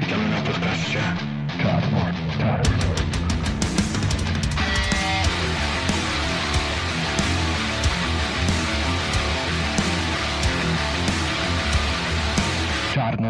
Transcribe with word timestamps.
Witamy 0.00 0.28
na 0.28 0.40
podcaście. 0.40 1.00
Czarno, 1.62 1.98
czarno. 2.38 2.88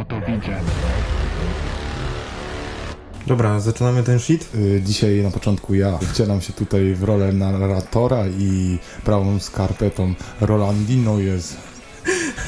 To 0.05 0.21
widzę. 0.21 0.61
Dobra, 3.29 3.61
zaczynamy 3.61 4.03
ten 4.03 4.19
shit. 4.19 4.49
Y, 4.55 4.83
Dzisiaj 4.85 5.23
na 5.23 5.31
początku 5.31 5.75
ja 5.75 5.99
wcielam 5.99 6.41
się 6.41 6.53
tutaj 6.53 6.95
w 6.95 7.03
rolę 7.03 7.33
narratora 7.33 8.25
i 8.39 8.79
prawą 9.05 9.39
skarpetą 9.39 10.15
Rolandino 10.41 11.19
jest 11.19 11.57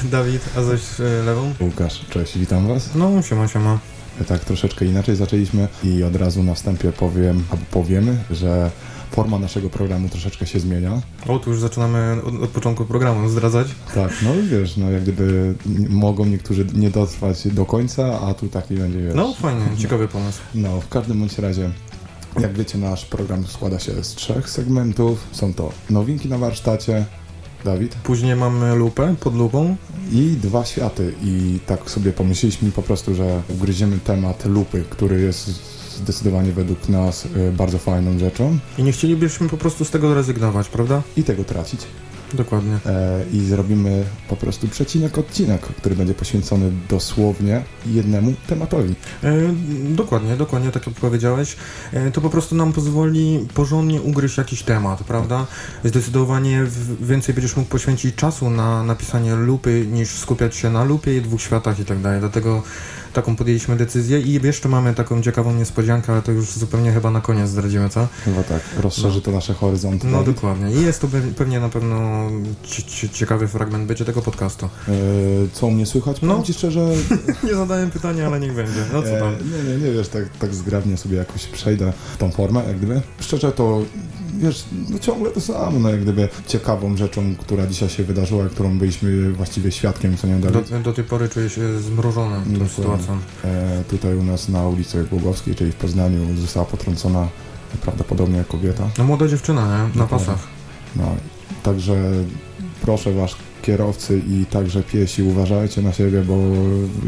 Dawid, 0.03 0.41
a 0.57 0.63
zaś 0.63 0.81
e, 0.99 1.03
lewą? 1.03 1.53
Łukasz. 1.59 2.05
Cześć, 2.09 2.37
witam 2.37 2.67
was. 2.67 2.89
No, 2.95 3.21
siema, 3.21 3.47
siema. 3.47 3.79
Tak 4.27 4.45
troszeczkę 4.45 4.85
inaczej 4.85 5.15
zaczęliśmy 5.15 5.67
i 5.83 6.03
od 6.03 6.15
razu 6.15 6.43
na 6.43 6.53
wstępie 6.53 6.91
powiem, 6.91 7.43
albo 7.51 7.63
powiemy, 7.71 8.17
że 8.31 8.71
forma 9.11 9.39
naszego 9.39 9.69
programu 9.69 10.09
troszeczkę 10.09 10.47
się 10.47 10.59
zmienia. 10.59 11.01
O, 11.27 11.39
tu 11.39 11.49
już 11.49 11.59
zaczynamy 11.59 12.17
od, 12.25 12.43
od 12.43 12.49
początku 12.49 12.85
programu 12.85 13.29
zdradzać. 13.29 13.67
Tak, 13.95 14.11
no 14.23 14.29
wiesz, 14.51 14.77
no 14.77 14.91
jak 14.91 15.01
gdyby 15.03 15.55
mogą 15.89 16.25
niektórzy 16.25 16.65
nie 16.73 16.89
dotrwać 16.89 17.47
do 17.47 17.65
końca, 17.65 18.21
a 18.21 18.33
tu 18.33 18.47
taki 18.47 18.75
będzie, 18.75 18.99
wiesz. 18.99 19.15
No, 19.15 19.33
fajnie, 19.33 19.61
ciekawy 19.77 20.07
pomysł. 20.07 20.39
No, 20.55 20.81
w 20.81 20.89
każdym 20.89 21.19
bądź 21.19 21.37
razie, 21.37 21.69
jak 22.39 22.53
wiecie, 22.53 22.77
nasz 22.77 23.05
program 23.05 23.47
składa 23.47 23.79
się 23.79 24.03
z 24.03 24.15
trzech 24.15 24.49
segmentów. 24.49 25.27
Są 25.31 25.53
to 25.53 25.71
nowinki 25.89 26.29
na 26.29 26.37
warsztacie, 26.37 27.05
Dawid, 27.65 27.95
Później 27.95 28.35
mamy 28.35 28.75
lupę 28.75 29.15
pod 29.19 29.35
lupą. 29.35 29.75
i 30.11 30.35
dwa 30.41 30.65
światy. 30.65 31.13
I 31.23 31.59
tak 31.65 31.89
sobie 31.89 32.11
pomyśleliśmy 32.13 32.71
po 32.71 32.81
prostu, 32.81 33.15
że 33.15 33.41
ugryziemy 33.49 33.99
temat 33.99 34.45
lupy, 34.45 34.83
który 34.89 35.21
jest 35.21 35.70
zdecydowanie 36.03 36.51
według 36.51 36.89
nas 36.89 37.25
y, 37.25 37.51
bardzo 37.51 37.77
fajną 37.77 38.19
rzeczą 38.19 38.57
I 38.77 38.83
nie 38.83 38.91
chcielibyśmy 38.91 39.49
po 39.49 39.57
prostu 39.57 39.85
z 39.85 39.89
tego 39.89 40.13
rezygnować, 40.13 40.69
prawda? 40.69 41.01
i 41.17 41.23
tego 41.23 41.43
tracić. 41.43 41.87
Dokładnie. 42.33 42.77
E, 42.85 43.23
I 43.33 43.39
zrobimy 43.39 44.03
po 44.29 44.35
prostu 44.35 44.67
przecinek 44.67 45.17
odcinek, 45.17 45.61
który 45.61 45.95
będzie 45.95 46.13
poświęcony 46.13 46.71
dosłownie 46.89 47.63
jednemu 47.85 48.33
tematowi. 48.47 48.95
E, 49.23 49.33
dokładnie, 49.89 50.37
dokładnie, 50.37 50.71
tak 50.71 50.87
jak 50.87 50.95
powiedziałeś. 50.95 51.55
E, 51.93 52.11
to 52.11 52.21
po 52.21 52.29
prostu 52.29 52.55
nam 52.55 52.73
pozwoli 52.73 53.47
porządnie 53.53 54.01
ugryźć 54.01 54.37
jakiś 54.37 54.63
temat, 54.63 55.03
prawda? 55.03 55.47
Zdecydowanie 55.83 56.63
więcej 57.01 57.35
będziesz 57.35 57.55
mógł 57.55 57.69
poświęcić 57.69 58.15
czasu 58.15 58.49
na 58.49 58.83
napisanie 58.83 59.35
lupy, 59.35 59.87
niż 59.91 60.09
skupiać 60.09 60.55
się 60.55 60.69
na 60.69 60.83
lupie 60.83 61.17
i 61.17 61.21
dwóch 61.21 61.41
światach 61.41 61.79
i 61.79 61.85
tak 61.85 61.99
dalej. 61.99 62.19
Dlatego 62.19 62.63
taką 63.13 63.35
podjęliśmy 63.35 63.75
decyzję 63.75 64.19
i 64.21 64.33
jeszcze 64.43 64.69
mamy 64.69 64.93
taką 64.93 65.21
ciekawą 65.21 65.53
niespodziankę, 65.53 66.11
ale 66.13 66.21
to 66.21 66.31
już 66.31 66.51
zupełnie 66.51 66.91
chyba 66.91 67.11
na 67.11 67.21
koniec 67.21 67.49
zdradzimy, 67.49 67.89
co? 67.89 68.07
Chyba 68.25 68.43
tak, 68.43 68.61
rozszerzy 68.77 69.21
to 69.21 69.31
nasze 69.31 69.53
horyzonty. 69.53 70.07
No 70.07 70.19
Dawid. 70.19 70.35
dokładnie. 70.35 70.71
I 70.75 70.81
jest 70.81 71.01
to 71.01 71.07
pe- 71.07 71.33
pewnie 71.33 71.59
na 71.59 71.69
pewno 71.69 72.27
ci- 72.63 72.83
ci- 72.83 73.09
ciekawy 73.09 73.47
fragment 73.47 73.85
będzie 73.87 74.05
tego 74.05 74.21
podcastu. 74.21 74.65
E, 74.65 74.91
co 75.53 75.67
u 75.67 75.71
mnie 75.71 75.85
słychać? 75.85 76.21
No. 76.21 76.43
Ci 76.43 76.53
szczerze, 76.53 76.87
Nie 77.47 77.55
zadałem 77.55 77.91
pytania, 77.91 78.27
ale 78.27 78.39
niech 78.39 78.53
będzie. 78.53 78.85
No 78.93 79.01
co 79.03 79.09
tam? 79.09 79.33
E, 79.33 79.63
nie, 79.63 79.69
nie, 79.73 79.85
nie, 79.85 79.91
wiesz, 79.93 80.07
tak, 80.07 80.23
tak 80.39 80.55
zgrabnie 80.55 80.97
sobie 80.97 81.17
jakoś 81.17 81.45
przejdę 81.47 81.93
tą 82.17 82.31
formę, 82.31 82.63
jak 82.67 82.77
gdyby. 82.77 83.01
Szczerze 83.19 83.51
to, 83.51 83.81
wiesz, 84.41 84.65
no 84.89 84.99
ciągle 84.99 85.31
to 85.31 85.41
samo, 85.41 85.79
no 85.79 85.89
jak 85.89 86.01
gdyby 86.01 86.29
ciekawą 86.47 86.97
rzeczą, 86.97 87.35
która 87.35 87.67
dzisiaj 87.67 87.89
się 87.89 88.03
wydarzyła, 88.03 88.49
którą 88.49 88.77
byliśmy 88.77 89.31
właściwie 89.31 89.71
świadkiem, 89.71 90.17
co 90.17 90.27
nie 90.27 90.35
Do, 90.35 90.51
Dawid? 90.51 90.81
do 90.83 90.93
tej 90.93 91.03
pory 91.03 91.29
czuję 91.29 91.49
się 91.49 91.79
zmrożony 91.79 92.35
tą 92.35 92.41
Dokładnie. 92.51 92.69
sytuacją. 92.69 93.17
E, 93.45 93.83
tutaj 93.89 94.15
u 94.15 94.23
nas 94.23 94.49
na 94.49 94.67
ulicy 94.67 95.05
Głogowskiej, 95.09 95.55
czyli 95.55 95.71
w 95.71 95.75
Poznaniu, 95.75 96.37
została 96.37 96.65
potrącona 96.65 97.27
prawdopodobnie 97.81 98.43
kobieta. 98.47 98.89
No 98.97 99.03
młoda 99.03 99.27
dziewczyna, 99.27 99.61
nie? 99.61 99.83
Na 99.83 99.87
Dokładnie. 100.03 100.27
pasach. 100.27 100.47
No, 100.95 101.15
także 101.63 102.11
proszę 102.81 103.13
was, 103.13 103.31
kierowcy 103.61 104.21
i 104.29 104.45
także 104.45 104.83
piesi, 104.83 105.23
uważajcie 105.23 105.81
na 105.81 105.93
siebie, 105.93 106.21
bo 106.21 106.37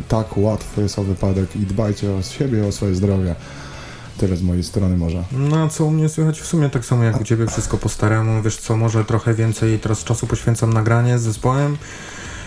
tak 0.07 0.37
łatwo 0.37 0.81
jest 0.81 0.99
o 0.99 1.03
wypadek 1.03 1.55
i 1.55 1.59
dbajcie 1.59 2.11
o 2.13 2.21
siebie, 2.21 2.67
o 2.67 2.71
swoje 2.71 2.95
zdrowie. 2.95 3.35
Tyle 4.17 4.35
z 4.35 4.43
mojej 4.43 4.63
strony 4.63 4.97
może. 4.97 5.23
No 5.31 5.69
co 5.69 5.85
u 5.85 5.91
mnie 5.91 6.09
słychać? 6.09 6.41
W 6.41 6.47
sumie 6.47 6.69
tak 6.69 6.85
samo 6.85 7.03
jak 7.03 7.21
u 7.21 7.23
Ciebie, 7.23 7.47
wszystko 7.47 7.77
po 7.77 7.89
staremu. 7.89 8.41
Wiesz 8.41 8.57
co, 8.57 8.77
może 8.77 9.05
trochę 9.05 9.33
więcej 9.33 9.79
teraz 9.79 10.03
czasu 10.03 10.27
poświęcam 10.27 10.73
nagranie 10.73 11.19
z 11.19 11.21
zespołem. 11.21 11.77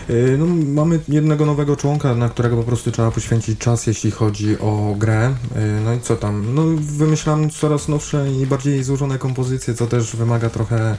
Yy, 0.08 0.38
No, 0.38 0.46
mamy 0.82 1.00
jednego 1.08 1.46
nowego 1.46 1.76
członka, 1.76 2.14
na 2.14 2.28
którego 2.28 2.56
po 2.56 2.62
prostu 2.62 2.92
trzeba 2.92 3.10
poświęcić 3.10 3.58
czas, 3.58 3.86
jeśli 3.86 4.10
chodzi 4.10 4.58
o 4.58 4.94
grę. 4.98 5.34
Yy, 5.54 5.60
No 5.84 5.94
i 5.94 6.00
co 6.00 6.16
tam? 6.16 6.54
No, 6.54 6.62
wymyślam 6.80 7.50
coraz 7.50 7.88
nowsze 7.88 8.32
i 8.32 8.46
bardziej 8.46 8.84
złożone 8.84 9.18
kompozycje, 9.18 9.74
co 9.74 9.86
też 9.86 10.16
wymaga 10.16 10.50
trochę, 10.50 10.96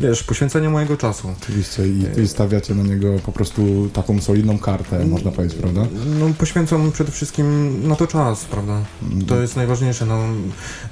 wiesz, 0.00 0.22
poświęcenia 0.22 0.70
mojego 0.70 0.96
czasu. 0.96 1.28
Oczywiście 1.42 1.88
i, 1.88 2.20
i 2.22 2.28
stawiacie 2.28 2.74
na 2.74 2.82
niego 2.82 3.08
po 3.26 3.32
prostu 3.32 3.88
taką 3.92 4.20
solidną 4.20 4.58
kartę, 4.58 5.06
można 5.06 5.30
powiedzieć, 5.32 5.58
prawda? 5.58 5.80
No, 6.20 6.26
poświęcam 6.38 6.92
przede 6.92 7.12
wszystkim 7.12 7.46
na 7.88 7.96
to 7.96 8.06
czas, 8.06 8.44
prawda? 8.44 8.80
To 9.28 9.40
jest 9.40 9.56
najważniejsze. 9.56 10.06
No, 10.06 10.20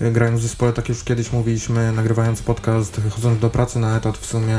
y, 0.03 0.10
grając 0.12 0.41
w 0.41 0.43
zespole, 0.43 0.72
tak 0.72 0.88
już 0.88 1.04
kiedyś 1.04 1.32
mówiliśmy, 1.32 1.93
nagrywając 1.93 2.43
podcast, 2.43 3.00
chodząc 3.10 3.41
do 3.41 3.50
pracy 3.50 3.78
na 3.78 3.97
etat 3.97 4.19
w 4.19 4.26
sumie, 4.26 4.59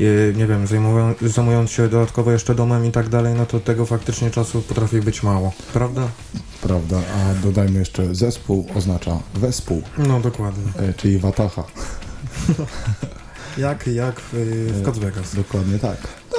y, 0.00 0.34
nie 0.36 0.46
wiem, 0.46 0.66
zajmują, 0.66 1.14
zajmując 1.22 1.70
się 1.70 1.88
dodatkowo 1.88 2.19
jeszcze 2.28 2.54
domem 2.54 2.86
i 2.86 2.90
tak 2.90 3.08
dalej, 3.08 3.34
no 3.34 3.46
to 3.46 3.60
tego 3.60 3.86
faktycznie 3.86 4.30
czasu 4.30 4.62
potrafi 4.62 5.00
być 5.00 5.22
mało, 5.22 5.52
prawda? 5.72 6.08
Prawda, 6.62 6.96
a 6.98 7.42
dodajmy 7.46 7.78
jeszcze 7.78 8.14
zespół 8.14 8.66
oznacza 8.74 9.18
wespół, 9.34 9.82
No 9.98 10.20
dokładnie. 10.20 10.72
e, 10.88 10.94
czyli 10.94 11.18
watacha. 11.18 11.64
Jak, 13.58 13.86
jak 13.86 14.20
y, 14.34 14.66
w 14.72 14.84
Cod 14.84 14.98
Vegas. 14.98 15.34
Dokładnie 15.34 15.78
tak. 15.78 15.96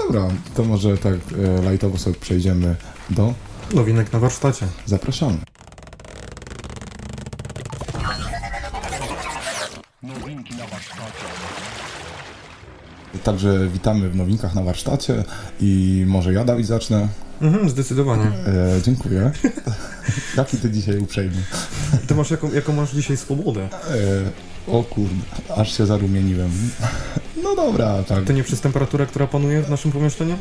Dobra, 0.07 0.27
to 0.55 0.63
może 0.63 0.97
tak 0.97 1.13
e, 1.13 1.71
lightowo 1.71 1.97
sobie 1.97 2.15
przejdziemy 2.19 2.75
do... 3.09 3.33
Nowinek 3.73 4.13
na 4.13 4.19
warsztacie. 4.19 4.67
Zapraszamy. 4.85 5.37
Także 13.23 13.67
witamy 13.67 14.09
w 14.09 14.15
nowinkach 14.15 14.55
na 14.55 14.63
warsztacie 14.63 15.23
i 15.59 16.03
może 16.07 16.33
ja, 16.33 16.45
Dawid, 16.45 16.67
zacznę. 16.67 17.07
Mhm, 17.41 17.69
zdecydowanie. 17.69 18.25
E, 18.25 18.81
dziękuję. 18.83 19.31
Jaki 20.37 20.57
ty 20.57 20.71
dzisiaj 20.71 20.97
uprzejmy. 20.97 21.43
Ty 22.07 22.15
masz 22.15 22.31
jaką, 22.31 22.53
jaką 22.53 22.73
masz 22.73 22.91
dzisiaj 22.91 23.17
swobodę? 23.17 23.61
E, 23.63 24.71
o 24.71 24.83
kurde, 24.83 25.15
aż 25.55 25.77
się 25.77 25.85
zarumieniłem. 25.85 26.51
No 27.43 27.55
dobra, 27.55 28.03
tak. 28.03 28.23
To 28.23 28.33
nie 28.33 28.43
przez 28.43 28.61
temperaturę, 28.61 29.05
która 29.05 29.27
panuje 29.27 29.61
w 29.61 29.69
naszym 29.69 29.91
pomieszczeniu? 29.91 30.37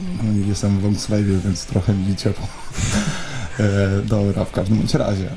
Jestem 0.48 0.78
w 0.78 0.82
Wąslewie, 0.82 1.38
więc 1.44 1.64
trochę 1.64 1.94
mi 1.94 2.16
ciepło. 2.16 2.46
E, 3.60 3.88
dobra, 4.04 4.44
w 4.44 4.52
każdym 4.52 4.86
razie. 4.94 5.30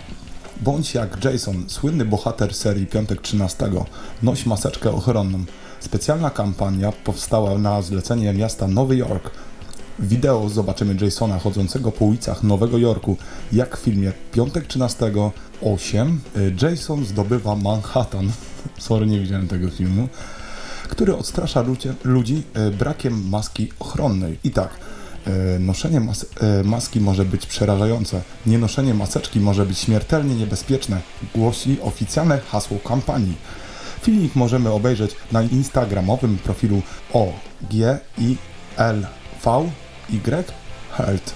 Bądź 0.61 0.93
jak 0.93 1.25
Jason, 1.25 1.63
słynny 1.67 2.05
bohater 2.05 2.53
serii 2.53 2.87
Piątek 2.87 3.21
13, 3.21 3.69
noś 4.23 4.45
maseczkę 4.45 4.91
ochronną. 4.91 5.45
Specjalna 5.83 6.29
kampania 6.29 6.91
powstała 6.91 7.57
na 7.57 7.81
zlecenie 7.81 8.33
miasta 8.33 8.67
Nowy 8.67 8.97
Jork. 8.97 9.31
W 9.99 10.07
wideo 10.07 10.49
zobaczymy 10.49 10.95
Jasona 11.01 11.39
chodzącego 11.39 11.91
po 11.91 12.05
ulicach 12.05 12.43
Nowego 12.43 12.77
Jorku, 12.77 13.17
jak 13.51 13.77
w 13.77 13.81
filmie 13.81 14.11
Piątek 14.31 14.67
13 14.67 15.11
8 15.61 16.21
y, 16.37 16.55
Jason 16.61 17.05
zdobywa 17.05 17.55
Manhattan. 17.55 18.31
Sorry, 18.79 19.05
nie 19.05 19.19
widziałem 19.19 19.47
tego 19.47 19.69
filmu 19.69 20.07
który 20.89 21.15
odstrasza 21.15 21.61
ludzie, 21.61 21.93
ludzi 22.03 22.43
e, 22.53 22.71
brakiem 22.71 23.29
maski 23.29 23.71
ochronnej. 23.79 24.39
I 24.43 24.51
tak, 24.51 24.69
e, 25.27 25.59
noszenie 25.59 25.99
mas 25.99 26.25
maski 26.63 27.01
może 27.01 27.25
być 27.25 27.45
przerażające, 27.45 28.21
nienoszenie 28.45 28.93
maseczki 28.93 29.39
może 29.39 29.65
być 29.65 29.79
śmiertelnie 29.79 30.35
niebezpieczne, 30.35 31.01
głosi 31.35 31.77
oficjalne 31.81 32.39
hasło 32.39 32.79
kampanii. 32.79 33.35
Filmik 34.03 34.35
możemy 34.35 34.71
obejrzeć 34.71 35.15
na 35.31 35.41
instagramowym 35.41 36.37
profilu 36.37 36.81
OGILVY 37.13 38.37
Health. 40.91 41.33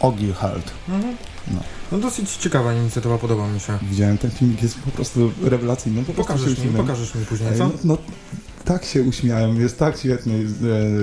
Ogi 0.00 0.32
Health. 0.32 0.72
No 1.92 1.98
dosyć 1.98 2.36
ciekawa 2.36 2.74
inicjatywa, 2.74 3.18
podoba 3.18 3.48
mi 3.48 3.60
się. 3.60 3.78
Widziałem 3.82 4.18
ten 4.18 4.30
filmik, 4.30 4.62
jest 4.62 4.78
po 4.78 4.90
prostu 4.90 5.32
rewelacyjny. 5.42 6.04
Po 6.04 6.12
prostu 6.12 6.22
Pokażesz 6.22 6.46
mi, 6.46 6.52
uśmiechnąłem. 6.52 6.86
pokażesz 6.86 7.14
mi 7.14 7.26
później, 7.26 7.48
Ej, 7.52 7.58
co? 7.58 7.64
No, 7.64 7.72
no, 7.84 7.98
tak 8.64 8.84
się 8.84 9.02
uśmiałem, 9.02 9.60
jest 9.60 9.78
tak 9.78 9.98
świetny. 9.98 10.46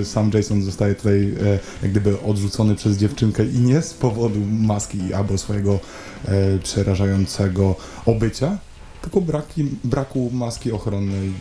E, 0.01 0.06
Sam 0.06 0.31
Jason 0.33 0.61
zostaje 0.63 0.95
tutaj 0.95 1.35
e, 1.44 1.59
jak 1.81 1.91
gdyby 1.91 2.21
odrzucony 2.21 2.75
przez 2.75 2.97
dziewczynkę 2.97 3.45
i 3.45 3.59
nie 3.59 3.81
z 3.81 3.94
powodu 3.94 4.39
maski 4.51 5.13
albo 5.13 5.38
swojego 5.38 5.79
e, 6.25 6.59
przerażającego 6.63 7.75
obycia, 8.06 8.57
tylko 9.01 9.21
braki, 9.21 9.63
braku 9.83 10.29
maski 10.33 10.71
ochronnej. 10.71 11.33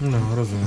No, 0.00 0.18
rozumiem. 0.36 0.66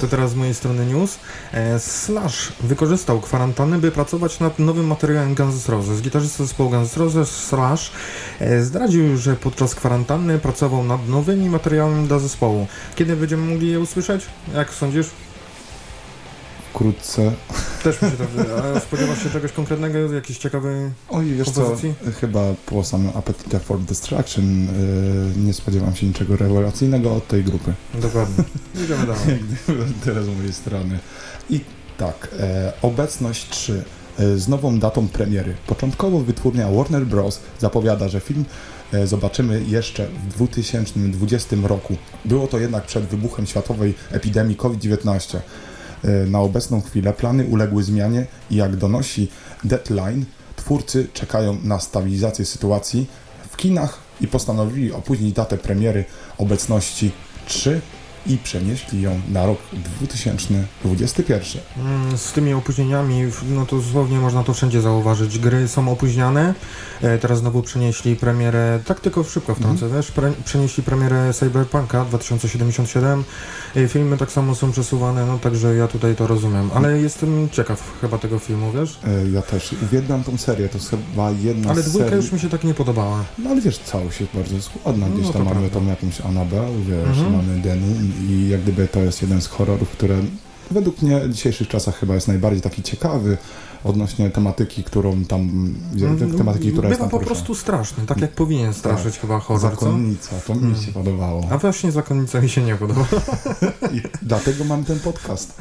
To 0.00 0.08
teraz 0.08 0.30
z 0.30 0.34
mojej 0.34 0.54
strony 0.54 0.86
news. 0.86 1.18
E, 1.52 1.78
Slash 1.78 2.52
wykorzystał 2.60 3.20
kwarantannę, 3.20 3.78
by 3.78 3.90
pracować 3.90 4.40
nad 4.40 4.58
nowym 4.58 4.86
materiałem 4.86 5.34
Guns 5.34 5.68
N' 5.68 5.74
Roses. 5.74 6.00
Gitarzysta 6.00 6.44
zespołu 6.44 6.70
Guns 6.70 6.96
N' 6.96 7.02
Roses, 7.02 7.30
Slash, 7.30 7.90
e, 8.40 8.62
zdradził, 8.62 9.16
że 9.16 9.36
podczas 9.36 9.74
kwarantanny 9.74 10.38
pracował 10.38 10.84
nad 10.84 11.08
nowymi 11.08 11.50
materiałami 11.50 12.08
dla 12.08 12.18
zespołu. 12.18 12.66
Kiedy 12.96 13.16
będziemy 13.16 13.52
mogli 13.52 13.70
je 13.70 13.80
usłyszeć? 13.80 14.26
Jak 14.54 14.74
sądzisz? 14.74 15.06
Wkrótce. 16.70 17.32
Też 17.86 18.02
mi 18.02 18.10
się 18.10 18.16
tak 18.16 18.28
wydaje. 18.28 18.76
A 18.76 18.80
spodziewasz 18.80 19.22
się 19.22 19.30
czegoś 19.30 19.52
konkretnego? 19.52 20.12
Jakiś 20.12 20.38
ciekawy... 20.38 20.90
Oj, 21.08 21.26
wiesz 21.26 21.50
co, 21.50 21.60
Kompozycji? 21.60 21.94
chyba 22.20 22.40
po 22.66 22.84
samym 22.84 23.10
Appetite 23.14 23.60
for 23.60 23.80
Destruction 23.80 24.44
yy, 25.36 25.44
nie 25.44 25.54
spodziewam 25.54 25.96
się 25.96 26.06
niczego 26.06 26.36
rewelacyjnego 26.36 27.14
od 27.14 27.28
tej 27.28 27.44
grupy. 27.44 27.72
Dokładnie. 27.94 28.44
Idziemy 28.84 29.06
dalej. 29.06 29.42
Tyle 30.04 30.22
z 30.22 30.28
mojej 30.28 30.52
strony. 30.52 30.98
I 31.50 31.60
tak, 31.98 32.28
e, 32.40 32.72
obecność 32.82 33.48
3 33.48 33.84
e, 34.18 34.36
z 34.38 34.48
nową 34.48 34.78
datą 34.78 35.08
premiery. 35.08 35.54
Początkowo 35.66 36.20
wytwórnia 36.20 36.70
Warner 36.70 37.06
Bros. 37.06 37.40
zapowiada, 37.58 38.08
że 38.08 38.20
film 38.20 38.44
e, 38.92 39.06
zobaczymy 39.06 39.62
jeszcze 39.68 40.06
w 40.06 40.34
2020 40.34 41.56
roku. 41.62 41.96
Było 42.24 42.46
to 42.46 42.58
jednak 42.58 42.86
przed 42.86 43.04
wybuchem 43.04 43.46
światowej 43.46 43.94
epidemii 44.10 44.56
COVID-19. 44.56 45.38
E, 46.06 46.26
na 46.26 46.40
obecną 46.40 46.80
chwilę 46.80 47.12
plany 47.12 47.44
uległy 47.44 47.82
zmianie 47.82 48.26
i 48.50 48.56
jak 48.56 48.76
donosi 48.76 49.28
Deadline, 49.64 50.24
twórcy 50.56 51.08
czekają 51.12 51.58
na 51.64 51.80
stabilizację 51.80 52.44
sytuacji 52.44 53.06
w 53.50 53.56
kinach 53.56 53.98
i 54.20 54.28
postanowili 54.28 54.92
opóźnić 54.92 55.32
datę 55.32 55.58
premiery 55.58 56.04
obecności 56.38 57.12
3 57.46 57.80
i 58.28 58.38
przenieśli 58.38 59.02
ją 59.02 59.20
na 59.28 59.46
rok 59.46 59.58
2021. 60.00 61.62
Mm, 61.78 62.18
Z 62.18 62.32
tymi 62.32 62.52
opóźnieniami, 62.54 63.22
no 63.50 63.66
to 63.66 63.76
dosłownie 63.76 64.18
można 64.18 64.44
to 64.44 64.54
wszędzie 64.54 64.80
zauważyć. 64.82 65.38
Gry 65.38 65.68
są 65.68 65.88
opóźniane. 65.92 66.54
E, 67.02 67.18
teraz 67.18 67.38
znowu 67.38 67.62
przenieśli 67.62 68.16
premierę, 68.16 68.80
tak 68.84 69.00
tylko 69.00 69.24
szybko 69.24 69.54
wtrącę, 69.54 69.88
wiesz, 69.96 70.10
pre, 70.10 70.32
przenieśli 70.44 70.82
premierę 70.82 71.32
Cyberpunka 71.34 72.04
2077. 72.04 73.24
E, 73.76 73.88
filmy 73.88 74.16
tak 74.16 74.30
samo 74.32 74.54
są 74.54 74.72
przesuwane, 74.72 75.26
no 75.26 75.38
także 75.38 75.76
ja 75.76 75.88
tutaj 75.88 76.16
to 76.16 76.26
rozumiem. 76.26 76.70
Ale 76.74 76.98
jestem 77.00 77.48
ciekaw 77.52 77.82
chyba 78.00 78.18
tego 78.18 78.38
filmu, 78.38 78.72
wiesz? 78.72 78.98
E, 79.04 79.30
Ja 79.30 79.42
też 79.42 79.74
uwielbiam 79.82 80.24
tą 80.24 80.36
serię, 80.38 80.68
to 80.68 80.78
jest 80.78 80.90
chyba 80.90 81.30
jedna 81.30 81.70
Ale 81.70 81.82
z 81.82 81.88
dwójka 81.88 82.08
serii... 82.10 82.22
już 82.24 82.32
mi 82.32 82.40
się 82.40 82.48
tak 82.48 82.64
nie 82.64 82.74
podobała. 82.74 83.24
No 83.38 83.50
ale 83.50 83.60
wiesz, 83.60 83.78
całość 83.78 84.20
jest 84.20 84.32
bardzo 84.34 84.62
składna. 84.62 85.08
Gdzieś 85.08 85.26
No, 85.26 85.32
tam 85.32 85.44
mamy 85.44 85.56
prawda. 85.68 85.80
tą 85.80 85.86
jakąś 85.86 86.20
Annabelle, 86.20 86.72
wiesz, 86.88 87.18
Mhm. 87.18 87.32
mamy 87.32 87.60
Denun 87.62 88.12
i 88.20 88.48
jak 88.48 88.60
gdyby 88.60 88.88
to 88.88 89.00
jest 89.00 89.22
jeden 89.22 89.42
z 89.42 89.46
horrorów, 89.46 89.90
które 89.90 90.18
według 90.70 91.02
mnie 91.02 91.20
w 91.20 91.32
dzisiejszych 91.32 91.68
czasach 91.68 91.98
chyba 91.98 92.14
jest 92.14 92.28
najbardziej 92.28 92.62
taki 92.62 92.82
ciekawy 92.82 93.36
odnośnie 93.86 94.30
tematyki, 94.30 94.84
którą 94.84 95.24
tam, 95.24 95.74
tematyki, 96.38 96.72
która 96.72 96.88
jest 96.88 97.00
Bywa 97.00 97.10
tam 97.10 97.20
po 97.20 97.26
prostu 97.26 97.54
straszny, 97.54 98.06
tak 98.06 98.20
jak 98.20 98.32
powinien 98.32 98.74
straszyć 98.74 99.18
chyba 99.18 99.38
horror, 99.40 99.62
co? 99.62 99.70
Zakonnica, 99.70 100.30
to 100.46 100.54
mi 100.54 100.60
Mm. 100.66 100.82
się 100.82 100.92
podobało. 100.92 101.46
A 101.50 101.58
właśnie 101.58 101.92
Zakonnica 101.92 102.40
mi 102.40 102.48
się 102.48 102.62
nie 102.62 102.76
podoba. 102.76 103.04
I 103.96 104.02
dlatego 104.22 104.64
mam 104.64 104.84
ten 104.84 105.00
podcast. 105.00 105.54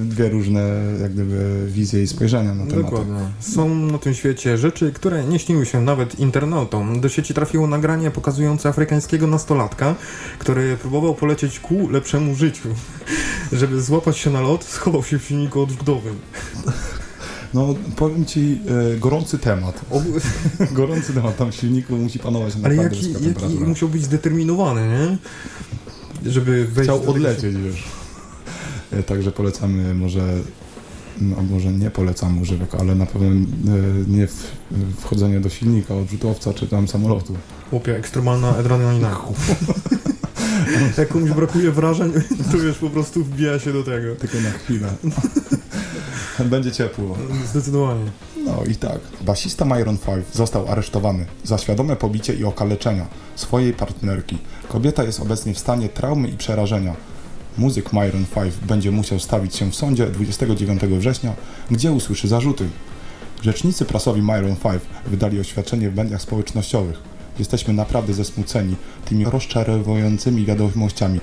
Dwie 0.00 0.28
różne 0.28 0.60
jak 1.00 1.12
gdyby 1.12 1.66
wizje 1.68 2.02
i 2.02 2.06
spojrzenia 2.06 2.54
na 2.54 2.66
temat. 2.66 2.84
Dokładnie. 2.84 3.20
Są 3.40 3.74
na 3.74 3.98
tym 3.98 4.14
świecie 4.14 4.58
rzeczy, 4.58 4.92
które 4.92 5.24
nie 5.24 5.38
śniły 5.38 5.66
się 5.66 5.80
nawet 5.80 6.18
internautom. 6.20 7.00
Do 7.00 7.08
sieci 7.08 7.34
trafiło 7.34 7.66
nagranie 7.66 8.10
pokazujące 8.10 8.68
afrykańskiego 8.68 9.26
nastolatka, 9.26 9.94
który 10.38 10.76
próbował 10.76 11.14
polecieć 11.14 11.60
ku 11.60 11.88
lepszemu 11.88 12.34
życiu. 12.34 12.68
Żeby 13.52 13.82
złapać 13.82 14.18
się 14.18 14.30
na 14.30 14.40
lot, 14.40 14.64
schował 14.64 15.02
się 15.02 15.18
w 15.18 15.24
silniku 15.24 15.62
odwrótowym. 15.62 16.18
No 17.54 17.74
powiem 17.96 18.24
ci, 18.24 18.60
e, 18.94 18.98
gorący 18.98 19.38
temat. 19.38 19.80
Gorący 20.72 21.14
temat, 21.14 21.36
tam 21.36 21.52
w 21.52 21.54
silniku 21.54 21.96
musi 21.96 22.18
panować 22.18 22.54
Ale 22.64 22.76
jaki, 22.76 23.12
jaki 23.12 23.54
musiał 23.54 23.88
być 23.88 24.02
zdeterminowany, 24.02 24.88
nie? 24.88 25.18
Żeby 26.30 26.66
wejść 26.66 26.90
Chciał 26.90 27.10
odlecieć 27.10 27.54
już. 27.54 27.84
E, 28.92 29.02
Także 29.02 29.32
polecamy 29.32 29.94
może, 29.94 30.34
no 31.20 31.42
może 31.42 31.72
nie 31.72 31.90
polecam 31.90 32.42
używek, 32.42 32.74
ale 32.74 32.94
na 32.94 33.06
pewno 33.06 33.28
e, 33.28 33.34
nie 34.08 34.26
w, 34.26 34.52
wchodzenie 35.00 35.40
do 35.40 35.48
silnika, 35.48 35.94
odrzutowca 35.94 36.54
czy 36.54 36.66
tam 36.66 36.88
samolotu. 36.88 37.34
Chłopie, 37.70 37.96
ekstremalna 37.96 38.56
adrenalina. 38.56 39.16
Jak 40.98 41.08
komuś 41.08 41.30
brakuje 41.30 41.70
wrażeń, 41.70 42.12
to 42.52 42.56
już 42.56 42.78
po 42.78 42.90
prostu 42.90 43.24
wbija 43.24 43.58
się 43.58 43.72
do 43.72 43.82
tego. 43.82 44.16
Tylko 44.16 44.40
na 44.40 44.50
chwilę. 44.50 44.88
Będzie 46.50 46.72
ciepło. 46.72 47.16
Zdecydowanie. 47.50 48.04
No 48.44 48.64
i 48.70 48.74
tak. 48.74 48.98
Basista 49.20 49.64
Myron 49.64 49.98
5 49.98 50.26
został 50.32 50.68
aresztowany 50.68 51.26
za 51.44 51.58
świadome 51.58 51.96
pobicie 51.96 52.34
i 52.34 52.44
okaleczenia 52.44 53.06
swojej 53.34 53.72
partnerki. 53.72 54.38
Kobieta 54.68 55.04
jest 55.04 55.20
obecnie 55.20 55.54
w 55.54 55.58
stanie 55.58 55.88
traumy 55.88 56.28
i 56.28 56.36
przerażenia. 56.36 56.96
Muzyk 57.58 57.92
Myron 57.92 58.24
5 58.34 58.54
będzie 58.68 58.90
musiał 58.90 59.20
stawić 59.20 59.56
się 59.56 59.70
w 59.70 59.74
sądzie 59.74 60.06
29 60.06 60.80
września, 60.82 61.34
gdzie 61.70 61.92
usłyszy 61.92 62.28
zarzuty. 62.28 62.68
Rzecznicy 63.42 63.84
prasowi 63.84 64.22
Myron 64.22 64.56
5 64.56 64.82
wydali 65.06 65.40
oświadczenie 65.40 65.90
w 65.90 65.96
mediach 65.96 66.22
społecznościowych. 66.22 67.11
Jesteśmy 67.38 67.74
naprawdę 67.74 68.14
zesmuceni 68.14 68.76
tymi 69.04 69.24
rozczarowującymi 69.24 70.44
wiadomościami. 70.46 71.20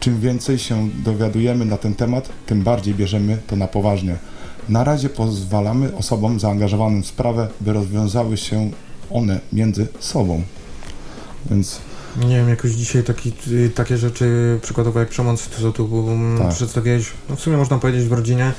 Czym 0.00 0.20
więcej 0.20 0.58
się 0.58 0.88
dowiadujemy 1.04 1.64
na 1.64 1.76
ten 1.76 1.94
temat, 1.94 2.28
tym 2.46 2.62
bardziej 2.62 2.94
bierzemy 2.94 3.38
to 3.46 3.56
na 3.56 3.68
poważnie. 3.68 4.16
Na 4.68 4.84
razie 4.84 5.08
pozwalamy 5.08 5.96
osobom 5.96 6.40
zaangażowanym 6.40 7.02
w 7.02 7.06
sprawę, 7.06 7.48
by 7.60 7.72
rozwiązały 7.72 8.36
się 8.36 8.70
one 9.10 9.40
między 9.52 9.86
sobą. 10.00 10.42
Więc 11.50 11.80
Nie 12.16 12.36
wiem, 12.36 12.48
jakoś 12.48 12.70
dzisiaj 12.70 13.04
taki, 13.04 13.32
y, 13.48 13.70
takie 13.74 13.96
rzeczy 13.98 14.58
przykładowo 14.62 15.00
jak 15.00 15.08
przemoc, 15.08 15.48
co 15.48 15.72
tu 15.72 16.04
um, 16.04 16.38
Tak. 16.38 16.54
przedstawiałeś, 16.54 17.06
no 17.30 17.36
w 17.36 17.40
sumie 17.40 17.56
można 17.56 17.78
powiedzieć 17.78 18.04
w 18.04 18.12
rodzinie. 18.12 18.52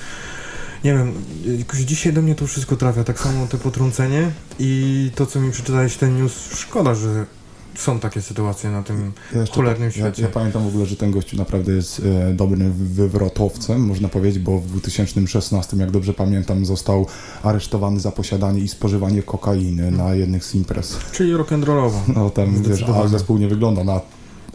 Nie 0.84 0.94
wiem, 0.94 1.14
jakoś 1.58 1.80
dzisiaj 1.80 2.14
do 2.14 2.22
mnie 2.22 2.36
to 2.36 2.48
wszystko 2.48 2.76
trafia, 2.76 3.04
tak 3.04 3.20
samo 3.20 3.48
te 3.48 3.58
potrącenie 3.58 4.32
i 4.60 5.12
to, 5.16 5.26
co 5.26 5.40
mi 5.40 5.52
przeczytałeś 5.52 5.98
ten 5.98 6.18
news, 6.18 6.34
szkoda, 6.56 6.96
że 6.96 7.26
są 7.76 8.00
takie 8.00 8.22
sytuacje 8.22 8.70
na 8.70 8.84
tym 8.84 9.12
ja 9.36 9.46
cholernym 9.46 9.86
ja, 9.86 9.92
świecie. 9.92 10.22
ja 10.22 10.30
pamiętam 10.30 10.64
w 10.64 10.68
ogóle, 10.68 10.86
że 10.86 10.96
ten 10.96 11.12
gościu 11.12 11.38
naprawdę 11.38 11.72
jest 11.72 12.02
e, 12.30 12.34
dobrym 12.34 12.74
wywrotowcem, 12.74 13.86
można 13.86 14.10
powiedzieć, 14.10 14.44
bo 14.44 14.60
w 14.60 14.68
2016, 14.68 15.78
jak 15.78 15.92
dobrze 15.92 16.14
pamiętam, 16.14 16.66
został 16.66 17.08
aresztowany 17.44 18.00
za 18.00 18.12
posiadanie 18.12 18.62
i 18.62 18.68
spożywanie 18.68 19.24
kokainy 19.24 19.92
na 19.92 20.16
jednych 20.16 20.46
z 20.46 20.56
imprez. 20.56 20.98
Czyli 21.12 21.34
rock'n'rollowo. 21.34 22.00
No 22.16 22.30
tam 22.30 22.64
wiesz, 22.64 22.84
a 22.84 23.08
zespół 23.08 23.38
nie 23.38 23.48
wygląda 23.48 23.84
na 23.84 24.02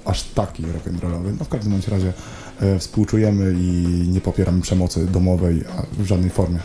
aż 0.04 0.23
taki 0.23 0.62
rock'n'rollowy. 0.62 1.34
No 1.38 1.44
w 1.44 1.49
każdym 1.49 1.73
bądź 1.73 1.88
razie 1.88 2.12
e, 2.61 2.78
współczujemy 2.78 3.54
i 3.61 3.87
nie 4.08 4.20
popieramy 4.20 4.61
przemocy 4.62 5.06
domowej 5.06 5.64
w 5.99 6.06
żadnej 6.06 6.30
formie. 6.30 6.58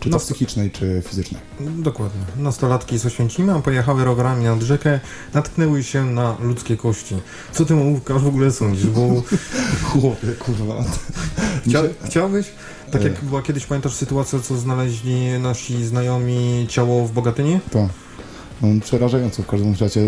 Czy 0.00 0.10
to 0.10 0.16
No, 0.16 0.20
psychicznej, 0.20 0.70
czy 0.70 1.02
fizycznej. 1.06 1.40
Dokładnie. 1.60 2.20
Nastolatki 2.36 2.98
z 2.98 3.06
Oświęcima 3.06 3.60
pojechały 3.60 4.04
rowerami 4.04 4.44
nad 4.44 4.62
rzekę, 4.62 5.00
natknęły 5.34 5.82
się 5.84 6.04
na 6.04 6.36
ludzkie 6.40 6.76
kości. 6.76 7.14
Co 7.52 7.64
ty 7.64 7.74
Łukasz 7.74 8.22
w 8.22 8.26
ogóle 8.26 8.52
sądzisz? 8.52 8.86
Bo 8.86 9.22
Chłopie, 9.92 10.26
kurwa. 10.38 10.74
chcia, 11.68 11.82
chciałbyś? 12.04 12.46
Tak 12.92 13.02
E. 13.02 13.04
jak 13.04 13.24
była 13.24 13.42
kiedyś, 13.42 13.66
pamiętasz 13.66 13.94
sytuację, 13.94 14.40
co 14.40 14.56
znaleźli 14.56 15.38
nasi 15.40 15.84
znajomi 15.86 16.66
ciało 16.68 17.06
w 17.06 17.12
Bogatyni? 17.12 17.60
No, 17.74 17.88
przerażająco 18.80 19.42
w 19.42 19.46
każdym 19.46 19.74
razie. 19.80 20.00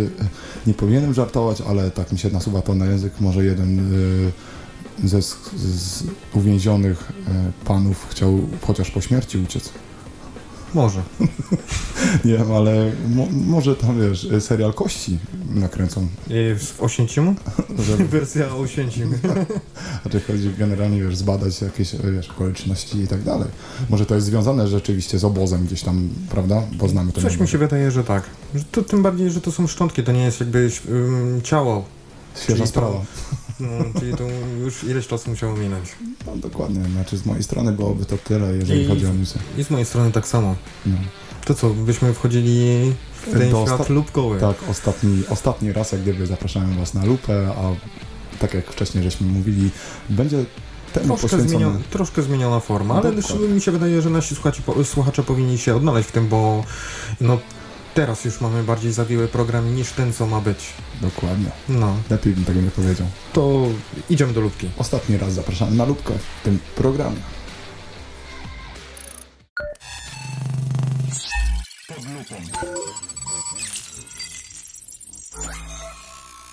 Nie 0.66 0.74
powinienem 0.74 1.14
żartować, 1.14 1.60
ale 1.60 1.90
tak 1.90 2.12
mi 2.12 2.18
się 2.18 2.30
nasuwa 2.30 2.62
to 2.62 2.74
na 2.74 2.86
język. 2.86 3.12
Może 3.20 3.44
jeden 3.44 3.78
e, 3.78 5.08
ze 5.08 5.22
z 5.22 6.04
uwięzionych 6.34 7.12
e, 7.28 7.64
panów 7.64 8.06
chciał 8.10 8.40
chociaż 8.66 8.90
po 8.90 9.00
śmierci 9.00 9.38
uciec. 9.38 9.72
Może. 10.74 11.02
Nie 12.24 12.32
wiem, 12.38 12.52
ale 12.52 12.92
mo, 13.08 13.26
może 13.30 13.76
tam 13.76 14.00
wiesz, 14.00 14.28
serial 14.40 14.74
kości 14.74 15.18
nakręcą. 15.54 16.08
I 16.30 16.54
w 16.58 16.82
Oświęcimiu? 16.82 17.34
Żeby, 17.88 18.04
Wersja 18.04 18.54
o 18.54 18.58
Oświęcim. 18.58 19.18
znaczy 20.02 20.20
chodzi 20.26 20.50
generalnie, 20.58 21.02
wiesz, 21.02 21.16
zbadać 21.16 21.62
jakieś 21.62 21.94
wiesz, 22.14 22.30
okoliczności 22.30 22.98
i 22.98 23.08
tak 23.08 23.22
dalej. 23.22 23.48
Może 23.90 24.06
to 24.06 24.14
jest 24.14 24.26
związane 24.26 24.68
rzeczywiście 24.68 25.18
z 25.18 25.24
obozem 25.24 25.66
gdzieś 25.66 25.82
tam, 25.82 26.08
prawda? 26.30 26.62
Bo 26.72 26.88
znamy 26.88 27.12
to. 27.12 27.20
Coś 27.20 27.40
mi 27.40 27.48
się 27.48 27.58
wydaje, 27.58 27.90
że 27.90 28.04
tak. 28.04 28.22
Że 28.54 28.64
to, 28.64 28.82
tym 28.82 29.02
bardziej, 29.02 29.30
że 29.30 29.40
to 29.40 29.52
są 29.52 29.66
szczątki, 29.66 30.02
to 30.02 30.12
nie 30.12 30.24
jest 30.24 30.40
jakby 30.40 30.70
ym, 30.88 31.40
ciało. 31.44 31.84
Świeża 32.34 32.46
czyli 32.46 32.60
to- 32.60 32.66
sprawa. 32.66 33.00
No, 33.60 34.00
czyli 34.00 34.14
to 34.14 34.24
już 34.60 34.84
ileś 34.84 35.06
czasu 35.06 35.30
musiało 35.30 35.56
minąć. 35.56 35.88
No, 36.26 36.36
dokładnie, 36.36 36.80
znaczy 36.84 37.16
z 37.16 37.26
mojej 37.26 37.42
strony 37.42 37.72
byłoby 37.72 38.04
to 38.04 38.18
tyle, 38.18 38.56
jeżeli 38.56 38.82
I- 38.84 38.86
chodzi 38.88 39.06
o 39.06 39.14
newsy. 39.14 39.38
I 39.58 39.64
z 39.64 39.70
mojej 39.70 39.86
strony 39.86 40.12
tak 40.12 40.26
samo. 40.26 40.56
No. 40.86 40.96
To 41.44 41.54
co, 41.54 41.70
byśmy 41.70 42.14
wchodzili 42.14 42.68
w 43.26 43.32
ten 43.32 43.50
Do 43.50 43.66
świat 43.66 43.88
lubkowy. 43.88 44.40
Tak, 44.40 44.56
ostatni, 44.70 45.22
ostatni 45.30 45.72
raz 45.72 45.92
jak 45.92 46.00
gdyby 46.02 46.26
zapraszałem 46.26 46.76
Was 46.78 46.94
na 46.94 47.04
lupę, 47.04 47.52
a 47.56 47.72
tak 48.40 48.54
jak 48.54 48.70
wcześniej 48.72 49.04
żeśmy 49.04 49.26
mówili, 49.26 49.70
będzie 50.10 50.44
temu 50.92 51.16
Troszkę, 51.16 51.40
zmieniona, 51.40 51.78
troszkę 51.90 52.22
zmieniona 52.22 52.60
forma, 52.60 52.94
ale 52.94 53.12
mi 53.54 53.60
się 53.60 53.70
wydaje, 53.70 54.02
że 54.02 54.10
nasi 54.10 54.34
słuchacze, 54.34 54.62
po- 54.66 54.84
słuchacze 54.84 55.22
powinni 55.22 55.58
się 55.58 55.76
odnaleźć 55.76 56.08
w 56.08 56.12
tym, 56.12 56.28
bo 56.28 56.64
no, 57.20 57.38
teraz 57.94 58.24
już 58.24 58.40
mamy 58.40 58.62
bardziej 58.62 58.92
zawiły 58.92 59.28
program 59.28 59.74
niż 59.76 59.92
ten, 59.92 60.12
co 60.12 60.26
ma 60.26 60.40
być. 60.40 60.58
Dokładnie. 61.00 61.50
No, 61.68 61.96
Lepiej 62.10 62.32
bym 62.32 62.44
tego 62.44 62.60
nie 62.60 62.70
powiedział. 62.70 63.06
to 63.32 63.66
idziemy 64.10 64.32
do 64.32 64.40
lubki. 64.40 64.70
Ostatni 64.78 65.16
raz 65.16 65.32
zapraszamy 65.32 65.76
na 65.76 65.84
Lubkę 65.84 66.14
w 66.40 66.44
tym 66.44 66.58
programie. 66.74 67.20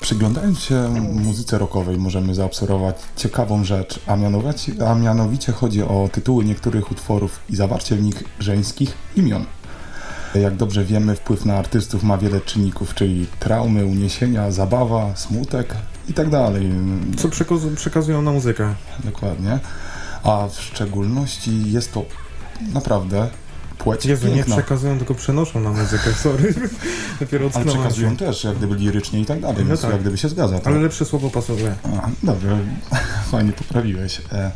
Przyglądając 0.02 0.60
się 0.60 0.90
muzyce 1.14 1.58
rockowej 1.58 1.98
możemy 1.98 2.36
zaobserwować 2.36 2.96
ciekawą 3.16 3.64
rzecz, 3.64 4.00
a 4.08 4.16
mianowicie, 4.16 4.90
a 4.90 4.96
mianowicie 4.96 5.52
chodzi 5.52 5.84
o 5.84 6.10
tytuły 6.12 6.46
niektórych 6.46 6.92
utworów 6.92 7.40
i 7.50 7.56
zawarcie 7.56 7.96
w 7.96 8.02
nich 8.02 8.24
żeńskich 8.40 8.94
imion. 9.16 9.46
Jak 10.42 10.56
dobrze 10.56 10.86
wiemy, 10.86 11.16
wpływ 11.16 11.46
na 11.46 11.56
artystów 11.58 12.04
ma 12.04 12.18
wiele 12.18 12.42
czynników, 12.42 12.94
czyli 12.96 13.28
traumy, 13.40 13.86
uniesienia, 13.86 14.52
zabawa, 14.52 15.16
smutek 15.16 15.74
i 16.10 16.14
tak 16.14 16.30
dalej. 16.30 16.70
Co 17.18 17.28
przekaz- 17.30 17.76
przekazują 17.76 18.22
na 18.22 18.32
muzykę. 18.32 18.76
Dokładnie. 19.04 19.60
A 20.24 20.48
w 20.52 20.62
szczególności 20.62 21.72
jest 21.72 21.94
to 21.94 22.06
naprawdę 22.74 23.28
płeć 23.78 24.06
Jezu, 24.06 24.28
nie 24.28 24.34
piękna. 24.36 24.56
przekazują, 24.56 24.98
tylko 24.98 25.16
przenoszą 25.16 25.60
na 25.60 25.70
muzykę, 25.72 26.14
sorry. 26.24 26.54
Dopiero 27.20 27.50
Ale 27.54 27.66
przekazują 27.66 28.10
się. 28.10 28.18
też, 28.18 28.44
jak 28.44 28.58
gdyby 28.58 28.76
lirycznie 28.76 29.22
i 29.22 29.26
tak 29.26 29.42
dalej, 29.42 29.58
No 29.60 29.66
więc 29.66 29.82
tak. 29.82 29.92
jak 29.92 30.02
gdyby 30.02 30.18
się 30.18 30.30
zgadza. 30.30 30.60
To... 30.60 30.68
Ale 30.68 30.80
lepsze 30.80 31.06
słowo 31.06 31.30
pasuje. 31.30 31.76
A, 32.02 32.10
dobrze, 32.24 32.58
fajnie 33.32 33.52
poprawiłeś. 33.54 34.22
E, 34.32 34.52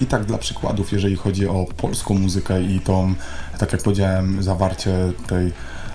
I 0.00 0.06
tak 0.06 0.24
dla 0.24 0.38
przykładów, 0.38 0.92
jeżeli 0.92 1.16
chodzi 1.16 1.48
o 1.48 1.66
polską 1.76 2.14
muzykę 2.14 2.62
i 2.62 2.80
tą, 2.80 3.14
tak 3.58 3.72
jak 3.72 3.82
powiedziałem, 3.82 4.42
zawarcie 4.42 5.12
tej 5.26 5.46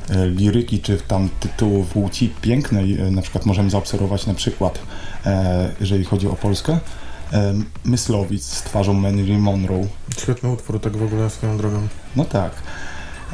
e, 0.10 0.28
liryki, 0.30 0.80
czy 0.80 0.98
tam 0.98 1.30
tytułów 1.40 1.88
płci 1.88 2.34
pięknej, 2.42 3.02
e, 3.02 3.12
na 3.12 3.22
przykład 3.22 3.46
możemy 3.46 3.70
zaobserwować 3.70 4.28
na 4.28 4.34
przykład, 4.34 4.80
e, 5.26 5.70
jeżeli 5.80 6.06
chodzi 6.06 6.28
o 6.28 6.34
Polskę, 6.34 6.80
Myslowic 7.86 8.44
z 8.44 8.64
twarzą 8.64 8.94
Marilyn 8.94 9.40
Monroe, 9.40 9.88
Świetny 10.18 10.50
utwór, 10.50 10.80
tak 10.80 10.98
w 10.98 11.04
ogóle 11.04 11.30
swoją 11.30 11.58
drogą. 11.58 11.88
No 12.16 12.26
tak. 12.26 12.52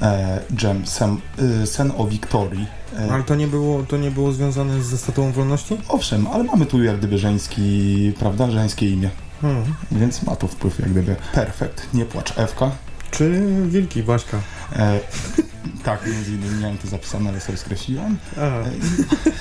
E, 0.01 0.41
Jem, 0.63 0.88
sen, 0.88 1.17
y, 1.63 1.67
sen 1.67 1.91
o 1.98 2.07
Wiktorii. 2.07 2.67
E, 3.00 3.12
Ale 3.12 3.24
to 3.24 3.36
nie 3.36 3.48
było, 3.48 3.84
to 3.84 3.98
nie 3.98 4.12
było 4.12 4.31
związane 4.31 4.84
ze 4.84 4.98
Statuą 4.98 5.31
Wolności? 5.31 5.77
Owszem, 5.88 6.27
ale 6.27 6.43
mamy 6.43 6.65
tu 6.65 6.84
jak 6.84 6.98
gdyby 6.98 7.17
żeński, 7.17 8.13
prawda, 8.19 8.51
żeńskie 8.51 8.89
imię, 8.89 9.10
Hmm. 9.45 9.63
więc 9.91 10.23
ma 10.23 10.35
to 10.35 10.47
wpływ 10.47 10.79
jak 10.79 10.89
gdyby. 10.91 11.15
Perfekt, 11.33 11.93
nie 11.93 12.05
płacz 12.05 12.33
Ewka. 12.37 12.71
Czy 13.11 13.41
Wilki, 13.67 14.03
Baśka? 14.03 14.39
E, 14.75 14.99
tak, 15.85 16.07
między 16.07 16.31
innymi 16.31 16.61
miałem 16.61 16.77
to 16.77 16.87
zapisane, 16.87 17.29
ale 17.29 17.39
sobie 17.41 17.57
skreśliłem. 17.57 18.17
E, 18.37 18.63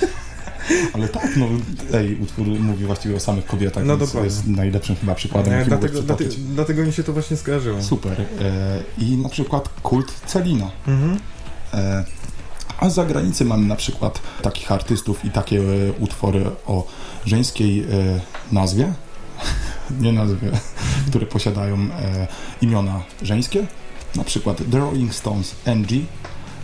ale 0.94 1.08
tak, 1.08 1.36
no, 1.36 1.46
ej, 1.94 2.18
utwór 2.20 2.46
mówi 2.46 2.84
właściwie 2.84 3.16
o 3.16 3.20
samych 3.20 3.46
kobietach, 3.46 3.84
No 3.84 3.96
dokładnie. 3.96 4.24
jest 4.24 4.46
najlepszym 4.46 4.96
chyba 4.96 5.14
przykładem, 5.14 5.52
jaki 5.52 5.68
dlatego, 5.68 6.02
dlatego, 6.02 6.30
dlatego 6.38 6.82
mi 6.82 6.92
się 6.92 7.02
to 7.04 7.12
właśnie 7.12 7.36
skojarzyło. 7.36 7.82
Super. 7.82 8.20
E, 8.20 8.24
I 8.98 9.16
na 9.16 9.28
przykład 9.28 9.68
kult 9.82 10.12
Celina. 10.26 10.70
Mhm. 10.86 11.18
E, 11.74 12.04
A 12.80 12.90
z 12.90 12.94
zagranicy 12.94 13.44
mamy 13.44 13.66
na 13.66 13.76
przykład 13.76 14.20
takich 14.42 14.72
artystów 14.72 15.24
i 15.24 15.30
takie 15.30 15.58
e, 15.58 15.62
utwory 16.00 16.44
o 16.66 16.86
żeńskiej 17.26 17.80
e, 17.80 17.84
nazwie, 18.52 18.92
nie 20.00 20.12
nazwie, 20.12 20.50
które 21.08 21.26
posiadają 21.26 21.76
e, 21.76 22.26
imiona 22.62 23.02
żeńskie, 23.22 23.66
na 24.16 24.24
przykład 24.24 24.62
The 24.70 24.78
Rolling 24.78 25.14
Stones, 25.14 25.54
Angie, 25.66 26.00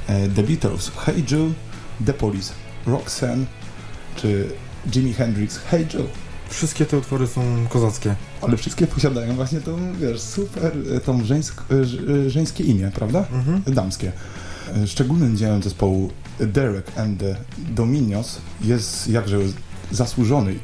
e, 0.06 0.28
The 0.28 0.42
Beatles, 0.42 0.90
Hey 0.96 1.24
Joe, 1.30 1.52
The 2.06 2.12
Police, 2.12 2.52
Roxanne, 2.86 3.44
czy 4.16 4.50
Jimi 4.94 5.12
Hendrix, 5.12 5.58
Hey 5.58 5.86
Joe. 5.94 6.04
Wszystkie 6.48 6.86
te 6.86 6.98
utwory 6.98 7.26
są 7.26 7.42
kozackie. 7.68 8.14
Ale 8.42 8.56
wszystkie 8.56 8.86
posiadają 8.86 9.34
właśnie 9.34 9.60
tą, 9.60 9.78
wiesz, 10.00 10.20
super, 10.20 10.72
e, 10.96 11.00
tą 11.00 11.24
żeńsk, 11.24 11.62
e, 11.70 11.74
e, 12.26 12.30
żeńskie 12.30 12.64
imię, 12.64 12.90
prawda? 12.94 13.24
Mhm. 13.32 13.62
damskie. 13.74 14.12
Szczególnym 14.86 15.36
dziełem 15.36 15.62
zespołu 15.62 16.10
Derek 16.38 16.98
and 16.98 17.20
the 17.20 17.36
Dominions 17.58 18.38
jest 18.60 19.08
jakże 19.08 19.38
zasłużony 19.90 20.54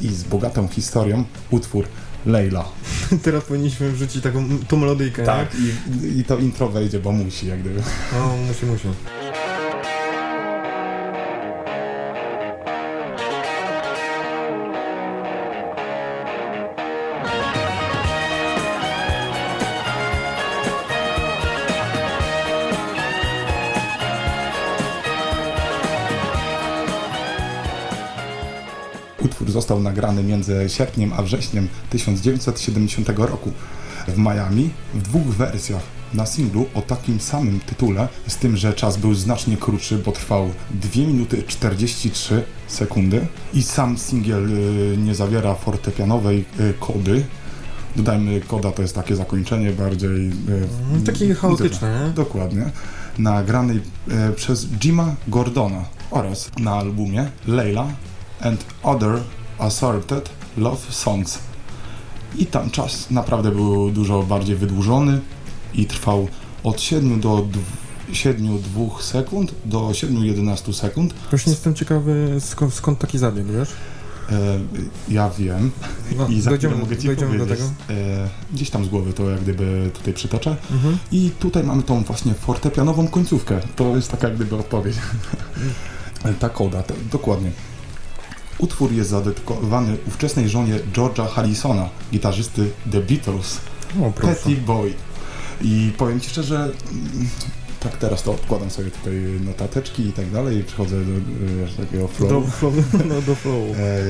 i 0.00 0.08
z 0.08 0.24
bogatą 0.24 0.68
historią 0.68 1.24
utwór 1.50 1.84
Leila. 2.26 2.64
Teraz 3.24 3.44
powinniśmy 3.44 3.92
wrzucić 3.92 4.22
taką 4.22 4.48
tą 4.68 4.76
melodyjkę. 4.76 5.24
Tak, 5.24 5.48
i, 5.54 6.18
i 6.18 6.24
to 6.24 6.38
intro 6.38 6.68
wejdzie, 6.68 7.00
bo 7.00 7.12
musi, 7.12 7.46
jak 7.46 7.60
gdyby. 7.60 7.82
No, 8.12 8.36
musi, 8.48 8.66
musi. 8.66 8.88
Został 29.68 29.82
nagrany 29.82 30.22
między 30.22 30.68
sierpniem 30.68 31.12
a 31.16 31.22
wrześniem 31.22 31.68
1970 31.90 33.08
roku 33.08 33.52
w 34.08 34.18
Miami 34.18 34.70
w 34.94 35.02
dwóch 35.02 35.22
wersjach 35.22 35.82
na 36.14 36.26
singlu 36.26 36.66
o 36.74 36.82
takim 36.82 37.20
samym 37.20 37.60
tytule, 37.60 38.08
z 38.26 38.36
tym, 38.36 38.56
że 38.56 38.72
czas 38.72 38.96
był 38.96 39.14
znacznie 39.14 39.56
krótszy, 39.56 39.98
bo 39.98 40.12
trwał 40.12 40.50
2 40.70 41.06
minuty 41.06 41.42
43 41.42 42.44
sekundy 42.68 43.26
i 43.54 43.62
sam 43.62 43.98
singiel 43.98 44.50
y, 44.52 44.96
nie 44.96 45.14
zawiera 45.14 45.54
fortepianowej 45.54 46.44
y, 46.60 46.74
kody. 46.80 47.24
Dodajmy, 47.96 48.40
koda 48.40 48.72
to 48.72 48.82
jest 48.82 48.94
takie 48.94 49.16
zakończenie 49.16 49.70
bardziej... 49.72 50.10
Mm, 50.10 51.04
Takie 51.06 51.34
chaotyczne, 51.34 52.04
nie? 52.06 52.14
Dokładnie. 52.14 52.70
Nagranej 53.18 53.80
e, 54.10 54.32
przez 54.32 54.66
Jima 54.66 55.14
Gordona 55.28 55.84
oraz 56.10 56.50
na 56.58 56.72
albumie 56.72 57.30
Layla 57.46 57.86
and 58.40 58.64
Other 58.82 59.20
Assorted 59.58 60.30
Love 60.56 60.92
Songs. 60.92 61.38
I 62.36 62.46
tam 62.46 62.70
czas 62.70 63.10
naprawdę 63.10 63.50
był 63.50 63.90
dużo 63.90 64.22
bardziej 64.22 64.56
wydłużony 64.56 65.20
i 65.74 65.86
trwał 65.86 66.28
od 66.64 66.80
7 66.80 67.20
do 67.20 67.46
7-2 68.12 69.00
sekund 69.00 69.54
do 69.64 69.80
7-11 69.88 70.72
sekund. 70.72 71.14
Właśnie 71.30 71.52
jestem 71.52 71.74
ciekawy, 71.74 72.36
skąd, 72.40 72.74
skąd 72.74 72.98
taki 72.98 73.18
zabieg, 73.18 73.46
wiesz? 73.46 73.68
E, 74.32 74.58
ja 75.08 75.30
wiem 75.30 75.70
No, 76.16 76.28
i 76.36 76.40
za 76.40 76.50
dojdziemy, 76.50 76.76
mogę 76.76 76.96
Ci 76.96 77.06
dojdziemy 77.06 77.38
do 77.38 77.44
powiedzieć. 77.46 77.66
tego. 77.86 78.00
E, 78.00 78.28
gdzieś 78.52 78.70
tam 78.70 78.84
z 78.84 78.88
głowy 78.88 79.12
to 79.12 79.30
jak 79.30 79.40
gdyby 79.40 79.90
tutaj 79.94 80.14
przytoczę. 80.14 80.56
Mhm. 80.70 80.98
I 81.12 81.30
tutaj 81.30 81.64
mamy 81.64 81.82
tą 81.82 82.02
właśnie 82.04 82.34
fortepianową 82.34 83.08
końcówkę. 83.08 83.60
To 83.76 83.96
jest 83.96 84.10
taka 84.10 84.28
jak 84.28 84.36
gdyby 84.36 84.56
odpowiedź. 84.56 84.96
Ta 86.40 86.48
koda, 86.48 86.82
dokładnie. 87.12 87.50
Utwór 88.58 88.92
jest 88.92 89.10
zadedykowany 89.10 89.96
ówczesnej 90.08 90.48
żonie 90.48 90.74
George'a 90.92 91.28
Harrisona, 91.28 91.88
gitarzysty 92.12 92.70
The 92.92 93.00
Beatles, 93.00 93.60
O, 94.02 94.12
proszę. 94.14 94.34
Petty 94.34 94.56
Boy. 94.56 94.94
I 95.60 95.92
powiem 95.98 96.20
Ci 96.20 96.30
szczerze, 96.30 96.56
mm, 96.56 97.28
tak 97.80 97.96
teraz 97.96 98.22
to 98.22 98.32
odkładam 98.32 98.70
sobie 98.70 98.90
tutaj 98.90 99.12
notateczki 99.44 100.06
i 100.06 100.12
tak 100.12 100.30
dalej 100.30 100.58
i 100.58 100.64
przechodzę 100.64 100.96
do 101.04 101.12
e, 101.82 101.86
takiego 101.86 102.08
flow. 102.08 102.30
Do 102.30 102.50
flow. 102.50 102.74
No, 103.08 103.22
do 103.22 103.34
flow. 103.34 103.76
E, 103.76 104.02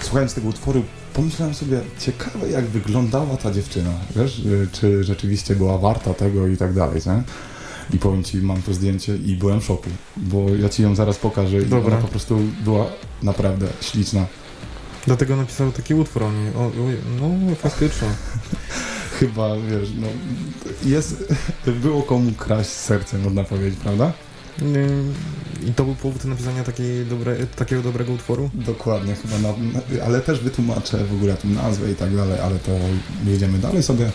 słuchając 0.00 0.34
tego 0.34 0.48
utworu, 0.48 0.82
pomyślałem 1.14 1.54
sobie, 1.54 1.80
ciekawe 1.98 2.50
jak 2.50 2.66
wyglądała 2.66 3.36
ta 3.36 3.50
dziewczyna, 3.50 3.90
wiesz, 4.16 4.40
e, 4.40 4.66
czy 4.72 5.04
rzeczywiście 5.04 5.56
była 5.56 5.78
warta 5.78 6.14
tego 6.14 6.46
i 6.46 6.56
tak 6.56 6.72
dalej, 6.74 7.00
nie? 7.06 7.22
I 7.92 7.98
powiem 7.98 8.24
Ci, 8.24 8.36
mam 8.36 8.62
to 8.62 8.74
zdjęcie 8.74 9.16
i 9.16 9.36
byłem 9.36 9.60
w 9.60 9.64
szoku, 9.64 9.90
bo 10.16 10.48
ja 10.48 10.68
Ci 10.68 10.82
ją 10.82 10.94
zaraz 10.94 11.18
pokażę 11.18 11.58
i 11.62 11.66
Dobra. 11.66 11.92
ona 11.96 12.02
po 12.02 12.08
prostu 12.08 12.38
była 12.64 12.86
naprawdę 13.22 13.66
śliczna. 13.80 14.26
Dlatego 15.06 15.36
napisał 15.36 15.72
taki 15.72 15.94
utwór 15.94 16.22
o 16.22 16.32
niej. 16.32 16.54
O, 16.54 16.60
o, 16.60 16.70
no, 17.20 17.54
faktycznie. 17.54 18.08
Chyba, 19.20 19.56
wiesz, 19.56 19.88
no, 20.00 20.06
jest, 20.84 21.34
było 21.82 22.02
komu 22.02 22.32
kraść 22.32 22.70
serce, 22.70 23.18
można 23.18 23.44
powiedzieć, 23.44 23.80
prawda? 23.82 24.12
Nie, 24.62 24.86
I 25.68 25.72
to 25.72 25.84
był 25.84 25.94
powód 25.94 26.24
napisania 26.24 26.64
takiej 26.64 27.06
dobre, 27.06 27.46
takiego 27.46 27.82
dobrego 27.82 28.12
utworu? 28.12 28.50
Dokładnie, 28.54 29.14
chyba, 29.14 29.38
na, 29.38 29.54
ale 30.04 30.20
też 30.20 30.40
wytłumaczę 30.40 31.04
w 31.04 31.14
ogóle 31.14 31.34
tą 31.34 31.48
nazwę 31.48 31.90
i 31.90 31.94
tak 31.94 32.16
dalej, 32.16 32.40
ale 32.40 32.58
to 32.58 32.70
jedziemy 33.26 33.58
dalej 33.58 33.82
sobie. 33.82 34.10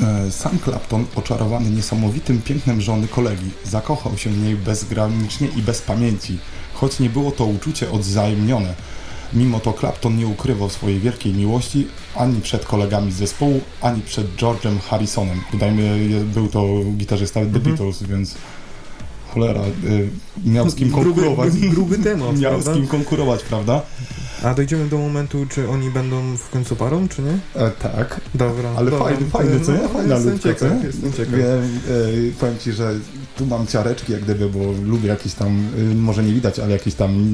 E, 0.00 0.30
Sam 0.30 0.58
Clapton, 0.64 1.04
oczarowany 1.14 1.70
niesamowitym 1.70 2.42
pięknem 2.42 2.80
żony 2.80 3.08
kolegi, 3.08 3.50
zakochał 3.64 4.18
się 4.18 4.30
w 4.30 4.38
niej 4.38 4.56
bezgranicznie 4.56 5.48
i 5.56 5.62
bez 5.62 5.82
pamięci, 5.82 6.38
choć 6.74 6.98
nie 7.00 7.10
było 7.10 7.30
to 7.30 7.44
uczucie 7.44 7.90
odwzajemnione. 7.90 8.74
Mimo 9.32 9.60
to 9.60 9.72
Clapton 9.72 10.16
nie 10.18 10.26
ukrywał 10.26 10.70
swojej 10.70 11.00
wielkiej 11.00 11.32
miłości 11.32 11.86
ani 12.16 12.40
przed 12.40 12.64
kolegami 12.64 13.12
z 13.12 13.16
zespołu, 13.16 13.60
ani 13.80 14.02
przed 14.02 14.36
George'em 14.36 14.78
Harrisonem. 14.80 15.40
Dodajmy, 15.52 16.00
był 16.34 16.48
to 16.48 16.66
gitarzysta 16.96 17.40
The 17.40 17.46
Mhm. 17.46 17.64
Beatles, 17.64 18.02
więc 18.02 18.34
cholera, 19.34 19.60
y, 19.84 20.08
miał 20.44 20.70
z 20.70 20.74
kim 20.74 20.90
Gruby, 20.90 21.04
konkurować. 21.04 21.52
gruby 21.54 21.98
temat, 21.98 22.38
Miał 22.40 22.62
z 22.62 22.64
kim 22.74 22.86
konkurować, 22.86 23.42
prawda? 23.42 23.82
A 24.42 24.54
dojdziemy 24.54 24.88
do 24.88 24.98
momentu, 24.98 25.46
czy 25.50 25.68
oni 25.68 25.90
będą 25.90 26.36
w 26.36 26.50
końcu 26.50 26.76
parą, 26.76 27.08
czy 27.08 27.22
nie? 27.22 27.38
E, 27.62 27.70
tak. 27.70 28.20
Dobra. 28.34 28.70
Ale 28.76 28.90
dobra. 28.90 29.06
fajny, 29.06 29.26
fajny, 29.30 29.60
co 29.60 29.72
nie? 29.72 29.78
No, 29.82 29.88
Fajna 29.88 30.14
jestem 30.14 30.32
ludka, 30.32 30.54
co 30.54 30.60
ciekaw, 30.60 30.80
nie? 30.80 30.86
Jestem 30.86 31.12
ciekaw. 31.12 31.34
Wiem, 31.34 31.80
e, 32.28 32.40
powiem 32.40 32.58
Ci, 32.58 32.72
że 32.72 32.94
tu 33.36 33.46
mam 33.46 33.66
ciareczki 33.66 34.12
jak 34.12 34.22
gdyby, 34.22 34.48
bo 34.48 34.58
lubię 34.84 35.08
jakieś 35.08 35.34
tam, 35.34 35.68
e, 35.92 35.94
może 35.94 36.24
nie 36.24 36.32
widać, 36.34 36.58
ale 36.58 36.72
jakieś 36.72 36.94
tam 36.94 37.28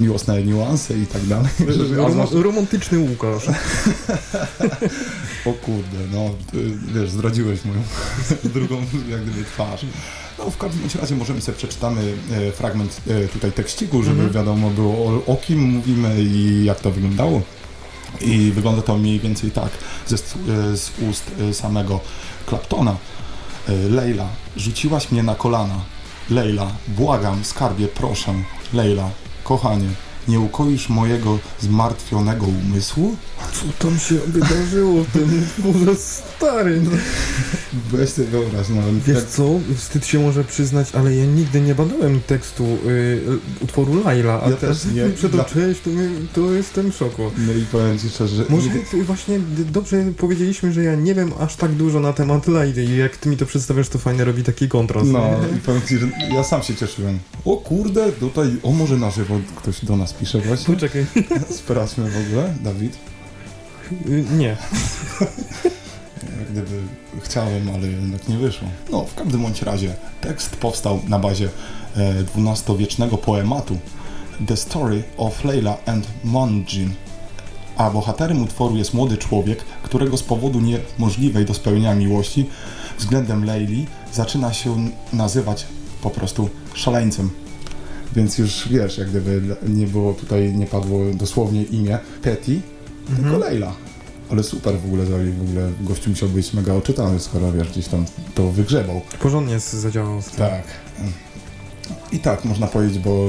miłosne 0.00 0.42
niuanse 0.42 0.98
i 0.98 1.06
tak 1.06 1.26
dalej. 1.26 1.48
Rom 1.96 2.42
romantyczny 2.42 2.98
Łukasz. 2.98 3.46
O 5.46 5.52
kurde, 5.52 5.98
no 6.12 6.30
y, 6.60 6.72
wiesz, 6.94 7.10
zdradziłeś 7.10 7.64
moją 7.64 7.80
drugą 8.54 8.76
jak 9.10 9.22
gdyby 9.22 9.44
twarz. 9.44 9.86
No 10.38 10.50
w 10.50 10.58
każdym 10.58 11.00
razie 11.00 11.16
możemy 11.16 11.40
sobie 11.40 11.58
przeczytamy 11.58 12.00
e, 12.32 12.52
fragment 12.52 13.00
tutaj 13.32 13.52
tekściku, 13.52 14.02
żeby 14.02 14.16
Mhm. 14.22 14.32
wiadomo 14.32 14.70
było 14.70 14.92
o, 14.94 15.22
o 15.32 15.36
kim 15.36 15.60
mówimy 15.60 16.22
i 16.22 16.64
jak 16.64 16.80
to 16.80 16.90
wyglądało. 16.90 17.42
I 18.20 18.52
wygląda 18.54 18.82
to 18.82 18.98
mniej 18.98 19.20
więcej 19.20 19.50
tak 19.50 19.70
ze, 20.06 20.16
z 20.76 20.90
ust 21.10 21.30
samego 21.52 22.00
Claptona. 22.48 22.96
Leila, 23.68 24.26
rzuciłaś 24.56 25.10
mnie 25.10 25.22
na 25.22 25.34
kolana. 25.34 25.80
Leila, 26.30 26.66
błagam, 26.88 27.44
skarbie, 27.44 27.88
proszę. 27.88 28.34
Leila, 28.72 29.10
kochanie, 29.44 29.88
nie 30.28 30.40
ukoisz 30.40 30.88
mojego 30.88 31.38
zmartwionego 31.60 32.46
umysłu? 32.46 33.16
Co 33.52 33.84
tam 33.88 33.98
się 33.98 34.14
wydarzyło 34.14 35.04
w 35.04 35.12
tym 35.12 35.46
stary? 35.96 36.80
No. 36.84 36.90
Weź 37.90 38.10
sobie 38.10 38.28
wyobraź, 38.28 38.66
no. 38.68 38.82
Wiesz 39.06 39.16
jak- 39.16 39.26
co, 39.28 39.48
wstyd 39.76 40.06
się 40.06 40.18
może 40.18 40.44
przyznać, 40.44 40.94
ale 40.94 41.14
ja 41.16 41.24
nigdy 41.24 41.60
nie 41.60 41.74
badałem 41.74 42.20
tekstu 42.20 42.64
y, 42.64 43.20
utworu 43.60 44.02
Laila, 44.04 44.42
a 44.42 44.50
Ja 44.50 44.56
teraz 44.56 44.82
też 44.82 44.92
nie. 44.94 45.08
przytoczyłeś, 45.08 45.78
to, 45.80 45.90
to 46.34 46.52
jestem 46.52 46.92
w 46.92 46.96
szoku. 46.96 47.22
No 47.46 47.52
i 47.52 47.62
powiem 47.72 47.98
Ci 47.98 48.08
szczerze, 48.10 48.36
że 48.36 48.44
Może 48.48 48.68
nigdy- 48.70 49.04
właśnie 49.04 49.40
dobrze 49.72 50.04
powiedzieliśmy, 50.16 50.72
że 50.72 50.84
ja 50.84 50.94
nie 50.94 51.14
wiem 51.14 51.32
aż 51.40 51.56
tak 51.56 51.72
dużo 51.72 52.00
na 52.00 52.12
temat 52.12 52.46
Laili 52.48 52.84
i 52.84 52.96
jak 52.96 53.16
ty 53.16 53.28
mi 53.28 53.36
to 53.36 53.46
przedstawiasz, 53.46 53.88
to 53.88 53.98
fajnie 53.98 54.24
robi 54.24 54.42
taki 54.42 54.68
kontrast. 54.68 55.10
No 55.10 55.30
i 55.56 55.60
powiem 55.60 55.82
Ci, 55.88 55.98
że 55.98 56.06
ja 56.34 56.44
sam 56.44 56.62
się 56.62 56.74
cieszyłem. 56.76 57.18
O 57.44 57.56
kurde, 57.56 58.12
tutaj, 58.12 58.56
o 58.62 58.72
może 58.72 58.96
na 58.96 59.10
żywo 59.10 59.40
ktoś 59.56 59.84
do 59.84 59.96
nas 59.96 60.12
pisze 60.20 60.38
właśnie. 60.38 60.74
Poczekaj. 60.74 61.06
Sprawdźmy 61.58 62.10
w 62.10 62.26
ogóle, 62.26 62.54
Dawid. 62.60 62.98
Y, 64.08 64.24
nie. 64.38 64.56
Jak 66.38 66.50
gdyby 66.50 66.82
chciałem, 67.22 67.70
ale 67.74 67.86
jednak 67.86 68.28
nie 68.28 68.36
wyszło. 68.36 68.68
No, 68.90 69.04
w 69.04 69.14
każdym 69.14 69.42
bądź 69.42 69.62
razie 69.62 69.94
tekst 70.20 70.56
powstał 70.56 71.00
na 71.08 71.18
bazie 71.18 71.48
e, 71.96 72.14
XII-wiecznego 72.36 73.18
poematu 73.18 73.78
The 74.46 74.56
Story 74.56 75.02
of 75.16 75.44
Leila 75.44 75.76
and 75.86 76.06
Monjin, 76.24 76.90
a 77.76 77.90
bohaterem 77.90 78.42
utworu 78.42 78.76
jest 78.76 78.94
młody 78.94 79.16
człowiek, 79.16 79.64
którego 79.82 80.16
z 80.16 80.22
powodu 80.22 80.60
niemożliwej 80.60 81.44
do 81.44 81.54
spełnienia 81.54 81.94
miłości 81.94 82.46
względem 82.98 83.44
Leili 83.44 83.86
zaczyna 84.12 84.52
się 84.52 84.90
nazywać 85.12 85.66
po 86.02 86.10
prostu 86.10 86.50
szaleńcem. 86.74 87.30
Więc 88.16 88.38
już 88.38 88.68
wiesz, 88.68 88.98
jak 88.98 89.08
gdyby 89.10 89.56
nie 89.68 89.86
było 89.86 90.12
tutaj, 90.14 90.54
nie 90.54 90.66
padło 90.66 91.00
dosłownie 91.14 91.62
imię 91.62 91.98
Petty, 92.22 92.60
tylko 93.06 93.22
Mhm. 93.22 93.40
Leila. 93.40 93.72
Ale 94.30 94.42
super 94.42 94.74
w 94.80 94.84
ogóle, 94.84 95.04
w 95.04 95.42
ogóle 95.42 95.70
gościu 95.80 96.10
musiał 96.10 96.28
być 96.28 96.52
mega 96.54 96.74
oczytany, 96.74 97.20
skoro 97.20 97.52
wiesz, 97.52 97.68
gdzieś 97.68 97.88
tam 97.88 98.04
to 98.34 98.50
wygrzebał. 98.52 99.00
Porządnie 99.20 99.60
zadziałał 99.60 100.22
z 100.22 100.26
tym. 100.26 100.36
Tak. 100.36 100.62
I 102.12 102.18
tak 102.18 102.44
można 102.44 102.66
powiedzieć, 102.66 102.98
bo 102.98 103.26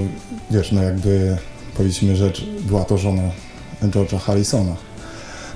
wiesz, 0.52 0.72
no 0.72 0.84
jakby 0.84 1.38
powiedzmy 1.78 2.16
rzecz, 2.16 2.46
była 2.62 2.86
to 2.86 2.98
żona 2.98 3.24
George'a 3.84 4.20
Harrisona. 4.20 4.76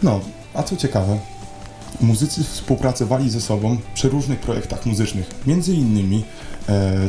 No, 0.04 0.20
a 0.54 0.64
co 0.64 0.76
ciekawe, 0.78 1.20
muzycy 2.02 2.44
współpracowali 2.44 3.30
ze 3.30 3.42
sobą 3.42 3.78
przy 3.94 4.10
różnych 4.10 4.40
projektach 4.40 4.86
muzycznych. 4.86 5.30
Między 5.48 5.74
innymi 5.74 6.24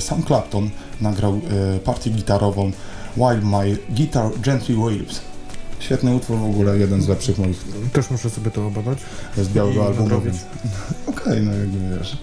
sam 0.00 0.22
Clapton 0.22 0.70
nagrał 1.00 1.40
e, 1.76 1.78
partię 1.78 2.10
gitarową 2.10 2.72
While 3.16 3.40
My 3.42 3.76
Guitar 3.90 4.30
Gently 4.40 4.76
Waves. 4.76 5.20
Świetny 5.78 6.14
utwór 6.14 6.38
w 6.38 6.44
ogóle, 6.44 6.78
jeden 6.78 7.02
z 7.02 7.08
lepszych 7.08 7.38
moich 7.38 7.64
Też 7.92 8.10
muszę 8.10 8.30
sobie 8.30 8.50
to 8.50 8.66
obadać. 8.66 8.98
z 9.36 9.48
białego 9.48 9.86
albumu. 9.86 10.20
więc- 10.20 10.44
Okej, 11.06 11.42
no 11.42 11.52
jakby 11.52 11.98
wiesz. 11.98 12.18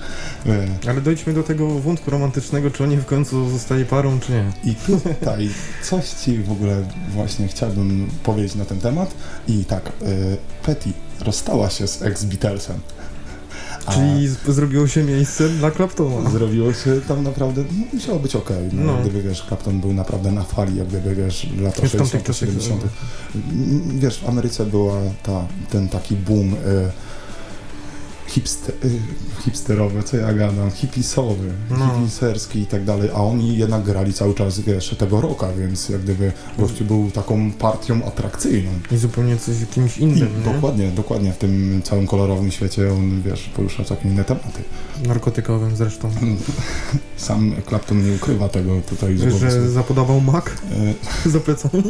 E, 0.85 0.89
Ale 0.89 1.01
dojdźmy 1.01 1.33
do 1.33 1.43
tego 1.43 1.67
wątku 1.79 2.11
romantycznego, 2.11 2.71
czy 2.71 2.83
oni 2.83 2.97
w 2.97 3.05
końcu 3.05 3.49
zostali 3.49 3.85
parą, 3.85 4.19
czy 4.19 4.31
nie. 4.31 4.51
I 4.71 4.75
tutaj 4.75 5.49
coś 5.83 6.09
Ci 6.09 6.37
w 6.37 6.51
ogóle 6.51 6.83
właśnie 7.13 7.47
chciałbym 7.47 8.09
powiedzieć 8.23 8.55
na 8.55 8.65
ten 8.65 8.79
temat. 8.79 9.13
I 9.47 9.65
tak, 9.65 9.91
Petty 10.65 10.89
rozstała 11.19 11.69
się 11.69 11.87
z 11.87 12.01
ex-Beatlesem. 12.01 12.75
Czyli 13.89 14.27
z- 14.27 14.37
zrobiło 14.55 14.87
się 14.87 15.03
miejsce 15.03 15.49
dla 15.49 15.71
Claptona. 15.71 16.29
zrobiło 16.29 16.73
się 16.73 17.01
tam 17.07 17.23
naprawdę, 17.23 17.63
no, 17.77 17.85
musiało 17.93 18.19
być 18.19 18.35
okej. 18.35 18.69
No, 18.73 18.83
No. 18.93 19.01
Gdyby 19.01 19.21
wiesz, 19.21 19.45
Clapton 19.47 19.79
był 19.79 19.93
naprawdę 19.93 20.31
na 20.31 20.43
fali, 20.43 20.77
jak 20.77 20.87
gdyby 20.87 21.15
wiesz, 21.15 21.47
lata 21.61 21.71
W 21.71 21.91
tamtych 21.91 21.91
60 21.91 22.23
czasach- 22.23 22.39
70 22.39 22.81
Mm, 23.35 23.99
Wiesz, 23.99 24.19
w 24.19 24.29
Ameryce 24.29 24.65
była 24.65 24.97
ta, 25.23 25.47
ten 25.71 25.89
taki 25.89 26.15
boom 26.15 26.53
y, 26.53 26.57
hipster, 28.31 28.75
y, 28.85 28.99
hipsterowy, 29.43 30.03
co 30.03 30.17
ja 30.17 30.33
gadam, 30.33 30.71
hipisowy, 30.71 31.53
No. 31.69 31.77
hipiserski 31.99 32.59
i 32.59 32.65
tak 32.65 32.83
dalej, 32.85 33.09
a 33.13 33.23
oni 33.23 33.57
jednak 33.57 33.83
grali 33.83 34.13
cały 34.13 34.33
czas, 34.33 34.59
wiesz, 34.59 34.95
tego 34.99 35.21
rocka, 35.21 35.47
więc 35.53 35.89
jak 35.89 36.01
gdyby 36.01 36.31
gościu 36.57 36.85
był 36.85 37.11
taką 37.11 37.51
partią 37.51 38.05
atrakcyjną. 38.05 38.71
I 38.91 38.97
zupełnie 38.97 39.37
coś 39.37 39.55
kimś 39.73 39.97
I 39.97 40.03
innym, 40.03 40.29
nie? 40.45 40.53
dokładnie, 40.53 40.87
dokładnie 40.91 41.31
w 41.33 41.37
tym 41.37 41.81
całym 41.83 42.07
kolorowym 42.07 42.51
świecie 42.51 42.93
on, 42.93 43.21
wiesz, 43.21 43.49
porusza 43.55 43.83
takie 43.83 44.09
inne 44.09 44.23
tematy. 44.23 44.63
Narkotykowym 45.07 45.75
zresztą. 45.75 46.11
Sam 47.17 47.55
Clapton 47.67 48.05
nie 48.09 48.15
ukrywa 48.15 48.49
tego 48.49 48.81
tutaj 48.89 49.17
z 49.17 49.21
głowy 49.25 49.39
Że 49.51 49.69
zapodawał 49.69 50.21
mak 50.21 50.57
E, 51.25 51.29
za 51.29 51.39
plecami 51.39 51.83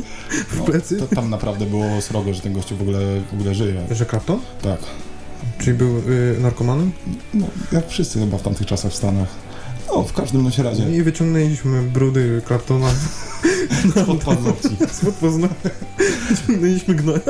w 0.50 0.58
no, 0.58 0.64
plecy. 0.64 0.98
to, 0.98 1.16
tam 1.16 1.30
naprawdę 1.30 1.66
było 1.66 2.02
srogo, 2.02 2.34
że 2.34 2.42
ten 2.42 2.54
gościu 2.54 2.78
w 2.78 2.82
ogóle, 2.82 3.00
w 3.32 3.34
ogóle 3.34 3.56
żyje. 3.56 3.86
Że 3.92 4.06
Clapton? 4.06 4.40
Tak. 4.62 4.80
Czyli 5.58 5.78
był 5.78 5.98
y, 5.98 6.38
narkomanem? 6.40 6.92
No, 7.34 7.48
jak 7.72 7.88
wszyscy 7.88 8.20
chyba 8.20 8.38
w 8.38 8.42
tamtych 8.42 8.68
czasach 8.68 8.92
w 8.92 8.96
Stanach. 8.96 9.28
No, 9.88 10.04
w 10.04 10.14
każdym 10.14 10.50
razie. 10.58 10.92
I 10.92 11.04
wyciągnęliśmy 11.04 11.82
brudy 11.82 12.42
Claptona 12.48 12.90
Spod 14.04 14.24
paznokci. 14.24 14.78
spod 14.92 15.16
poznania. 15.16 15.54
Wyciągnęliśmy 16.30 16.96
gnoja. 16.96 17.22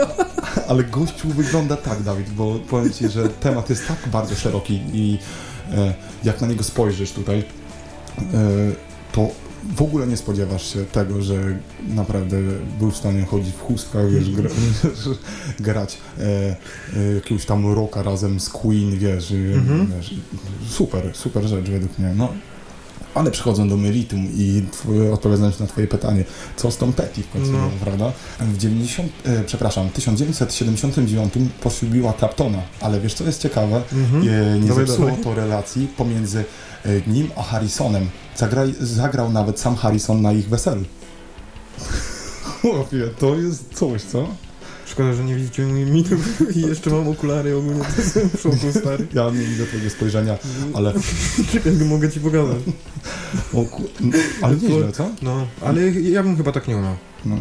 Ale 0.67 0.83
gościu 0.83 1.27
wygląda 1.27 1.77
tak, 1.77 2.03
Dawid, 2.03 2.29
bo 2.29 2.55
powiem 2.69 2.93
Ci, 2.93 3.09
że 3.09 3.29
temat 3.29 3.69
jest 3.69 3.87
tak 3.87 3.97
bardzo 4.11 4.35
szeroki 4.35 4.81
i 4.93 5.19
e, 5.71 5.93
jak 6.23 6.41
na 6.41 6.47
niego 6.47 6.63
spojrzysz 6.63 7.11
tutaj, 7.11 7.39
e, 7.39 7.43
to 9.11 9.27
w 9.75 9.81
ogóle 9.81 10.07
nie 10.07 10.17
spodziewasz 10.17 10.73
się 10.73 10.85
tego, 10.85 11.21
że 11.21 11.57
naprawdę 11.87 12.37
był 12.79 12.91
w 12.91 12.97
stanie 12.97 13.25
chodzić 13.25 13.53
w 13.55 13.59
chustkach, 13.61 14.11
wiesz, 14.11 14.29
gra, 14.31 14.49
grać 15.59 15.97
e, 16.19 16.55
e, 16.97 17.13
jakiegoś 17.15 17.45
tam 17.45 17.73
rocka 17.73 18.03
razem 18.03 18.39
z 18.39 18.49
Queen, 18.49 18.99
wiesz, 18.99 19.31
Mhm. 19.31 19.91
wiesz 19.97 20.13
super, 20.69 21.09
super 21.13 21.43
rzecz 21.43 21.69
według 21.69 21.99
mnie, 21.99 22.13
no. 22.17 22.33
Ale 23.13 23.31
przechodzą 23.31 23.69
do 23.69 23.77
meritum 23.77 24.27
i 24.37 24.63
odpowiadając 25.13 25.59
na 25.59 25.67
twoje 25.67 25.87
pytanie, 25.87 26.23
co 26.55 26.71
z 26.71 26.77
tą 26.77 26.93
Petty 26.93 27.21
w 27.23 27.29
końcu, 27.31 27.51
No. 27.51 27.69
prawda? 27.83 28.11
W 28.39 28.57
90, 28.57 29.11
e, 29.25 29.43
przepraszam, 29.43 29.89
1979 29.89 31.33
poślubiła 31.63 32.13
Claptona, 32.13 32.61
ale 32.81 32.99
wiesz 33.01 33.13
co 33.13 33.23
jest 33.23 33.41
ciekawe? 33.41 33.81
Mhm. 33.93 34.23
E, 34.23 34.59
nie 34.59 34.67
Dawaj, 34.67 34.87
zepsuło 34.87 35.11
to 35.23 35.35
relacji 35.35 35.87
pomiędzy 35.97 36.43
e, 36.85 36.89
nim 37.11 37.27
a 37.37 37.43
Harrisonem. 37.43 38.07
Zagraj, 38.35 38.73
zagrał 38.79 39.31
nawet 39.31 39.59
sam 39.59 39.75
Harrison 39.75 40.21
na 40.21 40.31
ich 40.33 40.49
weselu. 40.49 40.83
Chłopie, 42.61 43.07
to 43.19 43.35
jest 43.35 43.73
coś, 43.73 44.01
co? 44.01 44.27
Szkoda, 44.85 45.13
że 45.13 45.23
nie 45.23 45.35
widzicie 45.35 45.63
mojej 45.63 45.85
miny 45.85 46.09
i 46.55 46.61
jeszcze 46.61 46.89
mam 46.89 47.07
okulary 47.07 47.55
ogólnie, 47.55 47.81
to 47.81 48.01
jestem 48.01 48.29
w 48.29 48.41
szoku, 48.41 48.79
stary. 48.79 49.07
Ja 49.13 49.29
nie 49.29 49.45
widzę 49.45 49.65
twojego 49.65 49.89
spojrzenia, 49.89 50.37
ale... 50.73 50.93
Czekaj, 51.51 51.71
mogę 51.71 52.11
ci 52.11 52.19
pokazać. 52.19 52.57
O, 53.53 53.65
ku... 53.65 53.83
Ale 54.41 54.55
nieźle, 54.55 54.91
co? 54.91 55.09
No, 55.21 55.47
ale 55.61 55.89
ja 55.91 56.23
bym 56.23 56.37
chyba 56.37 56.51
tak 56.51 56.67
nie 56.67 56.77
umiał. 56.77 56.95
No, 57.25 57.35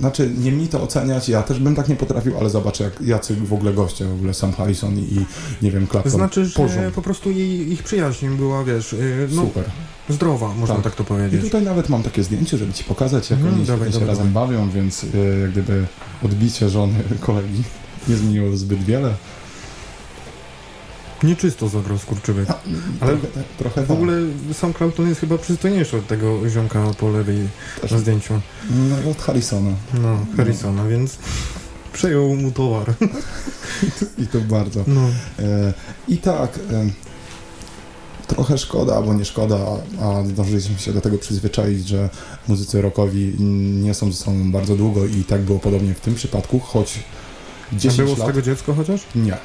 znaczy, 0.00 0.30
nie 0.38 0.52
mi 0.52 0.68
to 0.68 0.82
oceniać, 0.82 1.28
ja 1.28 1.42
też 1.42 1.58
bym 1.58 1.74
tak 1.74 1.88
nie 1.88 1.96
potrafił, 1.96 2.38
ale 2.38 2.50
zobaczę, 2.50 2.84
jak, 2.84 3.00
jacy 3.00 3.34
w 3.34 3.52
ogóle 3.52 3.72
goście, 3.72 4.04
w 4.04 4.12
ogóle 4.12 4.34
Sam 4.34 4.52
Harrison 4.52 4.98
i, 4.98 5.02
i 5.02 5.24
nie 5.62 5.70
wiem, 5.70 5.86
Clapton. 5.86 6.12
Znaczy, 6.12 6.46
że 6.46 6.90
po 6.94 7.02
prostu 7.02 7.30
jej, 7.30 7.72
ich 7.72 7.82
przyjaźń 7.82 8.28
była, 8.28 8.64
wiesz, 8.64 8.92
y, 8.92 9.28
no, 9.32 9.42
Super. 9.42 9.64
zdrowa, 10.08 10.54
można 10.54 10.74
Tak. 10.74 10.84
tak, 10.84 10.94
to 10.94 11.02
I 11.02 11.06
powiedzieć. 11.06 11.40
tutaj 11.42 11.62
nawet 11.62 11.88
mam 11.88 12.02
takie 12.02 12.22
zdjęcie, 12.24 12.58
żeby 12.58 12.72
ci 12.72 12.84
pokazać, 12.84 13.30
jak 13.30 13.38
Mhm, 13.40 13.54
oni 13.58 13.66
dawaj, 13.66 13.88
się 13.88 13.92
dawaj, 13.92 14.08
razem 14.08 14.32
bawią, 14.32 14.70
więc 14.70 15.04
e, 15.04 15.38
jak 15.40 15.50
gdyby 15.50 15.86
odbicie 16.24 16.68
żony 16.68 16.94
kolegi 17.26 17.62
nie 18.08 18.16
zmieniło 18.16 18.56
zbyt 18.56 18.84
wiele. 18.84 19.14
Nieczysto 21.22 21.68
zagrał 21.68 21.98
skurczybyk. 21.98 22.48
Ale 23.00 23.16
trochę, 23.16 23.42
trochę 23.58 23.86
W 23.86 23.90
ogóle 23.90 24.12
sam 24.52 24.74
Clapton 24.74 25.08
jest 25.08 25.20
chyba 25.20 25.38
przystojniejszy 25.38 25.96
od 25.96 26.06
tego 26.06 26.50
ziomka 26.50 26.84
po 26.98 27.10
lewej 27.10 27.48
Też. 27.80 27.90
na 27.90 27.98
zdjęciu. 27.98 28.28
tak. 28.28 28.42
No, 29.04 29.10
od 29.10 29.22
Harrisona. 29.22 29.70
No, 30.02 30.26
Harrisona, 30.36 30.88
więc 30.88 31.18
przejął 31.92 32.36
mu 32.36 32.50
towar. 32.50 32.94
I 34.22 34.26
to 34.26 34.40
bardzo. 34.40 34.84
No. 34.86 35.00
E, 35.38 35.72
I 36.08 36.18
tak, 36.18 36.58
e, 36.72 36.90
trochę 38.26 38.58
szkoda, 38.58 38.96
albo 38.96 39.14
nie 39.14 39.24
szkoda, 39.24 39.58
a, 40.00 40.18
a 40.18 40.24
zdążyliśmy 40.24 40.78
się 40.78 40.92
do 40.92 41.00
tego 41.00 41.18
przyzwyczaić, 41.18 41.88
że 41.88 42.10
muzycy 42.48 42.82
rockowi 42.82 43.34
nie 43.82 43.94
są 43.94 44.12
ze 44.12 44.16
sobą 44.18 44.52
bardzo 44.52 44.76
długo 44.76 45.06
i 45.06 45.24
tak 45.24 45.40
było 45.42 45.58
podobnie 45.58 45.94
w 45.94 46.00
tym 46.00 46.14
przypadku, 46.14 46.60
choć 46.60 46.98
A 47.72 47.76
10 47.76 48.02
było 48.02 48.16
z 48.16 48.18
lat... 48.18 48.28
tego 48.28 48.42
dziecko 48.42 48.74
chociaż? 48.74 49.00
Nie, 49.14 49.36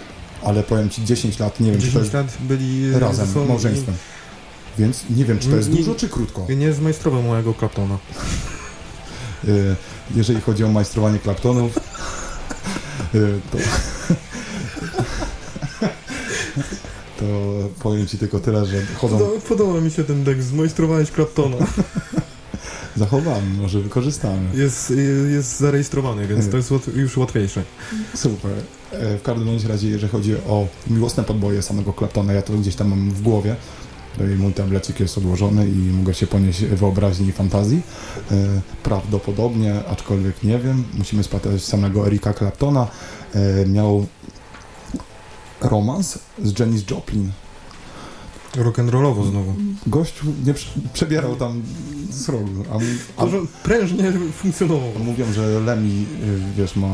ale 0.44 0.64
powiem 0.64 0.90
ci 0.90 1.06
10 1.06 1.40
lat, 1.40 1.60
nie 1.60 1.72
wiem, 1.72 1.82
czy 1.82 1.88
to 1.88 2.02
10 2.02 2.04
jest 2.04 2.14
lat 2.14 2.38
byli 2.48 2.92
razem, 3.00 3.26
ze 3.26 3.34
sobą 3.34 3.46
małżeństwem. 3.46 3.96
Więc 4.80 5.04
nie 5.10 5.26
wiem, 5.26 5.40
czy 5.40 5.50
to 5.50 5.56
jest 5.56 5.70
Nie- 5.70 5.76
dużo, 5.76 5.96
czy 5.96 6.10
krótko. 6.10 6.48
I 6.50 6.58
nie 6.58 6.74
zmajstrował 6.74 7.24
mojego 7.24 7.54
Claptona. 7.54 7.98
E, 9.44 9.48
Jeżeli 10.16 10.42
chodzi 10.42 10.64
o 10.64 10.68
majstrowanie 10.68 11.20
klaptonów, 11.20 11.78
e, 11.78 11.82
to... 13.52 13.58
To 17.20 17.26
powiem 17.80 18.08
ci 18.08 18.18
tylko 18.18 18.40
tyle, 18.40 18.66
że 18.66 18.86
chodzą 18.96 19.20
No, 19.20 19.28
podoba 19.50 19.82
mi 19.82 19.92
się 19.92 20.04
ten 20.04 20.26
tekst, 20.26 20.48
zmajstrowałeś 20.48 21.10
Claptona. 21.10 21.58
Zachowamy, 22.96 23.54
może 23.62 23.80
wykorzystamy. 23.80 24.58
Jest, 24.58 24.94
jest 25.32 25.60
zarejestrowany, 25.60 26.28
więc 26.28 26.50
to 26.50 26.58
jest 26.58 26.72
już 26.96 27.18
łatwiejsze. 27.18 27.64
Super. 28.16 28.52
E, 28.92 29.18
W 29.18 29.22
każdym 29.22 29.48
razie, 29.70 29.90
jeżeli 29.90 30.12
chodzi 30.12 30.36
o 30.36 30.68
miłosne 30.90 31.24
podboje 31.24 31.62
samego 31.62 31.94
Claptona, 31.94 32.34
ja 32.34 32.42
to 32.42 32.54
gdzieś 32.54 32.76
tam 32.76 32.90
mam 32.90 33.12
w 33.12 33.22
głowie. 33.22 33.56
No 34.20 34.26
i 34.26 34.36
mój 34.36 34.54
tablecik 34.54 35.00
jest 35.00 35.18
odłożony 35.18 35.68
i 35.70 35.76
mogę 35.76 36.14
się 36.14 36.28
ponieść 36.28 36.66
wyobraźni 36.66 37.28
i 37.28 37.32
fantazji. 37.32 37.82
E, 38.32 38.36
Prawdopodobnie, 38.84 39.86
aczkolwiek 39.90 40.44
nie 40.44 40.60
wiem, 40.60 40.84
musimy 40.94 41.24
spytać 41.24 41.64
samego 41.64 42.08
Erika 42.08 42.34
Claptona. 42.34 42.88
E, 43.36 43.66
Miał 43.66 44.06
romans 45.62 46.20
z 46.44 46.60
Janis 46.60 46.84
Joplin. 46.92 47.32
Rock'n'rollowo 48.56 49.30
znowu. 49.30 49.54
Gościu 49.88 50.26
nie 50.46 50.54
prze- 50.54 50.80
przebierał 50.94 51.36
tam 51.36 51.62
z 52.14 52.30
rogu, 52.30 52.64
a, 52.72 52.76
a, 53.22 53.26
To, 53.26 53.30
że 53.32 53.38
prężnie 53.64 54.14
funkcjonował. 54.38 54.90
Mówią, 55.04 55.26
że 55.34 55.60
Lemi, 55.60 56.06
y, 56.24 56.58
wiesz, 56.62 56.76
ma, 56.76 56.88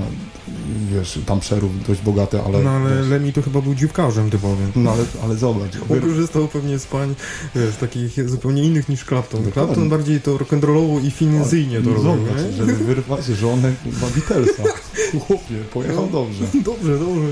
wiesz, 0.94 1.20
tam 1.26 1.40
przerób 1.40 1.88
dość 1.88 2.02
bogaty, 2.02 2.42
ale... 2.42 2.64
No 2.64 2.70
ale 2.70 2.98
wiesz, 2.98 3.08
Lemmy 3.10 3.34
to 3.34 3.42
chyba 3.42 3.62
był 3.62 3.76
dziwkarzem 3.76 4.30
typowym. 4.30 4.72
no 4.76 4.92
ale, 4.92 5.04
ale 5.24 5.36
zobacz, 5.36 5.72
On 5.92 6.02
korzystał 6.02 6.48
pewnie 6.48 6.80
z 6.80 6.86
pań, 6.86 7.16
wiesz, 7.56 7.76
takich 7.76 8.30
zupełnie 8.30 8.64
innych 8.64 8.90
niż 8.90 9.04
Clapton. 9.06 9.44
Dokładnie. 9.44 9.54
Clapton 9.76 9.90
bardziej 9.90 10.22
to 10.22 10.38
rock'n'rollowo 10.38 11.06
i 11.06 11.12
finezyjnie 11.12 11.82
to 11.82 11.90
robił, 11.90 12.04
zobacz, 12.04 12.44
nie? 12.44 12.52
żeby 12.58 12.74
wyrwać 12.74 13.26
żonę 13.26 13.74
kurwa 13.84 14.08
Beatlesa. 14.16 14.64
Chłopie, 15.28 15.56
pojechał 15.74 16.06
No. 16.06 16.12
dobrze. 16.12 16.44
Dobrze, 16.72 17.00
dobrze. 17.00 17.28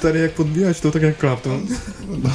Stary, 0.00 0.20
jak 0.20 0.32
podbijać, 0.32 0.80
to 0.80 0.90
tak 0.90 1.02
jak 1.02 1.18
Clapton. 1.18 1.66
No, 2.22 2.30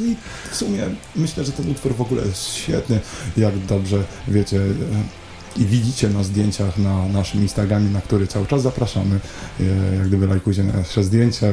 I 0.00 0.16
w 0.50 0.56
sumie 0.56 0.82
myślę, 1.16 1.44
że 1.44 1.52
ten 1.52 1.70
utwór 1.70 1.94
w 1.94 2.00
ogóle 2.00 2.22
jest 2.26 2.44
świetny, 2.54 3.00
jak 3.36 3.58
dobrze 3.58 4.04
wiecie 4.28 4.56
e, 4.60 5.60
i 5.62 5.66
widzicie 5.66 6.08
na 6.08 6.22
zdjęciach 6.22 6.78
na 6.78 7.08
naszym 7.08 7.42
Instagramie, 7.42 7.90
na 7.90 8.00
który 8.00 8.26
cały 8.26 8.46
czas 8.46 8.62
zapraszamy. 8.62 9.20
E, 9.60 9.96
Jak 9.96 10.08
gdyby 10.08 10.26
lajkujcie 10.26 10.62
nasze 10.64 11.04
zdjęcia, 11.04 11.46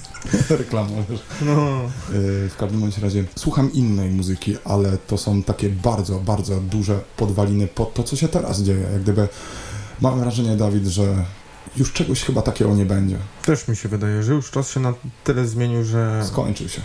reklama, 0.50 0.90
wiesz. 1.10 1.20
No. 1.42 1.80
Yy, 2.12 2.48
W 2.48 2.54
każdym 2.58 2.80
bądź 2.80 2.98
razie 2.98 3.24
słucham 3.36 3.72
innej 3.72 4.10
muzyki, 4.10 4.56
ale 4.64 4.98
to 5.06 5.18
są 5.18 5.42
takie 5.42 5.68
bardzo, 5.68 6.18
bardzo 6.20 6.60
duże 6.60 7.00
podwaliny 7.16 7.66
pod 7.66 7.94
to, 7.94 8.02
co 8.02 8.16
się 8.16 8.28
teraz 8.28 8.62
dzieje. 8.62 8.86
Jak 8.92 9.02
gdyby 9.02 9.28
mam 10.00 10.20
wrażenie, 10.20 10.56
Dawid, 10.56 10.86
że 10.86 11.24
już 11.76 11.92
czegoś 11.92 12.22
chyba 12.24 12.42
takiego 12.42 12.74
nie 12.74 12.86
będzie. 12.86 13.16
Też 13.44 13.68
mi 13.68 13.76
się 13.76 13.88
wydaje, 13.88 14.22
że 14.22 14.32
już 14.32 14.50
czas 14.50 14.70
się 14.70 14.80
na 14.80 14.94
tyle 15.24 15.46
zmienił, 15.46 15.84
że 15.84 16.22
Skończył 16.26 16.68
się. 16.68 16.80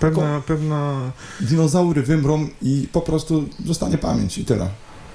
pewna, 0.00 0.42
pewna... 0.46 1.00
Dinozaury 1.40 2.02
wymrą 2.02 2.48
i 2.62 2.88
po 2.92 3.00
prostu 3.00 3.48
zostanie 3.66 3.98
pamięć 3.98 4.38
i 4.38 4.44
tyle. 4.44 4.68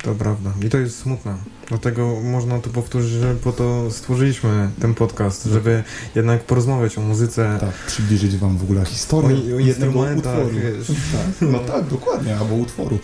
To 0.03 0.15
prawda. 0.15 0.51
I 0.65 0.69
to 0.69 0.77
jest 0.77 0.99
smutne. 0.99 1.35
Dlatego 1.69 2.21
można 2.23 2.59
tu 2.59 2.69
powtórzyć, 2.69 3.11
że 3.11 3.35
po 3.35 3.51
to 3.51 3.91
stworzyliśmy 3.91 4.69
ten 4.79 4.93
podcast, 4.93 5.45
żeby 5.45 5.83
jednak 6.15 6.43
porozmawiać 6.43 6.97
o 6.97 7.01
muzyce, 7.01 7.57
Tak, 7.59 7.69
przybliżyć 7.87 8.37
wam 8.37 8.57
w 8.57 8.63
ogóle 8.63 8.81
o, 8.81 8.85
historię 8.85 9.37
o 9.55 9.59
jednego 9.59 9.65
instrumentach, 9.67 10.37
utworu. 10.37 10.55
wiesz. 10.63 10.87
Tak, 11.11 11.49
no 11.51 11.59
tak, 11.59 11.87
dokładnie, 11.87 12.37
albo 12.37 12.55
utworu. 12.55 12.99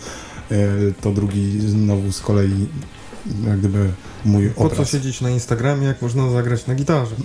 E, 0.50 0.56
To 1.00 1.12
drugi 1.12 1.60
znowu 1.60 2.12
z 2.12 2.20
kolei 2.20 2.66
jak 3.46 3.58
gdyby 3.58 3.92
mój 4.24 4.50
Po 4.50 4.54
co 4.60 4.66
obraz. 4.72 4.90
siedzieć 4.90 5.20
na 5.20 5.30
Instagramie, 5.30 5.86
jak 5.86 6.02
można 6.02 6.30
zagrać 6.30 6.66
na 6.66 6.74
gitarze? 6.74 7.14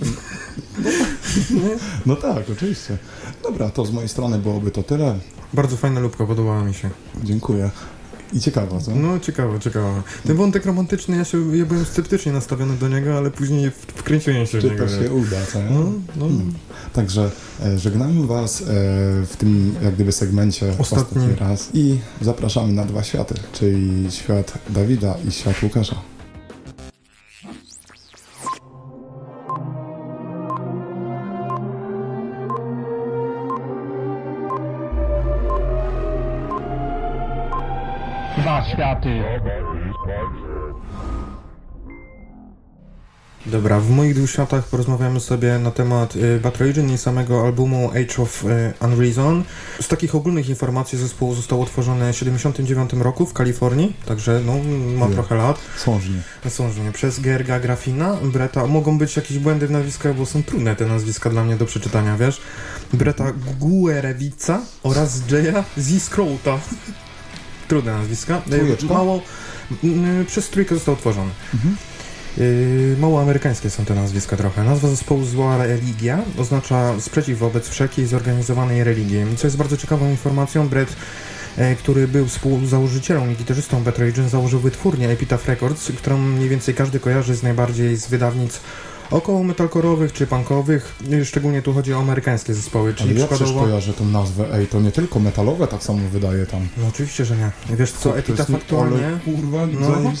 No 2.06 2.16
tak, 2.16 2.50
oczywiście. 2.52 2.98
Dobra, 3.42 3.70
to 3.70 3.86
z 3.86 3.92
mojej 3.92 4.08
strony 4.08 4.38
byłoby 4.38 4.70
to 4.70 4.82
tyle. 4.82 5.18
Bardzo 5.54 5.76
fajna 5.76 6.00
lubka, 6.00 6.26
podobała 6.26 6.64
mi 6.64 6.74
się. 6.74 6.90
Dziękuję. 7.24 7.70
I 8.34 8.40
ciekawa, 8.40 8.80
co? 8.80 8.94
No, 8.94 9.20
ciekawe, 9.20 9.60
ciekawe. 9.60 10.02
Ten 10.26 10.36
wątek 10.36 10.66
romantyczny, 10.66 11.16
ja 11.16 11.24
się, 11.24 11.56
ja 11.56 11.66
byłem 11.66 11.84
sceptycznie 11.84 12.32
nastawiony 12.32 12.76
do 12.76 12.88
niego, 12.88 13.18
ale 13.18 13.30
później 13.30 13.70
w- 13.70 13.74
wkręciłem 13.74 14.46
się 14.46 14.58
w 14.58 14.60
Czy 14.60 14.70
niego. 14.70 14.86
to 14.86 14.90
się 15.02 15.12
uda, 15.12 15.36
co? 15.52 15.58
No, 15.70 15.80
no. 16.16 16.26
Hmm. 16.26 16.52
Także 16.92 17.30
e, 17.64 17.78
żegnamy 17.78 18.26
Was 18.26 18.60
e, 18.62 18.64
w 19.26 19.34
tym 19.38 19.74
jak 19.82 19.94
gdyby 19.94 20.12
segmencie 20.12 20.74
Ostatni. 20.78 21.18
ostatni 21.18 21.34
raz 21.40 21.68
i 21.74 21.98
zapraszamy 22.20 22.72
na 22.72 22.84
dwa 22.84 23.02
światy, 23.02 23.34
czyli 23.52 24.06
świat 24.10 24.52
Dawida 24.70 25.14
i 25.28 25.32
świat 25.32 25.62
Łukasza. 25.62 25.96
Światy. 38.74 39.22
Dobra, 43.46 43.80
w 43.80 43.90
moich 43.90 44.14
dwóch 44.14 44.30
światach 44.30 44.64
porozmawiamy 44.64 45.20
sobie 45.20 45.58
na 45.58 45.70
temat 45.70 46.16
y, 46.16 46.40
Religion 46.58 46.90
i 46.90 46.98
samego 46.98 47.42
albumu 47.42 47.90
Age 47.90 48.22
of 48.22 48.44
y, 48.44 48.72
Unreason. 48.80 49.44
Z 49.80 49.88
takich 49.88 50.14
ogólnych 50.14 50.48
informacji 50.48 50.98
zespół 50.98 51.34
został 51.34 51.60
utworzony 51.60 52.12
w 52.12 52.16
79 52.16 52.92
roku 52.92 53.26
w 53.26 53.32
Kalifornii, 53.32 53.96
także 54.06 54.40
no, 54.46 54.52
ma 54.98 55.06
Nie. 55.06 55.12
trochę 55.12 55.34
lat. 55.34 55.58
Sążnie. 55.76 56.16
Sążnie, 56.48 56.92
przez 56.92 57.20
Gerga 57.20 57.60
Grafina, 57.60 58.16
Breta, 58.22 58.66
mogą 58.66 58.98
być 58.98 59.16
jakieś 59.16 59.38
błędy 59.38 59.66
w 59.66 59.70
nazwiskach, 59.70 60.16
bo 60.16 60.26
są 60.26 60.42
trudne 60.42 60.76
te 60.76 60.86
nazwiska 60.86 61.30
dla 61.30 61.44
mnie 61.44 61.56
do 61.56 61.66
przeczytania, 61.66 62.16
wiesz? 62.16 62.40
Breta 62.92 63.32
Guerewica 63.60 64.60
oraz 64.82 65.30
Jaya 65.30 65.64
Ziskrota. 65.78 66.58
Trudne 67.74 67.92
nazwiska. 67.92 68.42
Trójeczka? 68.50 68.94
Mało, 68.94 69.22
przez 70.26 70.50
trójkę 70.50 70.74
został 70.74 70.94
utworzony. 70.94 71.30
Mhm. 71.54 71.76
Yy, 72.38 72.96
mało 73.00 73.22
amerykańskie 73.22 73.70
są 73.70 73.84
te 73.84 73.94
nazwiska 73.94 74.36
trochę. 74.36 74.64
Nazwa 74.64 74.88
zespołu 74.88 75.24
Zła 75.24 75.66
Religia 75.66 76.18
oznacza 76.38 77.00
sprzeciw 77.00 77.38
wobec 77.38 77.68
wszelkiej 77.68 78.06
zorganizowanej 78.06 78.84
religii. 78.84 79.24
Co 79.36 79.46
jest 79.46 79.56
bardzo 79.56 79.76
ciekawą 79.76 80.10
informacją, 80.10 80.68
Brett, 80.68 80.96
e, 81.56 81.76
który 81.76 82.08
był 82.08 82.26
współzałożycielem 82.26 83.32
i 83.32 83.36
gitarzystą 83.36 83.82
Bad 83.82 83.96
założył 84.28 84.60
wytwórnię 84.60 85.08
Epitaph 85.08 85.46
Records, 85.48 85.92
którą 85.98 86.18
mniej 86.18 86.48
więcej 86.48 86.74
każdy 86.74 87.00
kojarzy 87.00 87.34
z 87.34 87.42
najbardziej 87.42 87.96
z 87.96 88.06
wydawnic 88.06 88.60
około 89.10 89.42
metalkorowych 89.44 90.12
czy 90.12 90.26
punkowych. 90.26 90.94
Szczególnie 91.24 91.62
tu 91.62 91.72
chodzi 91.72 91.94
o 91.94 91.98
amerykańskie 91.98 92.54
zespoły, 92.54 92.88
Ale 92.88 92.94
czyli 92.94 93.20
ja 93.20 93.26
przecież 93.26 93.36
przykładowo... 93.42 93.66
kojarzę 93.66 93.92
tą 93.92 94.04
nazwę, 94.04 94.44
ej, 94.54 94.66
to 94.66 94.80
nie 94.80 94.92
tylko 94.92 95.20
metalowe 95.20 95.66
tak 95.66 95.82
samo 95.82 96.08
wydaje 96.12 96.46
tam. 96.46 96.68
No 96.78 96.86
oczywiście, 96.88 97.24
że 97.24 97.36
nie. 97.36 97.50
Wiesz 97.76 97.92
co, 97.92 98.18
Epitaph 98.18 98.54
aktualnie... 98.54 99.06
Ale 99.06 99.18
kurwa, 99.18 99.66
No. 99.66 99.80
no. 99.80 100.12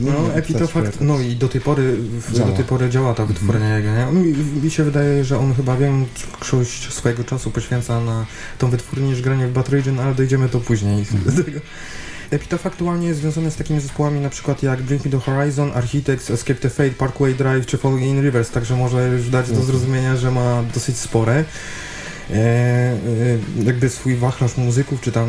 No, 0.00 0.58
też 0.58 0.76
Act, 0.76 1.00
no 1.00 1.20
i 1.20 1.36
do 1.36 1.48
tej 1.48 1.60
pory, 1.60 1.96
Działa. 2.32 2.50
do 2.50 2.56
tej 2.56 2.64
pory 2.64 2.90
działa 2.90 3.14
ta 3.14 3.26
wytwórnia 3.26 3.76
jego, 3.78 3.88
nie? 3.92 4.20
Mi, 4.20 4.32
mi 4.62 4.70
się 4.70 4.84
wydaje, 4.84 5.24
że 5.24 5.38
on 5.38 5.54
chyba 5.54 5.76
większość 5.76 6.92
swojego 6.92 7.24
czasu 7.24 7.50
poświęca 7.50 8.00
na 8.00 8.26
tą 8.58 8.70
wytwórnię 8.70 9.08
niż 9.08 9.22
granie 9.22 9.46
w 9.46 9.52
Bad 9.52 9.68
Religion, 9.68 10.00
ale 10.00 10.14
dojdziemy 10.14 10.48
to 10.48 10.60
później 10.60 11.06
Mhm. 11.14 11.44
Epitaph 12.30 12.66
aktualnie 12.66 13.08
jest 13.08 13.20
związany 13.20 13.50
z 13.50 13.56
takimi 13.56 13.80
zespołami 13.80 14.20
na 14.20 14.30
przykład 14.30 14.62
jak 14.62 14.82
Bring 14.82 15.04
Me 15.04 15.10
The 15.10 15.18
Horizon, 15.20 15.70
Architects, 15.74 16.30
Escape 16.30 16.60
the 16.60 16.70
Fate, 16.70 16.90
Parkway 16.90 17.34
Drive 17.34 17.66
czy 17.66 17.78
Falling 17.78 18.02
in 18.02 18.22
Rivers, 18.22 18.50
także 18.50 18.76
może 18.76 19.08
już 19.08 19.28
dać 19.30 19.46
do 19.46 19.52
Mhm. 19.52 19.66
zrozumienia, 19.66 20.16
że 20.16 20.30
ma 20.30 20.62
dosyć 20.74 20.96
spore 20.96 21.44
e, 22.30 22.34
e, 22.34 22.96
jakby 23.64 23.90
swój 23.90 24.16
wachlarz 24.16 24.56
muzyków 24.56 25.00
czy 25.00 25.12
tam 25.12 25.28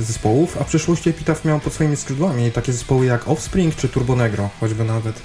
zespołów, 0.00 0.56
a 0.60 0.64
w 0.64 0.66
przyszłości 0.66 1.10
Epitaph 1.10 1.44
miał 1.44 1.60
pod 1.60 1.72
swoimi 1.72 1.96
skrzydłami 1.96 2.52
takie 2.52 2.72
zespoły 2.72 3.06
jak 3.06 3.28
Offspring 3.28 3.76
czy 3.76 3.88
Turbo 3.88 4.16
Negro, 4.16 4.50
choćby 4.60 4.84
nawet, 4.84 5.22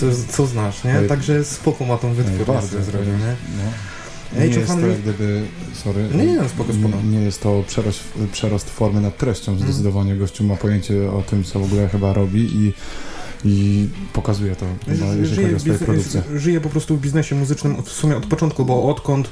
co, 0.00 0.06
co 0.32 0.46
znasz, 0.46 0.84
nie? 0.84 0.94
Także 1.08 1.44
spoko 1.44 1.84
ma 1.84 1.96
tą 1.96 2.14
wytwórnię 2.14 2.44
zrobił, 2.84 3.12
nie? 3.12 3.36
No. 3.64 3.70
Age 4.32 4.44
Nie 4.44 4.50
of 4.50 4.56
jest 4.56 4.72
to 4.80 4.86
jak 4.86 5.00
gdyby, 5.00 5.42
sorry, 5.84 6.08
Nie, 6.14 6.26
nie, 6.26 6.48
spoko, 6.48 6.72
spoko. 6.72 6.96
Nie, 7.04 7.18
nie 7.18 7.24
jest 7.24 7.42
to 7.42 7.64
przerost, 7.66 8.00
przerost 8.32 8.70
formy 8.70 9.00
nad 9.00 9.16
treścią, 9.18 9.52
Mhm. 9.52 9.70
zdecydowanie 9.72 10.16
gościu 10.16 10.44
ma 10.44 10.56
pojęcie 10.56 11.10
o 11.12 11.22
tym, 11.22 11.44
co 11.44 11.60
w 11.60 11.64
ogóle 11.64 11.88
chyba 11.88 12.12
robi 12.12 12.40
i, 12.40 12.72
i 13.44 13.88
pokazuje 14.12 14.56
to, 14.56 14.66
chyba, 14.86 15.06
jeżeli 15.06 15.42
chodzi 15.42 15.54
o 15.54 15.58
swoje 15.60 15.78
produkcje. 15.78 16.22
żyje 16.36 16.60
po 16.60 16.68
prostu 16.68 16.96
w 16.96 17.00
biznesie 17.00 17.34
muzycznym 17.34 17.76
od, 17.76 17.88
w 17.88 17.92
sumie 17.92 18.16
od 18.16 18.26
początku, 18.26 18.64
bo 18.64 18.82
odkąd 18.90 19.30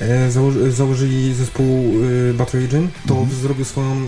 e, 0.00 0.30
założy, 0.30 0.72
założyli 0.72 1.34
zespół 1.34 1.92
e, 2.30 2.34
Battle 2.34 2.60
Agent, 2.64 2.90
to 3.08 3.14
Mhm. 3.14 3.40
zrobił 3.40 3.64
swoją 3.64 4.06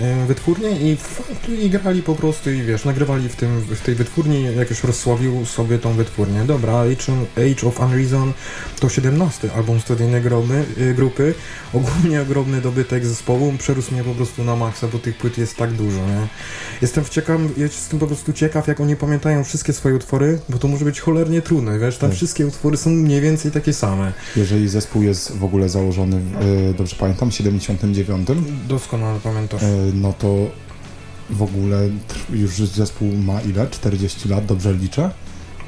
e, 0.00 0.26
wytwórnię 0.26 0.70
i, 0.92 0.96
w, 0.96 1.22
i 1.48 1.70
grali 1.70 2.02
po 2.02 2.14
prostu 2.14 2.50
i 2.50 2.62
wiesz, 2.62 2.84
nagrywali 2.84 3.28
w, 3.28 3.36
tym, 3.36 3.60
w 3.60 3.80
tej 3.80 3.94
wytwórni, 3.94 4.44
jakoś 4.56 4.84
rozsławił 4.84 5.46
sobie 5.46 5.78
tą 5.78 5.92
wytwórnię. 5.94 6.44
Dobra, 6.44 6.72
Age, 6.80 7.12
Age 7.36 7.66
of 7.68 7.80
Unreason 7.80 8.32
to 8.80 8.88
17 8.88 9.52
album 9.52 9.80
studyjny 9.80 10.20
gromy, 10.20 10.64
e, 10.90 10.94
grupy, 10.94 11.34
ogólnie 11.74 12.22
ogromny 12.22 12.60
dobytek 12.60 13.06
zespołu, 13.06 13.52
przerósł 13.58 13.92
mnie 13.94 14.04
po 14.04 14.14
prostu 14.14 14.44
na 14.44 14.56
maksa, 14.56 14.86
bo 14.92 14.98
tych 14.98 15.16
płyt 15.16 15.38
jest 15.38 15.56
tak 15.56 15.72
dużo, 15.72 15.98
nie? 16.06 16.26
Jestem, 16.82 17.04
ciekaw, 17.10 17.40
jestem 17.56 17.98
po 17.98 18.06
prostu 18.06 18.32
ciekaw, 18.32 18.68
jak 18.68 18.80
oni 18.82 18.96
pamiętają 18.96 19.44
wszystkie 19.44 19.72
swoje 19.72 19.94
utwory, 19.94 20.38
bo 20.48 20.58
to 20.58 20.68
może 20.68 20.84
być 20.84 21.00
cholernie 21.00 21.42
trudne, 21.42 21.78
wiesz, 21.78 21.98
tam 21.98 22.10
Tak. 22.10 22.16
wszystkie 22.16 22.46
utwory 22.46 22.76
są 22.76 22.90
mniej 22.90 23.20
więcej 23.20 23.50
takie 23.50 23.72
same. 23.72 24.12
Jeżeli 24.36 24.68
zespół 24.68 25.02
jest 25.02 25.36
w 25.36 25.44
ogóle 25.44 25.68
założony, 25.68 26.16
e, 26.70 26.74
dobrze 26.74 26.96
pamiętam, 26.98 27.30
w 27.30 27.34
79, 27.34 28.28
Doskonale 28.68 29.20
pamiętasz. 29.20 29.62
e, 29.62 29.66
no 29.94 30.12
to 30.18 30.36
w 31.30 31.42
ogóle 31.42 31.88
już 32.30 32.50
zespół 32.56 33.12
ma 33.12 33.40
ile? 33.40 33.66
40 33.66 34.28
lat, 34.28 34.46
dobrze 34.46 34.72
liczę? 34.74 35.10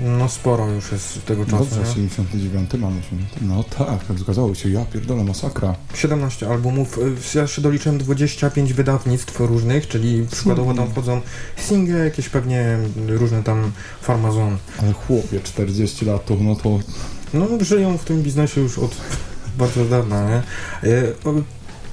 No 0.00 0.28
sporo 0.28 0.70
już 0.70 0.92
jest 0.92 1.24
tego 1.24 1.44
czasu, 1.44 1.64
Dobrze, 1.64 1.80
nie? 1.80 1.86
79 1.86 2.70
mamy 2.78 3.02
się. 3.02 3.08
No 3.42 3.64
tak, 3.78 4.04
tak 4.04 4.18
zgadzało 4.18 4.54
się. 4.54 4.70
Ja 4.70 4.84
pierdolę, 4.84 5.24
masakra. 5.24 5.74
17 5.94 6.48
albumów, 6.48 6.98
ja 7.34 7.42
jeszcze 7.42 7.62
doliczyłem 7.62 7.98
25 7.98 8.72
wydawnictw 8.72 9.40
różnych, 9.40 9.88
czyli 9.88 10.26
przykładowo 10.30 10.74
tam 10.74 10.90
wchodzą 10.90 11.20
single, 11.56 11.98
jakieś 11.98 12.28
pewnie 12.28 12.78
różne 13.08 13.42
tam 13.42 13.72
farmazony. 14.02 14.56
Ale 14.82 14.92
chłopie, 14.92 15.40
40 15.40 16.04
lat 16.04 16.24
to, 16.24 16.36
no 16.40 16.56
to 16.56 16.78
No, 17.34 17.46
żyją 17.60 17.98
w 17.98 18.04
tym 18.04 18.22
biznesie 18.22 18.60
już 18.60 18.78
od 18.78 18.96
bardzo 19.58 19.84
dawna, 19.84 20.28
nie? 20.30 20.42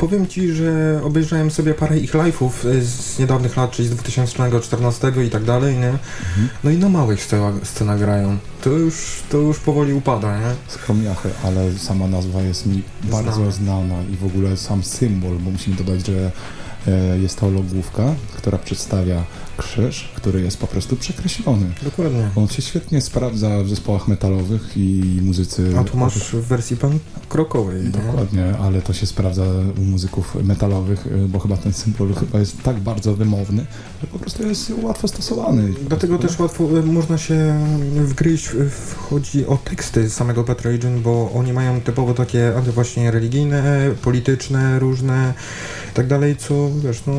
Po- 0.01 0.07
Powiem 0.07 0.27
Ci, 0.27 0.51
że 0.53 1.01
obejrzałem 1.03 1.51
sobie 1.51 1.73
parę 1.73 1.97
ich 1.99 2.13
live'ów 2.13 2.49
e, 2.69 2.81
z 2.81 3.19
niedawnych 3.19 3.57
lat, 3.57 3.71
czyli 3.71 3.87
z 3.87 3.91
2014 3.91 5.11
i 5.27 5.29
tak 5.29 5.43
dalej, 5.43 5.77
nie? 5.77 5.93
No 6.63 6.69
i 6.69 6.77
na 6.77 6.89
małych 6.89 7.23
scenach, 7.23 7.53
scenach 7.63 7.99
grają. 7.99 8.37
To 8.63 8.69
już, 8.69 9.23
to 9.29 9.37
już 9.37 9.59
powoli 9.59 9.93
upada, 9.93 10.39
nie? 10.39 10.45
Skromiachy, 10.67 11.29
ale 11.43 11.71
sama 11.77 12.07
nazwa 12.07 12.41
jest 12.41 12.65
mi 12.65 12.83
bardzo 13.03 13.31
Znana. 13.33 13.51
znana 13.51 13.95
i 14.13 14.15
w 14.17 14.25
ogóle 14.25 14.57
sam 14.57 14.83
symbol, 14.83 15.37
bo 15.39 15.51
musimy 15.51 15.75
dodać, 15.75 16.05
że 16.05 16.31
e, 16.87 17.19
jest 17.19 17.39
to 17.39 17.49
logówka, 17.49 18.03
która 18.37 18.57
przedstawia 18.57 19.23
krzyż, 19.62 20.10
który 20.15 20.41
jest 20.41 20.58
po 20.58 20.67
prostu 20.67 20.95
przekreślony. 20.95 21.65
Dokładnie. 21.84 22.30
On 22.36 22.47
się 22.47 22.62
świetnie 22.62 23.02
sprawdza 23.02 23.63
w 23.63 23.69
zespołach 23.69 24.08
metalowych 24.08 24.78
i 24.78 25.19
muzycy. 25.21 25.74
A 25.80 25.84
tu 25.84 25.97
masz 25.97 26.13
w 26.36 26.41
wersji 26.47 26.78
pan 26.78 27.00
krokowej, 27.30 27.84
nie? 27.84 27.89
Dokładnie, 27.89 28.54
ale 28.62 28.82
to 28.82 28.93
się 28.93 29.06
sprawdza 29.06 29.43
u 29.78 29.82
muzyków 29.82 30.36
metalowych, 30.43 31.08
y, 31.08 31.28
bo 31.28 31.39
chyba 31.39 31.58
ten 31.58 31.74
symbol 31.74 32.13
chyba 32.13 32.39
jest 32.39 32.63
tak 32.63 32.80
bardzo 32.80 33.13
wymowny, 33.15 33.65
że 34.02 34.08
po 34.08 34.19
prostu 34.19 34.47
jest 34.47 34.71
łatwo 34.82 35.08
stosowany. 35.08 35.74
Dlatego 35.89 36.17
też 36.19 36.39
łatwo 36.39 36.63
e, 36.63 36.82
można 36.82 37.17
się 37.17 37.60
wgryźć, 37.95 38.47
w- 38.47 38.69
w- 38.69 38.95
chodzi 38.95 39.47
o 39.47 39.58
teksty 39.58 40.10
samego 40.10 40.43
Petra 40.43 40.71
Agent, 40.71 41.02
bo 41.02 41.32
oni 41.36 41.54
mają 41.54 41.82
typowo 41.82 42.13
takie 42.13 42.54
właśnie 42.74 43.12
religijne, 43.12 43.89
polityczne, 44.02 44.80
różne 44.80 45.34
i 45.91 45.93
tak 45.95 46.08
dalej, 46.08 46.36
co 46.36 46.69
wiesz, 46.84 47.04
no 47.08 47.13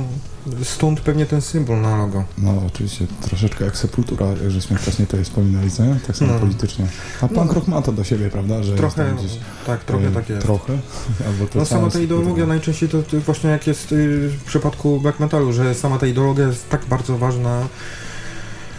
stąd 0.63 1.01
pewnie 1.01 1.27
ten 1.27 1.41
symbol 1.41 1.81
na 1.81 1.97
logo. 1.97 2.25
No 2.39 2.63
oczywiście, 2.67 3.07
troszeczkę 3.23 3.65
jak 3.65 3.77
sepultura, 3.77 4.27
żeśmy 4.49 4.79
wcześniej 4.79 5.09
to 5.09 5.17
wspominali, 5.25 5.71
co 5.71 5.85
nie? 5.85 5.97
Tak 6.07 6.17
samo 6.17 6.33
No. 6.33 6.41
politycznie. 6.41 6.87
A 7.21 7.29
punk 7.29 7.55
No. 7.57 7.63
ma 7.67 7.83
to 7.83 7.93
do 7.93 8.05
siebie, 8.05 8.31
prawda? 8.31 8.63
Że 8.63 8.75
Trochę, 8.77 9.15
gdzieś, 9.19 9.33
tak, 9.67 9.85
trochę 9.85 10.09
e, 10.09 10.11
tak 10.13 10.29
jest. 10.31 10.43
Trochę? 10.43 10.73
Albo 11.27 11.47
to 11.47 11.59
No 11.59 11.65
sama 11.65 11.91
ta 11.91 11.99
ideologia 11.99 12.25
sepultura. 12.29 12.47
najczęściej 12.47 12.89
to, 12.89 13.03
to 13.03 13.21
właśnie 13.21 13.51
jak 13.51 13.67
jest 13.67 13.93
y, 13.93 14.29
w 14.29 14.45
przypadku 14.45 15.01
black 15.01 15.21
metalu, 15.21 15.53
że 15.53 15.75
sama 15.75 15.99
ta 15.99 16.07
ideologia 16.07 16.47
jest 16.47 16.69
tak 16.69 16.87
bardzo 16.87 17.19
ważna, 17.19 17.63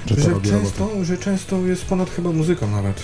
Że 0.05 0.15
to 0.15 0.21
że 0.21 0.29
robi 0.29 0.49
robotę. 0.51 0.69
często, 0.69 1.05
że 1.05 1.17
często 1.17 1.57
jest 1.57 1.85
ponad 1.85 2.09
chyba 2.09 2.31
muzyką 2.31 2.71
nawet. 2.71 2.95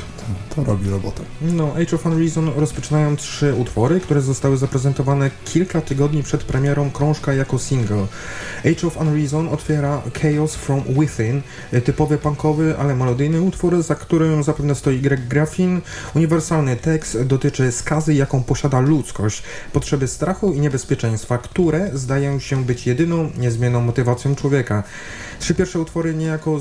To, 0.50 0.56
to 0.56 0.64
robi 0.64 0.90
robotę. 0.90 1.24
No, 1.42 1.74
Age 1.74 1.96
of 1.96 2.06
Unreason 2.06 2.52
rozpoczynają 2.56 3.16
trzy 3.16 3.54
utwory, 3.54 4.00
które 4.00 4.22
zostały 4.22 4.58
zaprezentowane 4.58 5.32
kilka 5.46 5.82
tygodni 5.82 6.24
przed 6.24 6.44
premierą 6.44 6.92
krążka 6.92 7.34
jako 7.34 7.60
single. 7.60 8.08
Age 8.60 8.88
of 8.88 8.98
Unreason 8.98 9.48
otwiera 9.48 10.02
Chaos 10.22 10.56
from 10.56 10.84
Within, 10.84 11.42
y, 11.74 11.82
typowy 11.82 12.18
punkowy, 12.18 12.78
ale 12.78 12.96
melodyjny 12.96 13.42
utwór, 13.42 13.84
za 13.84 13.96
którym 13.96 14.44
zapewne 14.44 14.76
stoi 14.76 15.00
Greg 15.00 15.28
Graffin. 15.28 15.82
Uniwersalny 16.16 16.76
tekst 16.76 17.22
dotyczy 17.22 17.72
skazy, 17.72 18.14
jaką 18.14 18.44
posiada 18.44 18.80
ludzkość, 18.80 19.44
potrzeby 19.74 20.08
strachu 20.08 20.54
i 20.54 20.60
niebezpieczeństwa, 20.60 21.38
które 21.38 21.90
zdają 21.94 22.40
się 22.40 22.66
być 22.66 22.88
jedyną 22.88 23.30
niezmienną 23.38 23.82
motywacją 23.82 24.36
człowieka. 24.36 24.84
Trzy 25.40 25.56
pierwsze 25.56 25.80
utwory 25.80 26.16
niejako 26.16 26.60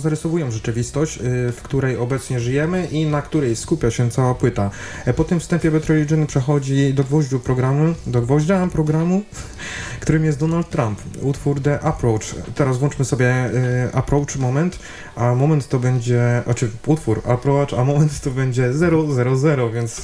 rzeczywistość, 0.50 1.16
y, 1.16 1.52
w 1.52 1.62
której 1.62 1.96
obecnie 1.96 2.40
żyjemy 2.40 2.86
i 2.86 3.06
na 3.06 3.22
której 3.22 3.56
skupia 3.56 3.90
się 3.90 4.10
cała 4.10 4.34
płyta. 4.34 4.70
E, 5.04 5.14
Po 5.14 5.24
tym 5.24 5.40
wstępie 5.40 5.70
Bad 5.70 5.86
Religion 5.86 6.26
przechodzi 6.26 6.94
do 6.94 7.04
gwoździu 7.04 7.40
programu, 7.40 7.94
do 8.06 8.22
gwoździa 8.22 8.66
programu, 8.66 9.22
którym 10.00 10.24
jest 10.24 10.38
Donald 10.38 10.70
Trump. 10.70 11.00
Utwór 11.22 11.62
The 11.62 11.80
Approach. 11.80 12.34
Teraz 12.54 12.78
włączmy 12.78 13.04
sobie 13.04 13.50
y, 13.86 13.94
Approach 13.94 14.36
moment, 14.36 14.78
a 15.16 15.34
moment 15.34 15.68
to 15.68 15.78
będzie, 15.78 16.42
znaczy 16.44 16.70
utwór 16.86 17.22
Approach, 17.24 17.74
a 17.78 17.84
moment 17.84 18.20
to 18.20 18.30
będzie 18.30 18.72
000, 18.72 19.70
więc 19.74 20.02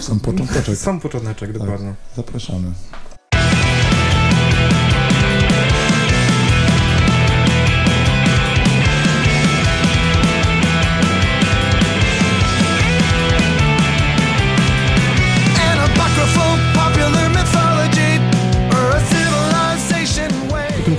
Sam 0.00 0.20
począteczek. 0.20 0.76
sam 0.86 1.00
począteczek, 1.00 1.52
dokładnie. 1.52 1.94
Zapraszamy. 2.16 2.72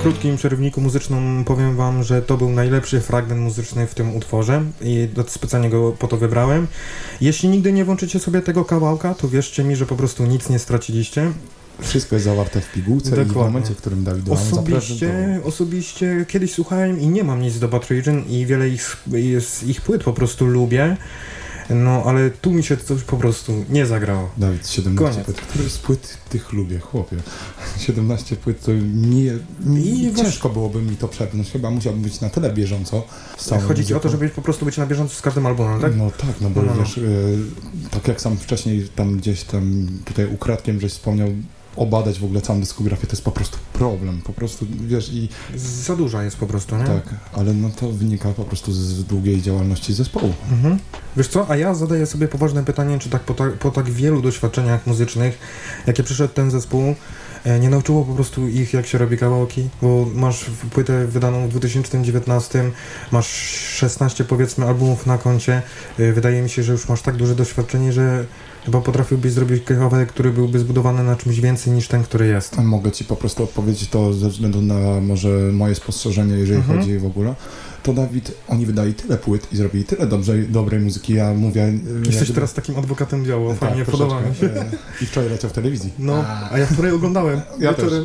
Krótkim 0.02 0.36
przerywniku 0.36 0.80
muzycznym 0.80 1.44
powiem 1.44 1.76
wam, 1.76 2.02
że 2.02 2.22
to 2.22 2.36
był 2.36 2.50
najlepszy 2.50 3.00
fragment 3.00 3.40
muzyczny 3.40 3.86
w 3.86 3.94
tym 3.94 4.16
utworze 4.16 4.62
i 4.80 5.08
specjalnie 5.28 5.70
go 5.70 5.92
po 5.92 6.08
to 6.08 6.16
wybrałem. 6.16 6.66
Jeśli 7.20 7.48
nigdy 7.48 7.72
nie 7.72 7.84
włączycie 7.84 8.18
sobie 8.18 8.42
tego 8.42 8.64
kawałka, 8.64 9.14
to 9.14 9.28
wierzcie 9.28 9.64
mi, 9.64 9.76
że 9.76 9.86
po 9.86 9.96
prostu 9.96 10.26
nic 10.26 10.48
nie 10.48 10.58
straciliście. 10.58 11.32
Wszystko 11.80 12.16
jest 12.16 12.24
zawarte 12.24 12.60
w 12.60 12.72
pigułce 12.72 13.08
i 13.08 13.12
w 13.12 13.16
Dokładnie. 13.16 13.42
momencie, 13.42 13.74
w 13.74 13.76
którym 13.76 14.04
Dawid 14.04 14.28
Łamy 14.28 14.42
Osobiście, 14.42 15.40
osobiście 15.44 16.24
kiedyś 16.28 16.52
słuchałem 16.52 17.00
i 17.00 17.06
nie 17.06 17.24
mam 17.24 17.42
nic 17.42 17.58
do 17.58 17.68
Bad 17.68 17.90
Religion 17.90 18.24
i 18.28 18.46
wiele 18.46 18.68
ich, 18.68 18.96
z 19.40 19.62
ich 19.62 19.80
płyt 19.80 20.04
po 20.04 20.12
prostu 20.12 20.46
lubię, 20.46 20.96
no 21.74 22.02
ale 22.06 22.30
tu 22.30 22.50
mi 22.50 22.62
się 22.62 22.76
coś 22.76 23.02
po 23.02 23.16
prostu 23.16 23.64
nie 23.70 23.86
zagrało. 23.86 24.30
Dawid, 24.36 24.68
17 24.68 25.12
Koniec. 25.12 25.26
płyt. 25.26 25.40
Który 25.46 25.70
z 25.70 25.78
płyt 25.78 26.18
tych 26.28 26.52
lubię, 26.52 26.78
chłopie? 26.78 27.16
17 27.86 28.36
płyt 28.36 28.64
to 28.64 28.72
nie, 28.94 29.32
nie 29.66 29.80
I 29.80 30.14
ciężko 30.14 30.48
byłoby 30.48 30.82
mi 30.82 30.96
to 30.96 31.08
przepnąć. 31.08 31.50
Chyba 31.50 31.70
musiałbym 31.70 32.02
być 32.02 32.20
na 32.20 32.30
tyle 32.30 32.52
bieżąco 32.52 33.04
Chodzi 33.68 33.86
ci 33.86 33.94
o 33.94 34.00
to, 34.00 34.08
żeby 34.08 34.28
po 34.28 34.42
prostu 34.42 34.64
być 34.64 34.76
na 34.76 34.86
bieżąco 34.86 35.14
z 35.14 35.22
każdym 35.22 35.46
albumem, 35.46 35.80
tak? 35.80 35.96
No 35.96 36.10
tak, 36.10 36.40
no 36.40 36.50
bo 36.50 36.62
No, 36.62 36.66
no, 36.66 36.74
no. 36.74 36.82
wiesz, 36.82 36.98
y, 36.98 37.38
tak 37.90 38.08
jak 38.08 38.20
sam 38.20 38.36
wcześniej 38.36 38.88
tam 38.96 39.16
gdzieś 39.16 39.42
tam 39.44 39.88
tutaj 40.04 40.26
ukradkiem 40.26 40.80
żeś 40.80 40.92
wspomniał, 40.92 41.28
obadać 41.76 42.18
w 42.20 42.24
ogóle 42.24 42.40
całą 42.40 42.60
dyskografię, 42.60 43.06
to 43.06 43.12
jest 43.12 43.24
po 43.24 43.32
prostu 43.32 43.58
problem, 43.72 44.20
po 44.24 44.32
prostu, 44.32 44.66
wiesz, 44.80 45.12
i 45.12 45.28
Za 45.56 45.96
duża 45.96 46.22
jest 46.24 46.36
po 46.36 46.46
prostu, 46.46 46.76
nie? 46.76 46.84
tak, 46.84 47.14
ale 47.32 47.54
no 47.54 47.70
to 47.76 47.92
wynika 47.92 48.28
po 48.32 48.44
prostu 48.44 48.72
z 48.72 49.04
długiej 49.04 49.42
działalności 49.42 49.94
zespołu. 49.94 50.32
Mhm. 50.52 50.78
Wiesz 51.16 51.28
co, 51.28 51.50
a 51.50 51.56
ja 51.56 51.74
zadaję 51.74 52.06
sobie 52.06 52.28
poważne 52.28 52.64
pytanie, 52.64 52.98
czy 52.98 53.08
tak 53.10 53.22
po, 53.22 53.34
tak 53.34 53.52
po 53.52 53.70
tak 53.70 53.90
wielu 53.90 54.22
doświadczeniach 54.22 54.86
muzycznych, 54.86 55.38
jakie 55.86 56.02
przyszedł 56.02 56.34
ten 56.34 56.50
zespół, 56.50 56.94
e, 57.44 57.60
nie 57.60 57.70
nauczyło 57.70 58.04
po 58.04 58.14
prostu 58.14 58.48
ich, 58.48 58.72
jak 58.72 58.86
się 58.86 58.98
robi 58.98 59.18
kawałki? 59.18 59.68
Bo 59.82 60.06
masz 60.14 60.44
płytę 60.70 61.06
wydaną 61.06 61.48
w 61.48 61.50
2019, 61.50 62.70
masz 63.12 63.28
16 63.76 64.24
powiedzmy 64.24 64.66
albumów 64.66 65.06
na 65.06 65.18
koncie. 65.18 65.62
E, 65.98 66.12
Wydaje 66.12 66.42
mi 66.42 66.50
się, 66.50 66.62
że 66.62 66.72
już 66.72 66.88
masz 66.88 67.02
tak 67.02 67.16
duże 67.16 67.34
doświadczenie, 67.34 67.92
że 67.92 68.24
chyba 68.64 68.80
potrafiłbyś 68.80 69.32
zrobić 69.32 69.64
kawałek, 69.64 70.08
który 70.08 70.30
byłby 70.30 70.58
zbudowany 70.58 71.04
na 71.04 71.16
czymś 71.16 71.40
więcej 71.40 71.72
niż 71.72 71.88
ten, 71.88 72.02
który 72.02 72.26
jest. 72.26 72.58
Mogę 72.58 72.92
ci 72.92 73.04
po 73.04 73.16
prostu 73.16 73.42
odpowiedzieć 73.44 73.88
to 73.88 74.12
ze 74.12 74.28
względu 74.28 74.62
na 74.62 75.00
może 75.00 75.28
moje 75.52 75.74
spostrzeżenie, 75.74 76.34
jeżeli 76.34 76.58
Mhm. 76.58 76.78
chodzi 76.80 76.98
w 76.98 77.06
ogóle. 77.06 77.34
To 77.82 77.92
Dawid, 77.92 78.32
oni 78.48 78.66
wydali 78.66 78.94
tyle 78.94 79.16
płyt 79.18 79.52
i 79.52 79.56
zrobili 79.56 79.84
tyle 79.84 80.06
dobrej, 80.06 80.48
dobrej 80.48 80.80
muzyki, 80.80 81.14
ja 81.14 81.34
mówię... 81.34 81.62
e, 81.62 81.72
Jesteś 82.06 82.30
teraz 82.32 82.54
takim 82.54 82.78
adwokatem 82.78 83.24
diabła, 83.24 83.50
Tak, 83.54 83.68
fajnie, 83.70 83.84
podoba 83.84 84.20
mi 84.20 84.34
się. 84.36 84.50
I 85.02 85.06
wczoraj 85.06 85.30
leciał 85.30 85.50
w 85.50 85.52
telewizji. 85.52 85.92
No, 85.98 86.24
a 86.52 86.58
ja 86.58 86.66
wczoraj 86.66 86.92
oglądałem. 86.92 87.40
Ja 87.58 87.72
wieczorem. 87.72 88.04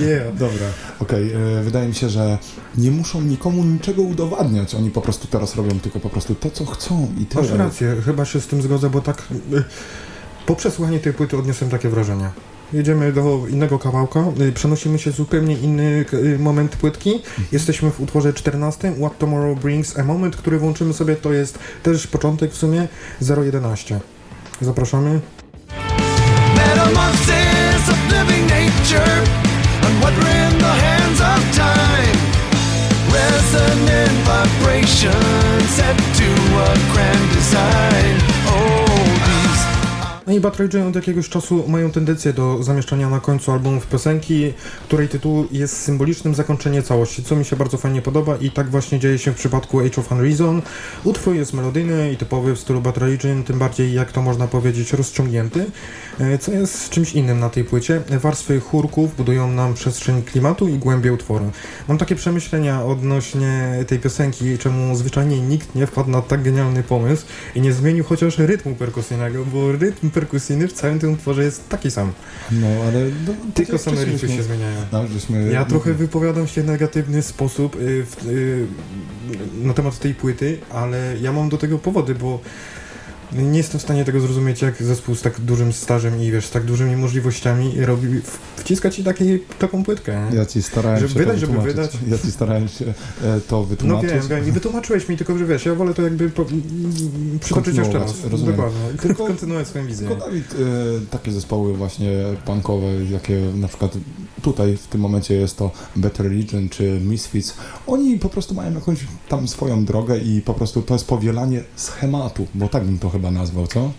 Yeah. 0.00 0.34
Dobra, 0.34 0.66
okej. 1.00 1.32
e, 1.32 1.62
Wydaje 1.62 1.88
mi 1.88 1.94
się, 1.94 2.08
że 2.08 2.38
nie 2.78 2.90
muszą 2.90 3.20
nikomu 3.20 3.64
niczego 3.64 4.02
udowadniać. 4.02 4.74
Oni 4.74 4.90
po 4.90 5.00
prostu 5.00 5.26
teraz 5.28 5.56
robią 5.56 5.80
tylko 5.80 6.00
po 6.00 6.08
prostu 6.10 6.34
to, 6.34 6.50
co 6.50 6.66
chcą 6.66 7.08
i 7.20 7.26
tyle. 7.26 7.42
Masz 7.42 7.52
rację, 7.52 7.96
chyba 8.04 8.24
się 8.24 8.40
z 8.40 8.46
tym 8.46 8.62
zgodzę, 8.62 8.90
bo 8.90 9.00
tak 9.00 9.22
y, 9.52 9.64
po 10.46 10.56
przesłuchaniu 10.56 10.98
tej 10.98 11.12
płyty 11.12 11.36
odniosłem 11.38 11.70
takie 11.70 11.88
wrażenie. 11.88 12.30
Jedziemy 12.72 13.12
do 13.12 13.46
innego 13.50 13.78
kawałka, 13.78 14.24
y, 14.40 14.52
przenosimy 14.52 14.98
się 14.98 15.12
w 15.12 15.16
zupełnie 15.16 15.54
inny 15.54 16.04
y, 16.12 16.38
moment 16.38 16.76
płytki. 16.76 17.22
Jesteśmy 17.52 17.90
w 17.90 18.00
utworze 18.00 18.32
14, 18.32 18.92
What 18.92 19.18
Tomorrow 19.18 19.58
Brings, 19.58 19.98
a 19.98 20.04
moment, 20.04 20.36
który 20.36 20.58
włączymy 20.58 20.94
sobie, 20.94 21.16
to 21.16 21.32
jest 21.32 21.58
też 21.82 22.06
początek 22.06 22.52
w 22.52 22.56
sumie 22.56 22.88
011. 23.44 24.00
Zapraszamy. 24.60 25.20
Metamorphosis 26.56 27.88
of 27.88 27.98
living 28.12 28.46
nature, 28.50 29.22
and 29.86 30.02
what 30.02 30.14
we're 30.14 30.52
in 30.52 30.58
the 30.58 30.74
hands 30.84 31.20
of 31.20 31.56
time. 31.56 32.18
Resonant 33.12 34.12
vibration 34.24 35.68
set 35.68 35.96
to 35.96 36.28
a 36.60 36.92
grand 36.92 37.32
design. 37.34 38.37
No 40.28 40.34
i 40.34 40.40
Bad 40.40 40.60
Rage 40.60 40.86
od 40.86 40.94
jakiegoś 40.94 41.28
czasu 41.28 41.64
mają 41.68 41.90
tendencję 41.90 42.32
do 42.32 42.62
zamieszczania 42.62 43.10
na 43.10 43.20
końcu 43.20 43.52
albumów 43.52 43.86
piosenki, 43.86 44.52
której 44.84 45.08
tytuł 45.08 45.46
jest 45.52 45.76
symbolicznym 45.76 46.34
zakończeniem 46.34 46.82
całości, 46.82 47.24
co 47.24 47.36
mi 47.36 47.44
się 47.44 47.56
bardzo 47.56 47.76
fajnie 47.76 48.02
podoba 48.02 48.36
i 48.36 48.50
tak 48.50 48.70
właśnie 48.70 48.98
dzieje 48.98 49.18
się 49.18 49.32
w 49.32 49.34
przypadku 49.34 49.80
Age 49.80 50.00
of 50.00 50.12
Unreason. 50.12 50.62
Utwór 51.04 51.34
jest 51.34 51.52
melodyjny 51.52 52.12
i 52.12 52.16
typowy 52.16 52.54
w 52.54 52.60
stylu 52.60 52.80
Bad 52.80 52.98
Rage, 52.98 53.42
tym 53.46 53.58
bardziej 53.58 53.92
jak 53.92 54.12
to 54.12 54.22
można 54.22 54.46
powiedzieć 54.46 54.92
rozciągnięty, 54.92 55.66
e, 56.20 56.38
co 56.38 56.52
jest 56.52 56.90
czymś 56.90 57.12
innym 57.12 57.40
na 57.40 57.50
tej 57.50 57.64
płycie. 57.64 58.02
Warstwy 58.10 58.60
chórków 58.60 59.16
budują 59.16 59.52
nam 59.52 59.74
przestrzeń 59.74 60.22
klimatu 60.22 60.68
i 60.68 60.78
głębię 60.78 61.12
utworu. 61.12 61.50
Mam 61.88 61.98
takie 61.98 62.14
przemyślenia 62.14 62.84
odnośnie 62.84 63.84
tej 63.86 63.98
piosenki, 63.98 64.58
czemu 64.58 64.96
zwyczajnie 64.96 65.40
nikt 65.40 65.74
nie 65.74 65.86
wpadł 65.86 66.10
na 66.10 66.22
tak 66.22 66.42
genialny 66.42 66.82
pomysł 66.82 67.26
i 67.54 67.60
nie 67.60 67.72
zmienił 67.72 68.04
chociaż 68.04 68.38
rytmu 68.38 68.74
perkusyjnego, 68.74 69.44
bo 69.44 69.72
rytm 69.72 70.10
perkusyjny 70.20 70.68
w 70.68 70.72
całym 70.72 70.98
tym 70.98 71.12
utworze 71.12 71.44
jest 71.44 71.68
taki 71.68 71.90
sam. 71.90 72.12
No, 72.52 72.66
ale... 72.88 73.04
No, 73.26 73.32
Tylko 73.54 73.72
tak 73.72 73.80
same 73.80 74.04
riffy 74.04 74.28
się 74.28 74.42
zmieniają. 74.42 74.76
No, 74.92 75.06
żeśmy... 75.06 75.52
Ja 75.52 75.64
trochę 75.64 75.94
wypowiadam 75.94 76.46
się 76.46 76.62
w 76.62 76.66
negatywny 76.66 77.22
sposób 77.22 77.76
y, 77.76 78.06
w, 78.06 78.26
y, 78.26 78.66
na 79.62 79.74
temat 79.74 79.98
tej 79.98 80.14
płyty, 80.14 80.58
ale 80.70 81.16
ja 81.20 81.32
mam 81.32 81.48
do 81.48 81.56
tego 81.56 81.78
powody, 81.78 82.14
bo 82.14 82.40
nie 83.32 83.58
jestem 83.58 83.80
w 83.80 83.82
stanie 83.82 84.04
tego 84.04 84.20
zrozumieć, 84.20 84.62
jak 84.62 84.82
zespół 84.82 85.14
z 85.14 85.22
tak 85.22 85.40
dużym 85.40 85.72
stażem 85.72 86.22
i 86.22 86.30
wiesz, 86.30 86.46
z 86.46 86.50
tak 86.50 86.64
dużymi 86.64 86.96
możliwościami 86.96 87.80
robi, 87.80 88.08
wciska 88.56 88.90
ci 88.90 89.04
takiej, 89.04 89.44
taką 89.58 89.84
płytkę. 89.84 90.28
nie? 90.30 90.36
Ja 90.36 90.46
ci 90.46 90.62
starałem 90.62 90.98
Żeby 91.00 91.12
się 91.12 91.18
wydać, 91.18 91.34
to 91.40 91.46
żeby 91.46 91.58
wydać. 91.60 91.90
Ja 92.08 92.18
ci 92.18 92.32
starałem 92.32 92.68
się 92.68 92.84
e, 93.24 93.40
to 93.48 93.56
No 93.56 93.64
wytłumaczyć. 93.64 94.10
wiem, 94.10 94.22
wiem, 94.28 94.48
i 94.48 94.52
wytłumaczyłeś 94.52 95.08
mi, 95.08 95.16
tylko 95.16 95.38
że 95.38 95.46
wiesz, 95.46 95.66
ja 95.66 95.74
wolę 95.74 95.94
to 95.94 96.02
jakby 96.02 96.30
po, 96.30 96.44
przytoczyć 97.40 97.76
jeszcze 97.76 97.98
raz. 97.98 98.24
Rozumiem. 98.24 98.56
Dokładnie. 98.56 98.78
I 98.94 98.98
Tylko- 98.98 99.26
kontynuować 99.26 99.68
swoją 99.68 99.86
wizję. 99.86 100.08
Tylko 100.08 100.24
Dawid, 100.26 100.52
e, 100.52 100.56
takie 101.10 101.32
zespoły 101.32 101.74
właśnie 101.74 102.10
punkowe, 102.44 102.86
jakie 103.10 103.40
na 103.54 103.68
przykład 103.68 103.96
tutaj 104.42 104.76
w 104.76 104.86
tym 104.86 105.00
momencie 105.00 105.34
jest 105.34 105.56
to 105.56 105.70
Better 105.96 106.26
Religion 106.26 106.68
czy 106.68 107.00
Misfits, 107.04 107.54
oni 107.86 108.18
po 108.18 108.28
prostu 108.28 108.54
mają 108.54 108.74
jakąś 108.74 108.98
tam 109.28 109.48
swoją 109.48 109.84
drogę 109.84 110.18
i 110.18 110.42
po 110.42 110.54
prostu 110.54 110.82
to 110.82 110.94
jest 110.94 111.06
powielanie 111.06 111.62
schematu, 111.76 112.46
bo 112.54 112.68
tak 112.68 112.84
bym 112.84 112.98
to 112.98 113.10
chyba 113.10 113.17
nazwał, 113.30 113.66
co? 113.66 113.90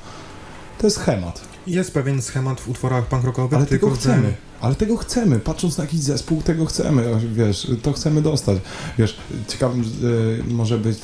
To 0.77 0.87
jest 0.87 0.97
schemat, 0.97 1.41
Jest 1.67 1.93
pewien 1.93 2.21
schemat 2.21 2.61
w 2.61 2.69
utworach 2.69 3.05
punk 3.05 3.23
rockowych, 3.23 3.57
ale 3.57 3.65
tylko 3.65 3.87
tego 3.87 3.97
chcemy. 3.99 4.33
Ale 4.61 4.75
tego 4.75 4.97
chcemy, 4.97 5.39
patrząc 5.39 5.77
na 5.77 5.83
jakiś 5.83 5.99
zespół, 5.99 6.41
tego 6.41 6.65
chcemy, 6.65 7.03
wiesz, 7.33 7.67
to 7.81 7.93
chcemy 7.93 8.21
dostać. 8.21 8.57
Wiesz, 8.97 9.17
ciekawym 9.47 9.81
e, 9.81 10.53
może 10.53 10.77
być 10.77 10.97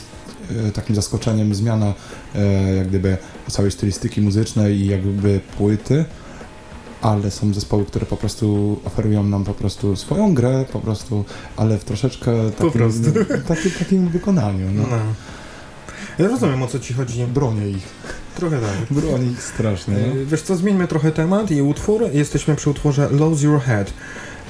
e, 0.67 0.71
takim 0.71 0.95
zaskoczeniem 0.95 1.55
zmiana 1.55 1.93
e, 2.35 2.75
jak 2.75 2.87
gdyby 2.87 3.17
całej 3.49 3.71
stylistyki 3.71 4.21
muzycznej 4.21 4.75
i 4.75 4.87
jakby 4.87 5.39
płyty, 5.57 6.05
ale 7.01 7.31
są 7.31 7.53
zespoły, 7.53 7.85
które 7.85 8.05
po 8.05 8.17
prostu 8.17 8.79
oferują 8.85 9.23
nam 9.23 9.43
po 9.43 9.53
prostu 9.53 9.95
swoją 9.95 10.33
grę, 10.33 10.65
po 10.73 10.79
prostu, 10.79 11.25
ale 11.57 11.77
w 11.77 11.83
troszeczkę 11.83 12.51
takim, 12.51 12.91
takim, 13.47 13.71
takim 13.79 14.09
wykonaniu. 14.09 14.71
No. 14.73 14.81
No. 14.81 14.97
Ja 16.19 16.27
rozumiem 16.27 16.63
o 16.63 16.67
co 16.67 16.79
ci 16.79 16.93
chodzi. 16.93 17.23
Bronię 17.23 17.69
ich, 17.69 17.83
Trochę 18.35 18.57
tak. 18.59 18.97
bronię 19.01 19.31
ich 19.31 19.43
strasznie. 19.43 19.93
No. 19.93 20.21
E, 20.21 20.25
Wiesz 20.25 20.41
co, 20.41 20.55
zmieńmy 20.55 20.87
trochę 20.87 21.11
temat 21.11 21.51
i 21.51 21.61
utwór. 21.61 22.03
Jesteśmy 22.13 22.55
przy 22.55 22.69
utworze 22.69 23.09
Lose 23.11 23.47
Your 23.47 23.61
Head. 23.61 23.93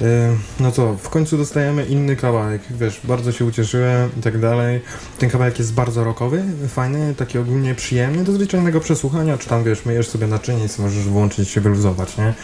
E, 0.02 0.36
No 0.60 0.72
co, 0.72 0.94
w 0.94 1.08
końcu 1.08 1.36
dostajemy 1.36 1.84
inny 1.86 2.16
kawałek, 2.16 2.62
wiesz, 2.70 3.00
bardzo 3.04 3.32
się 3.32 3.44
ucieszyłem 3.44 4.10
i 4.18 4.22
tak 4.22 4.40
dalej. 4.40 4.80
Ten 5.18 5.30
kawałek 5.30 5.58
jest 5.58 5.74
bardzo 5.74 6.04
rockowy, 6.04 6.44
fajny, 6.68 7.14
taki 7.14 7.38
ogólnie 7.38 7.74
przyjemny, 7.74 8.24
do 8.24 8.32
zwyczajnego 8.32 8.80
przesłuchania, 8.80 9.38
czy 9.38 9.48
tam, 9.48 9.64
wiesz, 9.64 9.84
myjesz 9.84 10.08
sobie 10.08 10.26
naczynie 10.26 10.64
i 10.64 10.82
możesz 10.82 11.04
włączyć 11.04 11.48
się 11.48 11.60
wyluzować, 11.60 12.16
nie? 12.18 12.34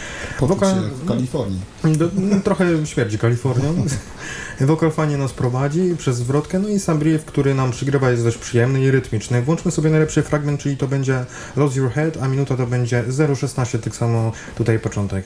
Wokal- 0.41 0.75
się 0.75 0.81
w 1.05 1.09
Kalifornii. 1.09 1.61
Do, 1.85 2.09
no, 2.15 2.41
trochę 2.41 2.87
śmierdzi 2.87 3.19
Kalifornią. 3.19 3.75
Wokal 4.61 4.91
fajnie 4.91 5.17
nas 5.17 5.33
prowadzi 5.33 5.95
przez 5.99 6.17
zwrotkę, 6.17 6.59
no 6.59 6.69
i 6.69 6.79
sam 6.79 6.99
brief, 6.99 7.25
który 7.25 7.55
nam 7.55 7.71
przygrywa 7.71 8.11
jest 8.11 8.25
dość 8.25 8.39
przyjemny 8.39 8.83
i 8.83 8.91
rytmiczny. 8.91 9.43
Włączmy 9.43 9.71
sobie 9.71 9.91
najlepszy 9.91 10.23
fragment, 10.23 10.61
czyli 10.61 10.77
to 10.77 10.89
będzie 10.89 11.25
Lose 11.57 11.81
Your 11.81 11.91
Head, 11.93 12.19
a 12.23 12.29
minuta 12.29 12.57
to 12.57 12.67
będzie 12.67 13.05
0,16, 13.09 13.79
tak 13.79 13.97
samo 13.97 14.33
tutaj 14.55 14.79
początek. 14.79 15.25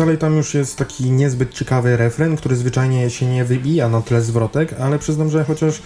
Dalej 0.00 0.18
tam 0.18 0.36
już 0.36 0.54
jest 0.54 0.76
taki 0.76 1.10
niezbyt 1.10 1.54
ciekawy 1.54 1.96
refren, 1.96 2.36
który 2.36 2.56
zwyczajnie 2.56 3.10
się 3.10 3.26
nie 3.26 3.44
wybija 3.44 3.88
na 3.88 4.00
tle 4.00 4.20
zwrotek, 4.20 4.74
ale 4.80 4.98
przyznam, 4.98 5.30
że 5.30 5.44
chociaż 5.44 5.82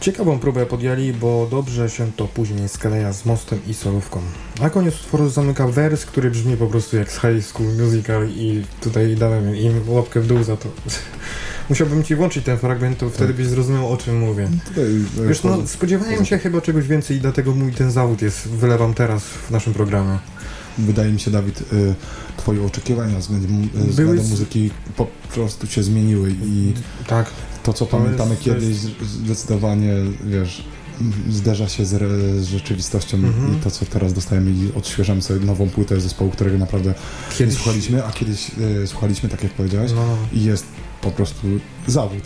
ciekawą 0.00 0.38
próbę 0.38 0.66
podjęli, 0.66 1.12
bo 1.12 1.48
dobrze 1.50 1.90
się 1.90 2.12
to 2.16 2.28
później 2.28 2.68
skleja 2.68 3.12
z 3.12 3.24
mostem 3.26 3.58
i 3.68 3.74
solówką. 3.74 4.20
A 4.62 4.70
koniec 4.70 4.94
utworu 4.94 5.28
zamyka 5.30 5.68
wers, 5.68 6.04
który 6.06 6.30
brzmi 6.30 6.56
po 6.56 6.66
prostu 6.66 6.96
jak 6.96 7.12
z 7.12 7.14
High 7.20 7.44
School 7.44 7.68
Musical 7.86 8.28
i 8.28 8.64
tutaj 8.80 9.16
dałem 9.16 9.56
im 9.56 9.80
łapkę 9.86 10.20
w 10.20 10.26
dół 10.26 10.42
za 10.42 10.56
to. 10.56 10.68
Musiałbym 11.70 12.04
ci 12.04 12.14
włączyć 12.16 12.44
ten 12.44 12.58
fragment, 12.58 12.98
to 12.98 13.10
wtedy 13.10 13.34
byś 13.34 13.46
zrozumiał 13.46 13.92
o 13.92 13.96
czym 13.96 14.18
mówię. 14.18 14.48
E, 15.22 15.28
Wiesz, 15.28 15.42
no 15.42 15.66
spodziewałem 15.66 16.24
się 16.24 16.38
chyba 16.38 16.60
czegoś 16.60 16.86
więcej 16.86 17.16
i 17.16 17.20
dlatego 17.20 17.54
mój 17.54 17.72
ten 17.72 17.90
zawód 17.90 18.22
jest, 18.22 18.48
wylewam 18.48 18.94
teraz 18.94 19.22
w 19.24 19.50
naszym 19.50 19.72
programie. 19.74 20.18
Wydaje 20.78 21.12
mi 21.12 21.20
się, 21.20 21.30
Dawid, 21.30 21.60
y, 21.72 21.94
twoje 22.36 22.62
oczekiwania 22.62 23.18
względem, 23.18 23.68
y, 23.84 23.88
względem 23.88 24.24
z- 24.24 24.30
muzyki 24.30 24.70
po 24.96 25.06
prostu 25.34 25.66
się 25.66 25.82
zmieniły 25.82 26.34
i 26.44 26.72
Tak, 27.06 27.30
to, 27.62 27.72
co 27.72 27.86
To 27.86 27.98
pamiętamy 27.98 28.30
jest- 28.30 28.42
kiedyś, 28.42 28.76
zdecydowanie, 29.24 29.92
wiesz, 30.24 30.64
zderza 31.30 31.68
się 31.68 31.84
z, 31.86 31.90
z 32.42 32.44
rzeczywistością 32.44 33.16
Mhm. 33.16 33.52
i 33.58 33.60
to, 33.60 33.70
co 33.70 33.86
teraz 33.86 34.12
dostajemy 34.12 34.50
i 34.50 34.72
odświeżamy 34.78 35.22
sobie 35.22 35.46
nową 35.46 35.68
płutę 35.70 36.00
zespołu, 36.00 36.30
którego 36.30 36.58
naprawdę 36.58 36.94
kiedyś... 37.38 37.54
nie 37.54 37.60
słuchaliśmy, 37.62 38.04
a 38.04 38.12
kiedyś 38.12 38.50
y, 38.82 38.86
słuchaliśmy, 38.86 39.28
tak 39.28 39.42
jak 39.42 39.52
powiedziałeś, 39.52 39.92
No, 39.94 40.16
i 40.32 40.44
jest 40.44 40.66
po 41.02 41.10
prostu 41.10 41.46
zawód. 41.86 42.20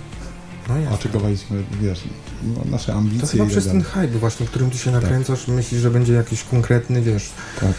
no 0.68 0.74
A 0.74 0.78
jasne. 0.78 0.94
Oczekiwaliśmy, 0.94 1.62
wiesz, 1.82 2.00
no, 2.44 2.70
nasze 2.70 2.94
ambicje 2.94 3.20
To 3.20 3.26
chyba 3.26 3.44
i 3.44 3.48
przez 3.48 3.64
tak 3.64 3.72
ten 3.72 3.82
hype 3.82 4.18
właśnie, 4.18 4.46
którym 4.46 4.70
ty 4.70 4.78
się 4.78 4.90
nakręcasz, 4.90 5.48
myślisz, 5.48 5.80
że 5.80 5.90
będzie 5.90 6.12
jakiś 6.12 6.42
konkretny, 6.44 7.02
wiesz, 7.02 7.30
Tak. 7.60 7.72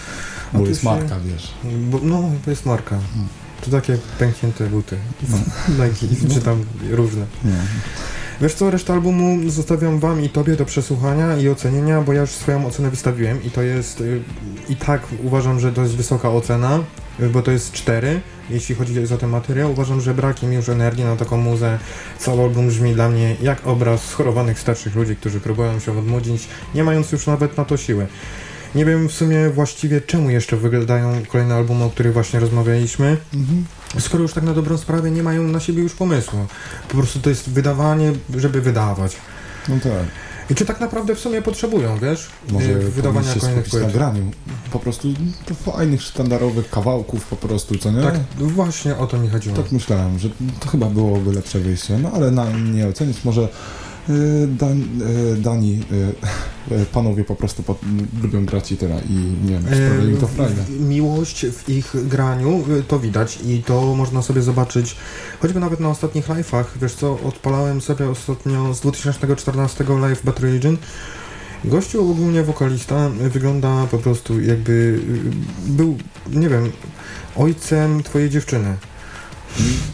Bo 0.54 0.60
tu 0.60 0.66
jest 0.66 0.82
się- 0.82 0.88
marka, 0.88 1.16
wiesz. 1.20 1.52
Bo, 1.90 2.00
no, 2.04 2.32
to 2.46 2.50
jest 2.50 2.66
marka. 2.66 3.00
To 3.66 3.72
takie 3.72 3.98
pęknięte 4.20 4.68
buty. 4.68 4.98
Nike, 5.80 6.34
czy 6.34 6.42
tam 6.42 6.66
różne. 6.92 7.26
Nie. 7.46 7.52
Wiesz 8.42 8.54
co, 8.54 8.72
resztę 8.72 8.94
albumu 8.94 9.50
zostawiam 9.50 10.00
wam 10.00 10.24
i 10.24 10.30
tobie 10.30 10.56
do 10.56 10.66
przesłuchania 10.66 11.38
i 11.38 11.50
ocenienia, 11.50 12.02
bo 12.02 12.14
ja 12.14 12.22
już 12.22 12.30
swoją 12.30 12.68
ocenę 12.68 12.90
wystawiłem 12.90 13.44
i 13.44 13.52
to 13.52 13.62
jest, 13.62 14.02
y, 14.02 14.22
i 14.70 14.76
tak 14.76 15.02
uważam, 15.24 15.60
że 15.60 15.72
to 15.72 15.82
jest 15.82 15.96
wysoka 15.96 16.30
ocena, 16.30 16.80
y, 17.20 17.30
bo 17.30 17.42
to 17.42 17.52
jest 17.52 17.72
4, 17.72 18.22
jeśli 18.50 18.76
chodzi 18.76 19.14
o 19.14 19.18
ten 19.18 19.30
materiał. 19.30 19.72
Uważam, 19.72 20.02
że 20.02 20.14
brak 20.14 20.44
mi 20.44 20.56
już 20.56 20.70
energii 20.70 21.04
na 21.04 21.16
taką 21.16 21.38
muzę. 21.38 21.80
Cały 22.20 22.44
album 22.44 22.68
brzmi 22.68 22.94
dla 22.94 23.10
mnie 23.10 23.36
jak 23.42 23.68
obraz 23.68 24.04
schorowanych 24.04 24.60
starszych 24.60 24.96
ludzi, 24.96 25.16
którzy 25.16 25.40
próbują 25.40 25.80
się 25.80 26.00
odmłodzić, 26.00 26.48
nie 26.76 26.84
mając 26.84 27.12
już 27.12 27.28
nawet 27.28 27.58
na 27.58 27.66
to 27.66 27.78
siły. 27.78 28.08
Nie 28.76 28.86
wiem 28.86 29.10
w 29.10 29.12
sumie 29.14 29.50
właściwie 29.50 30.02
czemu 30.02 30.30
jeszcze 30.30 30.58
wyglądają 30.58 31.14
kolejne 31.32 31.56
albumy, 31.56 31.84
o 31.84 31.90
których 31.90 32.14
właśnie 32.14 32.40
rozmawialiśmy, 32.40 33.18
Mhm. 33.34 33.66
skoro 34.00 34.22
już 34.24 34.34
tak 34.34 34.44
na 34.44 34.54
dobrą 34.54 34.78
sprawę 34.78 35.12
nie 35.12 35.24
mają 35.24 35.44
na 35.44 35.60
siebie 35.60 35.84
już 35.84 35.94
pomysłu. 35.94 36.40
Po 36.90 36.98
prostu 36.98 37.20
to 37.20 37.30
jest 37.30 37.50
wydawanie, 37.50 38.12
żeby 38.38 38.62
wydawać. 38.62 39.16
No 39.70 39.76
tak. 39.84 39.92
I 40.50 40.56
czy 40.56 40.66
tak 40.66 40.80
naprawdę 40.80 41.16
w 41.16 41.20
sumie 41.20 41.42
potrzebują, 41.42 42.00
wiesz? 42.00 42.28
Może 42.52 42.70
y, 42.72 42.80
wydawania 42.92 43.34
się 43.34 43.40
kolejnych 43.40 43.70
płyt. 43.70 43.92
graniu. 43.92 44.32
Po 44.72 44.80
prostu 44.80 45.08
fajnych, 45.66 46.02
sztandarowych 46.02 46.70
kawałków 46.70 47.26
po 47.28 47.36
prostu, 47.36 47.78
co 47.78 47.92
nie? 47.92 48.02
Tak, 48.02 48.16
właśnie 48.40 48.98
o 48.98 49.08
to 49.08 49.18
mi 49.18 49.30
chodziło. 49.30 49.56
Tak 49.56 49.72
myślałem, 49.72 50.20
że 50.20 50.30
to 50.60 50.70
chyba 50.70 50.86
byłoby 50.90 51.34
lepsze 51.34 51.60
wyjście. 51.60 51.98
No 52.00 52.12
ale 52.14 52.32
na 52.32 52.46
nie 52.52 52.88
ocenić 52.88 53.24
może 53.26 53.48
Dan, 54.48 54.82
y, 54.82 55.42
Dani, 55.42 55.80
y, 56.72 56.86
panowie 56.94 57.24
po 57.24 57.36
prostu 57.36 57.64
po, 57.64 57.76
lubią 58.24 58.46
grać 58.46 58.72
i 58.72 58.78
tyle 58.78 59.02
i 59.10 59.14
nie 59.46 59.52
wiem, 59.52 59.62
sprawia 59.62 60.04
im 60.10 60.18
to 60.18 60.28
frajdę. 60.28 60.64
Miłość 60.80 61.46
w 61.46 61.70
ich 61.70 62.08
graniu 62.08 62.64
to 62.88 63.00
widać 63.00 63.40
i 63.46 63.64
to 63.64 63.96
można 63.96 64.22
sobie 64.22 64.42
zobaczyć 64.42 64.96
choćby 65.40 65.60
nawet 65.60 65.80
na 65.80 65.90
ostatnich 65.90 66.28
live'ach. 66.28 66.66
Wiesz 66.82 66.94
co, 66.94 67.20
odpalałem 67.24 67.82
sobie 67.82 68.10
ostatnio 68.10 68.74
z 68.74 68.82
2014 68.82 69.84
live 70.02 70.24
Bad 70.24 70.40
Religion. 70.40 70.78
Gościu 71.66 72.12
ogólnie 72.12 72.44
wokalista 72.44 73.10
wygląda 73.10 73.88
po 73.92 73.98
prostu 73.98 74.42
jakby 74.42 75.00
był, 75.68 75.98
nie 76.34 76.50
wiem, 76.50 76.72
ojcem 77.36 78.04
twojej 78.04 78.30
dziewczyny. 78.30 78.76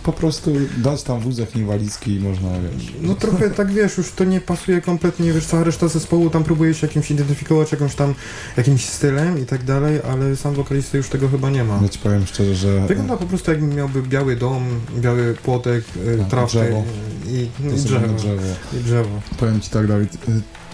Po 0.03 0.14
prostu 0.14 0.51
dać 0.78 1.03
tam 1.03 1.20
wózek 1.20 1.55
inwalidzki 1.55 2.16
i 2.16 2.20
można, 2.20 2.49
wiesz... 2.59 2.93
No 3.01 3.16
trochę 3.16 3.49
tak 3.49 3.72
wiesz, 3.72 3.97
już 3.97 4.12
to 4.12 4.24
nie 4.24 4.41
pasuje 4.41 4.82
kompletnie, 4.82 5.34
wiesz, 5.34 5.45
cała 5.45 5.64
reszta 5.64 5.88
zespołu 5.88 6.30
tam 6.30 6.43
próbuje 6.43 6.74
się 6.74 6.88
jakimś 6.88 7.12
identyfikować, 7.12 7.72
jakąś 7.72 7.95
tam, 7.95 8.14
jakimś 8.57 8.86
stylem 8.86 9.39
i 9.39 9.45
tak 9.45 9.64
dalej, 9.64 9.99
ale 10.12 10.36
sam 10.36 10.53
wokalista 10.53 10.97
już 10.97 11.09
tego 11.09 11.30
chyba 11.30 11.49
nie 11.49 11.64
ma. 11.64 11.80
Ja 11.84 11.89
ci 11.89 11.99
powiem 11.99 12.26
szczerze, 12.28 12.55
że 12.55 12.88
Wygląda 12.88 13.18
po 13.18 13.26
prostu 13.26 13.51
jakby 13.51 13.76
miałby 13.76 14.01
biały 14.03 14.36
dom, 14.36 14.64
biały 14.99 15.34
płotek, 15.43 15.84
y, 16.07 16.18
Tak, 16.18 16.28
trawkę 16.28 16.59
drzewo. 16.59 16.84
i, 17.28 17.47
i, 17.74 17.76
drzewo, 17.76 18.07
drzewo. 18.14 18.41
i 18.74 18.84
drzewo. 18.84 19.22
Powiem 19.39 19.62
ci 19.62 19.70
tak, 19.70 19.88
Dawid, 19.88 20.14
y, 20.14 20.18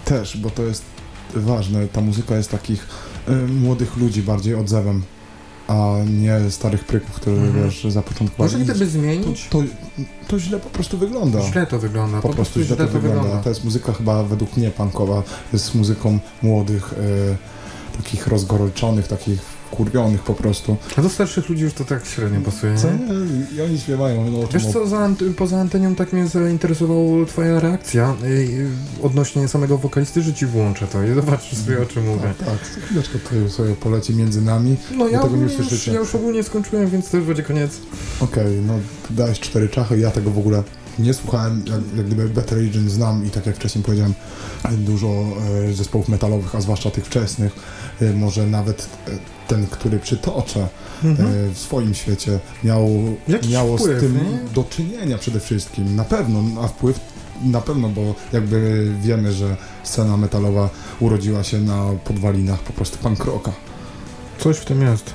też, 0.04 0.36
bo 0.36 0.50
to 0.50 0.62
jest 0.62 0.82
ważne. 1.34 1.88
Ta 1.88 2.00
muzyka 2.00 2.36
jest 2.36 2.50
takich 2.50 2.86
y, 3.28 3.32
młodych 3.32 3.96
ludzi 3.96 4.22
bardziej 4.22 4.54
odzewem, 4.54 5.02
a 5.68 5.96
nie 6.20 6.50
starych 6.50 6.84
pryków, 6.84 7.10
które 7.16 7.36
Mhm. 7.36 7.64
wiesz, 7.64 7.86
zapoczątkowali. 7.88 8.52
Może 8.52 8.64
gdyby 8.64 8.84
to, 8.86 8.90
zmienić, 8.90 9.48
to, 9.50 9.62
to 10.28 10.38
źle 10.38 10.58
po 10.58 10.70
prostu 10.70 10.98
wygląda. 10.98 11.40
źle 11.42 11.66
to 11.66 11.78
wygląda, 11.78 12.20
Po 12.20 12.28
prostu 12.28 12.62
źle 12.62 12.76
to 12.76 12.88
wygląda. 12.88 13.36
To 13.42 13.48
jest 13.48 13.64
muzyka 13.64 13.92
chyba 13.92 14.22
według 14.22 14.56
mnie 14.56 14.70
punkowa. 14.70 15.22
Jest 15.52 15.74
muzyką 15.74 16.18
młodych, 16.42 16.92
y, 16.92 17.96
takich 17.96 18.26
rozgoryczonych, 18.26 19.08
takich 19.08 19.57
wkurwionych 19.72 20.22
po 20.22 20.34
prostu. 20.34 20.76
A 20.96 21.02
do 21.02 21.08
starszych 21.08 21.48
ludzi 21.48 21.64
już 21.64 21.72
to 21.72 21.84
tak 21.84 22.06
średnio 22.06 22.40
pasuje, 22.40 22.76
Co? 22.76 22.88
nie? 22.90 23.56
I 23.56 23.62
oni 23.62 23.78
śpiewają 23.78 24.30
no, 24.30 24.38
Wiesz 24.52 24.66
co, 24.66 24.86
za 24.86 25.08
poza 25.36 25.60
antenią 25.60 25.94
tak 25.94 26.12
mnie 26.12 26.26
zainteresowała 26.26 27.26
twoja 27.26 27.60
reakcja 27.60 28.16
y, 28.22 28.26
y, 28.26 28.68
odnośnie 29.02 29.48
samego 29.48 29.78
wokalisty, 29.78 30.22
że 30.22 30.34
ci 30.34 30.46
włączę 30.46 30.86
to 30.86 31.04
i 31.04 31.14
zobaczysz 31.14 31.58
sobie 31.58 31.82
o 31.82 31.86
czym 31.86 32.06
mówię. 32.06 32.34
Tak, 32.38 32.46
tak. 32.46 32.58
Chwileczkę 32.84 33.18
to 33.18 33.50
sobie 33.50 33.74
poleci 33.74 34.14
między 34.14 34.42
nami. 34.42 34.76
No 34.96 35.08
ja, 35.08 35.22
tego 35.22 35.36
nie 35.36 35.42
już, 35.42 35.86
ja 35.86 35.98
już 35.98 36.14
ogólnie 36.14 36.42
skończyłem, 36.42 36.90
więc 36.90 37.10
to 37.10 37.16
już 37.16 37.26
będzie 37.26 37.42
koniec. 37.42 37.80
Okej, 38.20 38.60
no 38.66 38.74
dałeś 39.10 39.40
cztery 39.40 39.68
czachy, 39.68 39.98
ja 39.98 40.10
tego 40.10 40.30
w 40.30 40.38
ogóle 40.38 40.62
nie 40.98 41.14
słuchałem, 41.14 41.62
jak, 41.66 41.96
jak 41.96 42.06
gdyby 42.06 42.28
Better 42.28 42.58
Region 42.58 42.90
znam 42.90 43.26
i 43.26 43.30
tak 43.30 43.46
jak 43.46 43.56
wcześniej 43.56 43.84
powiedziałem, 43.84 44.14
dużo 44.78 45.08
e, 45.08 45.72
zespołów 45.72 46.08
metalowych, 46.08 46.54
a 46.54 46.60
zwłaszcza 46.60 46.90
tych 46.90 47.06
wczesnych, 47.06 47.52
może 48.14 48.46
nawet 48.46 48.88
e, 49.08 49.10
ten, 49.48 49.66
który 49.66 49.98
przytoczę 49.98 50.60
e, 50.60 50.68
w 51.52 51.58
swoim 51.58 51.94
świecie, 51.94 52.38
miał, 52.64 52.86
Mhm. 52.86 53.16
Jakiś 53.28 53.50
miało 53.50 53.76
wpływ, 53.78 53.98
z 53.98 54.00
tym 54.00 54.14
nie? 54.14 54.38
do 54.54 54.64
czynienia 54.64 55.18
przede 55.18 55.40
wszystkim, 55.40 55.96
na 55.96 56.04
pewno, 56.04 56.62
a 56.62 56.68
wpływ 56.68 57.00
na 57.44 57.60
pewno, 57.60 57.88
bo 57.88 58.14
jakby 58.32 58.88
wiemy, 59.02 59.32
że 59.32 59.56
scena 59.84 60.16
metalowa 60.16 60.70
urodziła 61.00 61.42
się 61.42 61.60
na 61.60 61.84
podwalinach 62.04 62.60
po 62.60 62.72
prostu 62.72 62.98
punk 62.98 63.24
rocka. 63.24 63.52
Coś 64.38 64.56
w 64.56 64.64
tym 64.64 64.82
jest. 64.82 65.14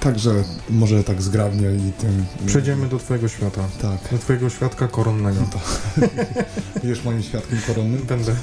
Także 0.00 0.44
może 0.70 1.04
tak 1.04 1.22
zgrabnie 1.22 1.68
i 1.88 1.92
tym... 1.92 2.24
Przejdziemy 2.46 2.88
do 2.88 2.98
twojego 2.98 3.28
świata. 3.28 3.62
Tak. 3.82 4.12
Do 4.12 4.18
twojego 4.18 4.50
świadka 4.50 4.88
koronnego. 4.88 5.40
Będziesz 6.82 7.04
moim 7.04 7.22
świadkiem 7.22 7.58
koronnym? 7.66 8.02
Będę. 8.02 8.34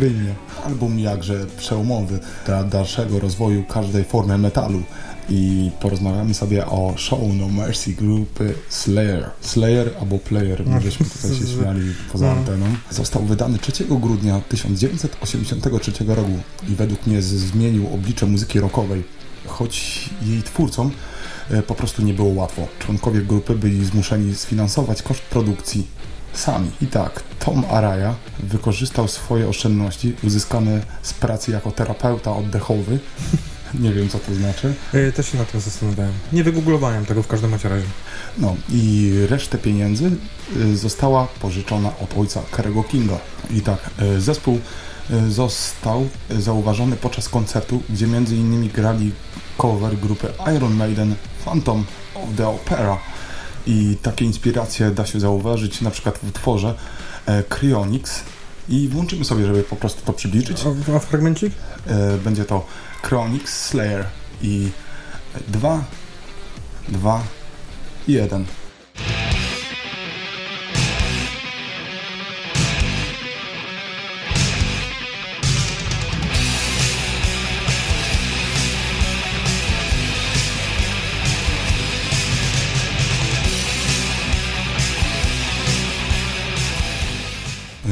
Prymie. 0.00 0.34
Album 0.66 0.98
jakże 0.98 1.46
przełomowy 1.46 2.18
dla 2.46 2.64
dalszego 2.64 3.18
rozwoju 3.20 3.64
każdej 3.64 4.04
formy 4.04 4.38
metalu. 4.38 4.82
I 5.28 5.70
porozmawiamy 5.80 6.34
sobie 6.34 6.66
o 6.66 6.94
Show 6.96 7.20
No 7.34 7.48
Mercy 7.48 7.92
grupy 7.92 8.54
Slayer. 8.68 9.30
Slayer 9.40 9.90
albo 10.00 10.18
Player, 10.18 10.66
No, 10.66 10.80
żeśmy 10.80 11.06
tutaj 11.06 11.34
się 11.34 11.46
śmiali 11.46 11.94
poza 12.12 12.26
no. 12.26 12.32
anteną. 12.32 12.66
Został 12.90 13.22
wydany 13.22 13.58
3 13.58 13.84
grudnia 13.84 14.40
1983 14.48 15.92
roku 16.06 16.38
i 16.68 16.74
według 16.74 17.06
mnie 17.06 17.22
zmienił 17.22 17.94
oblicze 17.94 18.26
muzyki 18.26 18.60
rockowej. 18.60 19.04
Choć 19.46 20.04
jej 20.22 20.42
twórcom 20.42 20.90
e, 21.50 21.62
po 21.62 21.74
prostu 21.74 22.02
nie 22.02 22.14
było 22.14 22.28
łatwo. 22.28 22.66
Członkowie 22.78 23.20
grupy 23.20 23.54
byli 23.54 23.84
zmuszeni 23.84 24.34
sfinansować 24.34 25.02
koszt 25.02 25.22
produkcji 25.22 25.86
sami. 26.32 26.70
I 26.82 26.86
tak, 26.86 27.22
Tom 27.38 27.64
Araya 27.70 28.14
wykorzystał 28.38 29.08
swoje 29.08 29.48
oszczędności 29.48 30.14
uzyskane 30.24 30.80
z 31.02 31.12
pracy 31.12 31.50
jako 31.50 31.70
terapeuta 31.70 32.36
oddechowy. 32.36 32.98
Nie 33.80 33.92
wiem, 33.92 34.08
co 34.08 34.18
to 34.18 34.34
znaczy. 34.34 34.74
Y, 34.94 35.12
też 35.12 35.32
się 35.32 35.38
na 35.38 35.44
tym 35.44 35.60
zastanawiałem. 35.60 36.12
Nie 36.32 36.44
wygooglowałem 36.44 37.06
tego 37.06 37.22
w 37.22 37.26
każdym 37.26 37.52
razie. 37.52 37.86
No 38.38 38.56
i 38.68 39.12
resztę 39.28 39.58
pieniędzy 39.58 40.10
y, 40.56 40.76
została 40.76 41.28
pożyczona 41.40 41.92
od 42.02 42.18
ojca 42.18 42.42
Kerego 42.50 42.82
Kinga. 42.82 43.18
I 43.50 43.60
tak, 43.60 43.90
y, 44.02 44.20
zespół 44.20 44.60
został 45.28 46.08
zauważony 46.30 46.96
podczas 46.96 47.28
koncertu, 47.28 47.82
gdzie 47.88 48.06
między 48.06 48.36
innymi 48.36 48.68
grali 48.68 49.12
cover 49.58 49.96
grupy 49.96 50.28
Iron 50.56 50.74
Maiden 50.74 51.14
Phantom 51.44 51.84
of 52.14 52.36
the 52.36 52.48
Opera. 52.48 52.98
I 53.66 53.96
takie 54.02 54.24
inspiracje 54.24 54.90
da 54.90 55.06
się 55.06 55.20
zauważyć 55.20 55.80
na 55.80 55.90
przykład 55.90 56.18
w 56.18 56.28
utworze 56.28 56.74
e, 57.26 57.42
Cryonics. 57.42 58.22
I 58.68 58.88
włączymy 58.88 59.24
sobie, 59.24 59.46
żeby 59.46 59.62
po 59.62 59.76
prostu 59.76 60.02
to 60.04 60.12
przybliżyć. 60.12 60.62
A, 60.88 60.96
a 60.96 60.98
fragmencik? 60.98 61.52
E, 61.86 62.18
będzie 62.18 62.44
to 62.44 62.66
Cryonics 63.02 63.66
Slayer 63.66 64.04
i 64.42 64.68
2, 65.48 65.84
2, 66.88 67.22
1. 68.08 68.44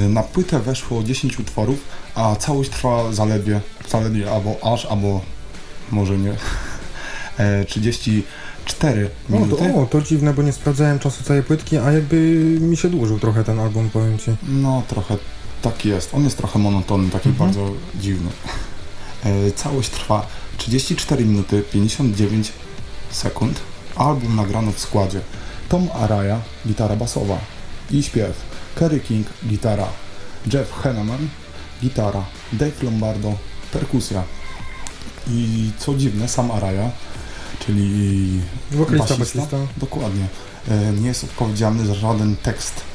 Na 0.09 0.22
płytę 0.22 0.59
weszło 0.61 1.03
10 1.03 1.38
utworów, 1.40 1.78
a 2.14 2.36
całość 2.36 2.70
trwa 2.70 3.12
zaledwie, 3.12 3.61
zaledwie 3.88 4.30
albo 4.32 4.72
aż, 4.74 4.86
albo 4.86 5.20
może 5.90 6.18
nie, 6.18 6.32
e, 7.38 7.64
34 7.64 9.11
O 9.30 9.32
minuty. 9.32 9.57
to, 9.72 9.80
o, 9.82 9.86
to 9.86 10.03
dziwne, 10.03 10.34
bo 10.34 10.42
nie 10.42 10.53
sprawdzałem 10.53 10.99
czasu 10.99 11.24
całej 11.24 11.42
płytki, 11.42 11.76
a 11.78 11.92
jakby 11.92 12.16
mi 12.61 12.76
się 12.76 12.88
dłużył 12.88 13.18
trochę 13.18 13.44
ten 13.44 13.61
album, 13.61 13.90
powiem 13.90 14.18
ci. 14.18 14.30
No 14.49 14.82
trochę 14.88 15.16
tak 15.62 15.84
jest. 15.84 16.14
On 16.14 16.24
jest 16.24 16.36
trochę 16.36 16.59
monotonny, 16.59 17.11
taki 17.11 17.28
Mhm. 17.28 17.49
bardzo 17.51 17.70
dziwny. 18.01 18.30
E, 19.24 19.53
całość 19.53 19.90
trwa 19.90 20.26
34 20.59 21.24
minuty 21.24 21.62
59 21.72 22.53
sekund. 23.11 23.61
Album 23.96 24.36
nagrano 24.36 24.72
w 24.72 24.78
składzie 24.78 25.20
Tom 25.68 25.88
Araya, 25.94 26.40
gitara 26.66 26.96
basowa 26.96 27.38
i 27.90 28.03
śpiew. 28.03 28.32
Kerry 28.79 29.01
King, 29.01 29.26
gitara. 29.49 29.89
Jeff 30.53 30.83
Henneman, 30.83 31.29
gitara. 31.83 32.24
Dave 32.53 32.83
Lombardo, 32.83 33.35
perkusja. 33.72 34.22
I 35.31 35.70
co 35.79 35.95
dziwne, 35.95 36.29
sam 36.29 36.51
Araya, 36.51 36.91
czyli 37.66 38.41
Wokalista, 38.70 39.16
basista, 39.16 39.39
basista. 39.39 39.57
dokładnie, 39.76 40.26
e, 40.68 40.93
nie 40.93 41.09
jest 41.09 41.24
odpowiedzialny 41.24 41.87
za 41.87 41.95
żaden 41.95 42.37
tekst. 42.37 42.88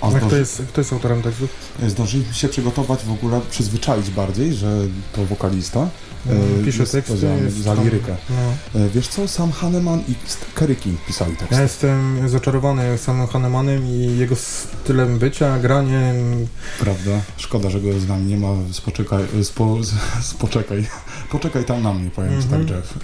A 0.00 0.06
A 0.06 0.08
kto 0.10 0.18
zdąży, 0.18 0.38
jest, 0.38 0.62
kto 0.68 0.80
jest 0.80 0.92
autorem 0.92 1.22
tekstów? 1.22 1.50
zdążyliśmy 1.86 2.34
się 2.34 2.48
przygotować 2.48 3.00
w 3.04 3.12
ogóle, 3.12 3.40
przyzwyczaić 3.50 4.10
bardziej, 4.10 4.54
że 4.54 4.78
to 5.12 5.24
wokalista 5.24 5.80
e, 5.80 5.88
Mm, 6.32 6.64
Pisze 6.64 6.82
jest 6.82 7.56
za 7.62 7.74
lirykę. 7.74 8.16
No. 8.30 8.80
E, 8.80 8.88
Wiesz 8.88 9.08
co, 9.08 9.28
sam 9.28 9.52
Hanneman 9.52 10.00
i 10.08 10.14
Kerry 10.54 10.76
King 10.76 11.00
pisali 11.04 11.36
teksty. 11.36 11.54
Ja 11.54 11.62
jestem 11.62 12.28
zaczarowany 12.28 12.98
samym 12.98 13.26
Hanemanem 13.26 13.86
i 13.86 14.18
jego 14.18 14.36
stylem 14.36 15.18
bycia, 15.18 15.58
graniem. 15.58 16.46
Prawda? 16.80 17.10
Szkoda, 17.36 17.70
że 17.70 17.80
go 17.80 18.00
z 18.00 18.08
nami 18.08 18.26
nie 18.26 18.36
ma. 18.36 18.48
Spoczekaj, 18.72 19.24
spo, 19.42 19.76
spoczekaj. 20.22 20.86
Poczekaj 21.30 21.64
tam 21.64 21.82
na 21.82 21.94
mnie, 21.94 22.10
powiem 22.10 22.34
Mhm. 22.34 22.66
tak, 22.66 22.76
Jeff. 22.76 22.94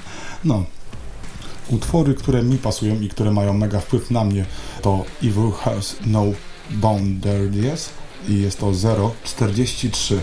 No. 0.45 0.65
Utwory, 1.69 2.15
które 2.15 2.43
mi 2.43 2.59
pasują 2.59 3.01
i 3.01 3.09
które 3.09 3.31
mają 3.31 3.53
mega 3.53 3.81
wpływ 3.81 4.11
na 4.11 4.25
mnie, 4.25 4.45
to 4.83 5.05
Evil 5.23 5.51
Has 5.53 5.97
No 6.07 6.25
Boundaries 6.71 7.91
i 8.29 8.43
jest 8.43 8.59
to 8.61 8.73
043. 9.25 10.21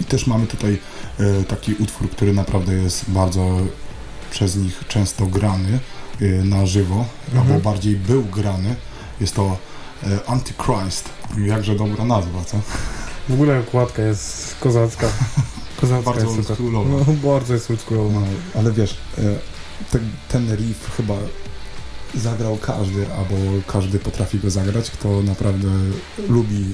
I 0.00 0.04
też 0.04 0.26
mamy 0.26 0.46
tutaj 0.46 0.78
e, 1.20 1.44
taki 1.44 1.74
utwór, 1.74 2.10
który 2.10 2.32
naprawdę 2.32 2.72
jest 2.74 3.10
bardzo 3.10 3.56
przez 4.30 4.56
nich 4.56 4.84
często 4.88 5.26
grany 5.26 5.78
e, 6.20 6.24
na 6.44 6.66
żywo, 6.66 7.04
Mhm. 7.28 7.46
albo 7.52 7.70
bardziej 7.70 7.96
był 7.96 8.24
grany. 8.24 8.74
Jest 9.20 9.34
to 9.34 9.56
e, 10.02 10.30
Antichrist. 10.30 11.08
Jakże 11.38 11.74
dobra 11.74 12.04
nazwa, 12.04 12.44
co? 12.44 12.60
W 13.28 13.32
ogóle 13.32 13.60
okładka 13.60 14.02
jest 14.02 14.56
kozacka. 14.60 15.06
Kozacka 15.80 16.10
Bardzo 16.10 16.26
jest 16.26 16.50
oldschoolowa. 16.50 17.04
No, 17.06 17.30
bardzo 17.30 17.54
jest 17.54 17.70
oldschoolowa. 17.70 18.20
No, 18.20 18.26
ale 18.54 18.72
wiesz, 18.72 18.96
e, 19.18 19.22
ten, 19.90 20.10
ten 20.28 20.56
riff 20.56 20.96
chyba 20.96 21.14
zagrał 22.14 22.56
każdy, 22.56 23.06
albo 23.12 23.36
każdy 23.66 23.98
potrafi 23.98 24.38
go 24.38 24.50
zagrać, 24.50 24.90
kto 24.90 25.22
naprawdę 25.22 25.68
lubi 26.28 26.64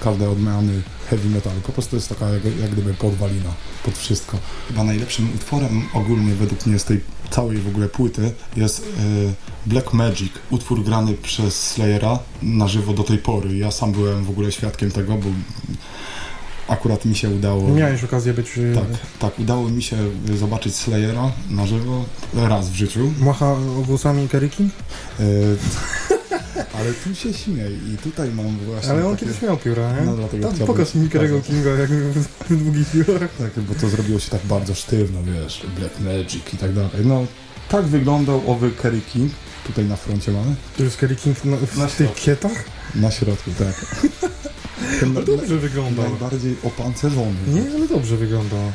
każde 0.00 0.30
odmiany 0.30 0.82
heavy 1.10 1.28
metalu. 1.28 1.60
Po 1.60 1.72
prostu 1.72 1.96
jest 1.96 2.08
taka 2.08 2.30
jak, 2.30 2.44
jak 2.44 2.70
gdyby 2.70 2.94
podwalina 2.94 3.50
pod 3.84 3.98
wszystko. 3.98 4.38
Chyba 4.68 4.84
najlepszym 4.84 5.34
utworem 5.34 5.82
ogólnie 5.94 6.34
według 6.34 6.66
mnie 6.66 6.78
z 6.78 6.84
tej 6.84 7.00
całej 7.30 7.58
w 7.58 7.68
ogóle 7.68 7.88
płyty 7.88 8.30
jest 8.56 8.80
e, 8.80 9.32
Black 9.66 9.92
Magic, 9.92 10.32
utwór 10.50 10.84
grany 10.84 11.14
przez 11.14 11.70
Slayera 11.70 12.18
na 12.42 12.68
żywo 12.68 12.92
do 12.92 13.02
tej 13.02 13.18
pory. 13.18 13.56
Ja 13.56 13.70
sam 13.70 13.92
byłem 13.92 14.24
w 14.24 14.30
ogóle 14.30 14.52
świadkiem 14.52 14.90
tego, 14.90 15.14
bo 15.14 15.28
akurat 16.68 17.04
mi 17.04 17.14
się 17.16 17.30
udało... 17.30 17.68
Miałeś 17.68 18.04
okazję 18.04 18.34
być... 18.34 18.58
y, 18.58 18.74
Tak, 18.74 18.98
tak, 19.18 19.38
udało 19.38 19.68
mi 19.68 19.82
się 19.82 19.96
zobaczyć 20.38 20.76
Slayera 20.76 21.32
na 21.50 21.66
żywo 21.66 22.04
raz 22.34 22.70
w 22.70 22.74
życiu. 22.74 23.12
Macha 23.20 23.54
włosami 23.82 24.28
Kerry 24.28 24.48
King? 24.48 24.72
E, 25.20 25.22
ale 26.78 26.92
tu 26.92 27.14
się 27.14 27.32
śmieję 27.34 27.70
i 27.94 27.96
tutaj 27.96 28.30
mam 28.30 28.58
właśnie 28.58 28.90
Ale 28.90 29.06
on 29.06 29.12
takie... 29.16 29.26
kiedyś 29.26 29.42
miał 29.42 29.56
pióra, 29.56 29.92
nie? 30.00 30.06
No, 30.06 30.16
dlatego 30.16 30.48
Tam 30.48 30.66
pokaż 30.66 30.94
mi 30.94 31.08
pokazać. 31.08 31.46
Kinga 31.46 31.70
jak 31.70 31.90
w 31.90 32.56
długich 32.64 32.90
piórach. 32.90 33.30
Tak, 33.38 33.64
bo 33.64 33.74
to 33.74 33.88
zrobiło 33.88 34.18
się 34.18 34.30
tak 34.30 34.40
bardzo 34.46 34.74
sztywno, 34.74 35.18
wiesz, 35.22 35.66
Black 35.78 36.00
Magic 36.00 36.54
i 36.54 36.56
tak 36.56 36.72
dalej. 36.72 36.90
No, 37.04 37.26
tak 37.68 37.84
wyglądał 37.84 38.42
owy 38.50 38.70
Kerry 38.70 39.00
King. 39.00 39.32
Tutaj 39.66 39.84
na 39.84 39.96
froncie 39.96 40.32
mamy. 40.32 40.54
To 40.76 40.82
jest 40.82 40.96
Kerry 40.96 41.16
King 41.16 41.44
na, 41.44 41.56
w 41.56 41.76
Na 41.78 41.86
tych 41.86 42.14
kietach? 42.14 42.64
Na 42.94 43.10
środku, 43.10 43.50
tak. 43.58 43.96
Ten 45.00 45.12
No 45.12 45.20
na- 45.20 45.26
dobrze 45.26 45.56
wygląda. 45.56 46.02
najbardziej 46.02 46.56
opancerzony. 46.62 47.34
Nie, 47.48 47.62
ale 47.76 47.88
dobrze 47.88 48.16
wygląda. 48.16 48.56
E, 48.56 48.70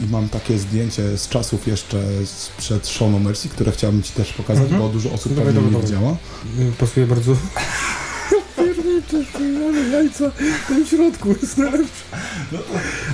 I 0.00 0.06
mam 0.10 0.28
takie 0.28 0.58
zdjęcie 0.58 1.18
z 1.18 1.28
czasów 1.28 1.66
jeszcze 1.66 2.02
sprzed 2.24 2.88
Show 2.88 3.12
No 3.12 3.18
Mercy, 3.18 3.48
które 3.48 3.72
chciałbym 3.72 4.02
Ci 4.02 4.12
też 4.12 4.32
pokazać, 4.32 4.62
Mhm. 4.64 4.82
bo 4.82 4.88
dużo 4.88 5.12
osób 5.12 5.32
Dawaj, 5.34 5.46
pewnie 5.54 5.62
nie 5.68 5.72
dawaj, 5.72 5.86
widziała. 5.86 6.10
Y, 6.60 6.72
Pasuje 6.78 7.06
bardzo... 7.06 7.36
Piernicze, 8.56 9.24
ale 9.68 9.88
jajca 9.88 10.30
w 10.84 10.88
środku 10.88 11.28
jest 11.42 11.58
najlepsze. 11.58 12.04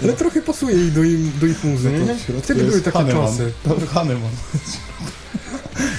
Ale 0.03 0.12
trochę 0.12 0.43
pasuje 0.43 0.87
i 0.89 0.93
do, 0.93 1.03
im, 1.03 1.33
do 1.41 1.47
ich 1.47 1.64
muzy, 1.64 1.91
No 1.91 1.99
nie? 2.35 2.41
Wtedy 2.43 2.64
były 2.64 2.81
takie 2.81 2.99
Hanneman. 2.99 3.26
czasy. 3.26 3.53
To 3.64 3.87
Hanneman. 3.87 4.31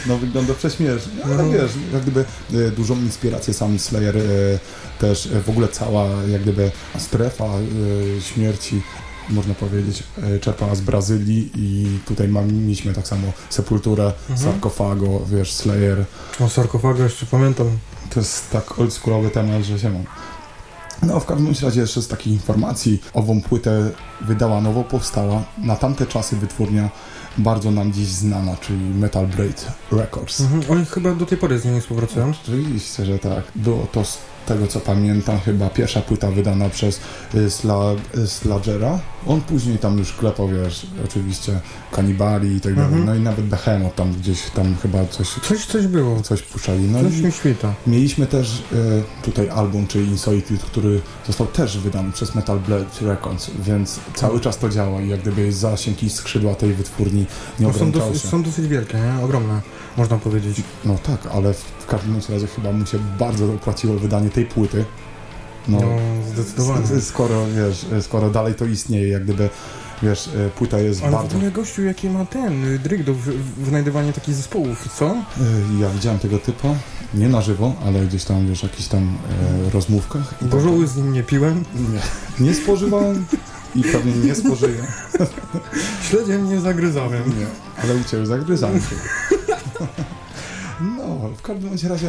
No 0.07 0.17
wygląda 0.17 0.53
prześmiesznie, 0.53 1.11
ale 1.25 1.35
No. 1.37 1.49
wiesz, 1.51 1.71
jak 1.93 2.01
gdyby 2.01 2.25
e, 2.53 2.71
dużą 2.71 2.95
inspirację 2.95 3.53
sam 3.53 3.79
Slayer 3.79 4.17
e, 4.17 4.21
też 4.99 5.25
e, 5.25 5.41
w 5.43 5.49
ogóle 5.49 5.67
cała 5.67 6.05
jak 6.31 6.41
gdyby 6.41 6.71
strefa 6.97 7.45
śmierci 8.21 8.81
można 9.29 9.53
powiedzieć, 9.53 10.03
czerpała 10.41 10.75
z 10.75 10.81
Brazylii 10.81 11.51
i 11.55 11.99
tutaj 12.05 12.27
mieliśmy 12.27 12.93
tak 12.93 13.07
samo 13.07 13.27
Sepulturę, 13.49 14.13
Mhm. 14.29 14.39
Sarkofago, 14.51 15.19
wiesz, 15.31 15.53
Slayer. 15.53 16.05
O 16.39 16.49
sarkofagu 16.49 17.03
jeszcze 17.03 17.25
pamiętam. 17.25 17.67
To 18.09 18.19
jest 18.19 18.49
tak 18.51 18.79
oldschoolowy 18.79 19.29
temat, 19.29 19.63
że 19.63 19.79
się 19.79 19.89
mam. 19.89 20.03
No, 21.03 21.19
w 21.19 21.25
każdym 21.25 21.53
razie 21.63 21.81
jeszcze 21.81 22.01
z 22.01 22.07
takich 22.07 22.33
informacji, 22.33 23.01
ową 23.13 23.41
płytę 23.41 23.91
wydała 24.21 24.61
nowo 24.61 24.83
powstała, 24.83 25.43
na 25.57 25.75
tamte 25.75 26.05
czasy 26.05 26.35
wytwórnia 26.35 26.89
bardzo 27.37 27.71
nam 27.71 27.93
dziś 27.93 28.07
znana, 28.07 28.57
czyli 28.57 28.79
Metal 28.79 29.27
Blade 29.27 29.73
Records. 29.91 30.41
Mhm. 30.41 30.61
Oni 30.69 30.85
chyba 30.85 31.15
do 31.15 31.25
tej 31.25 31.37
pory 31.37 31.59
z 31.59 31.65
nimi 31.65 31.81
współpracują. 31.81 32.33
Oczywiście, 32.43 33.05
że 33.05 33.19
tak. 33.19 33.43
Było 33.55 33.87
to 33.91 34.03
tego 34.45 34.67
co 34.67 34.79
pamiętam 34.79 35.39
chyba 35.39 35.69
pierwsza 35.69 36.01
płyta 36.01 36.31
wydana 36.31 36.69
przez 36.69 36.99
y, 37.35 37.49
Sla, 37.51 37.79
y, 38.17 38.27
Slagera. 38.27 38.99
On 39.27 39.41
później 39.41 39.77
tam 39.77 39.97
już 39.97 40.13
klepał, 40.13 40.47
wiesz, 40.49 40.87
oczywiście 41.05 41.59
kanibali 41.91 42.55
i 42.55 42.61
tak 42.61 42.75
dalej. 42.75 42.89
Mhm. 42.89 43.05
No 43.05 43.15
i 43.15 43.19
nawet 43.19 43.45
Behemoth 43.45 43.95
tam 43.95 44.13
gdzieś 44.13 44.41
tam 44.49 44.75
chyba 44.81 45.05
coś, 45.05 45.27
Coś, 45.47 45.65
coś 45.65 45.87
było. 45.87 46.21
coś 46.21 46.41
puszczali. 46.41 46.79
No 46.83 47.03
Coś 47.03 47.17
mi 47.21 47.31
świta. 47.31 47.73
Mieliśmy 47.87 48.25
też 48.27 48.63
e, 48.73 48.75
tutaj 49.25 49.49
album, 49.49 49.87
czyli 49.87 50.07
Insolitude, 50.07 50.59
który 50.65 51.01
został 51.27 51.47
też 51.47 51.77
wydany 51.77 52.11
przez 52.11 52.35
Metal 52.35 52.59
Blade 52.59 52.85
Records, 53.01 53.51
więc 53.63 53.99
cały 54.15 54.39
czas 54.39 54.57
to 54.57 54.69
działa 54.69 55.01
i 55.01 55.09
jak 55.09 55.21
gdyby 55.21 55.51
zasięg 55.53 56.03
i 56.03 56.09
skrzydła 56.09 56.55
tej 56.55 56.73
wytwórni 56.73 57.25
nie 57.59 57.67
No, 57.67 57.73
są, 57.73 57.91
dosyć, 57.91 58.21
się. 58.21 58.27
są 58.27 58.43
dosyć 58.43 58.67
wielkie, 58.67 58.97
nie? 58.97 59.23
Ogromne, 59.25 59.61
można 59.97 60.17
powiedzieć. 60.17 60.61
No 60.85 60.95
tak, 61.03 61.27
ale 61.35 61.53
w, 61.53 61.65
w 61.89 61.91
każdym 61.91 62.15
razie 62.35 62.47
chyba 62.47 62.71
mu 62.71 62.85
się 62.85 62.99
bardzo 63.19 63.53
opłaciło 63.53 63.95
wydanie 63.99 64.29
tej 64.29 64.45
płyty. 64.45 64.85
No, 65.67 65.79
No, 65.81 65.87
zdecydowanie. 66.33 67.01
skoro, 67.01 67.45
wiesz, 67.47 67.85
skoro 68.01 68.29
dalej 68.29 68.55
to 68.55 68.65
istnieje, 68.65 69.07
jak 69.07 69.23
gdyby, 69.23 69.49
wiesz, 70.03 70.27
e, 70.27 70.49
płyta 70.49 70.79
jest 70.79 71.03
Ale 71.03 71.11
bardzo... 71.11 71.35
ogóle 71.35 71.51
gościu, 71.51 71.83
jaki 71.83 72.09
ma 72.09 72.25
ten 72.25 72.65
y, 72.73 72.79
dryg 72.79 73.03
do 73.03 73.13
wynajdywania 73.57 74.13
takich 74.13 74.35
zespołów, 74.35 74.87
co? 74.99 75.05
E, 75.07 75.15
Ja 75.81 75.89
widziałem 75.89 76.19
tego 76.19 76.37
typa, 76.39 76.67
nie 77.13 77.29
na 77.29 77.41
żywo, 77.41 77.73
ale 77.85 77.99
gdzieś 78.05 78.23
tam, 78.23 78.47
wiesz, 78.47 78.63
jakichś 78.63 78.87
tam 78.87 79.17
e, 79.67 79.69
rozmówkach. 79.69 80.33
i 80.33 80.35
tak 80.39 80.49
Gorzoły 80.49 80.87
z 80.87 80.95
nim 80.95 81.13
nie 81.13 81.23
piłem, 81.23 81.63
Nie, 82.39 82.45
nie 82.45 82.53
spożywałem 82.53 83.25
i 83.75 83.83
pewnie 83.83 84.13
nie 84.13 84.35
spożyję. 84.35 84.83
śledziem 86.09 86.49
nie 86.49 86.59
zagryzałem. 86.61 87.23
Nie, 87.39 87.45
ale 87.83 87.95
u 87.95 88.03
Ciebie 88.03 88.25
zagryzałem 88.25 88.79
się. 88.81 88.95
No, 90.81 91.29
w 91.37 91.41
każdym 91.41 91.89
razie 91.89 92.07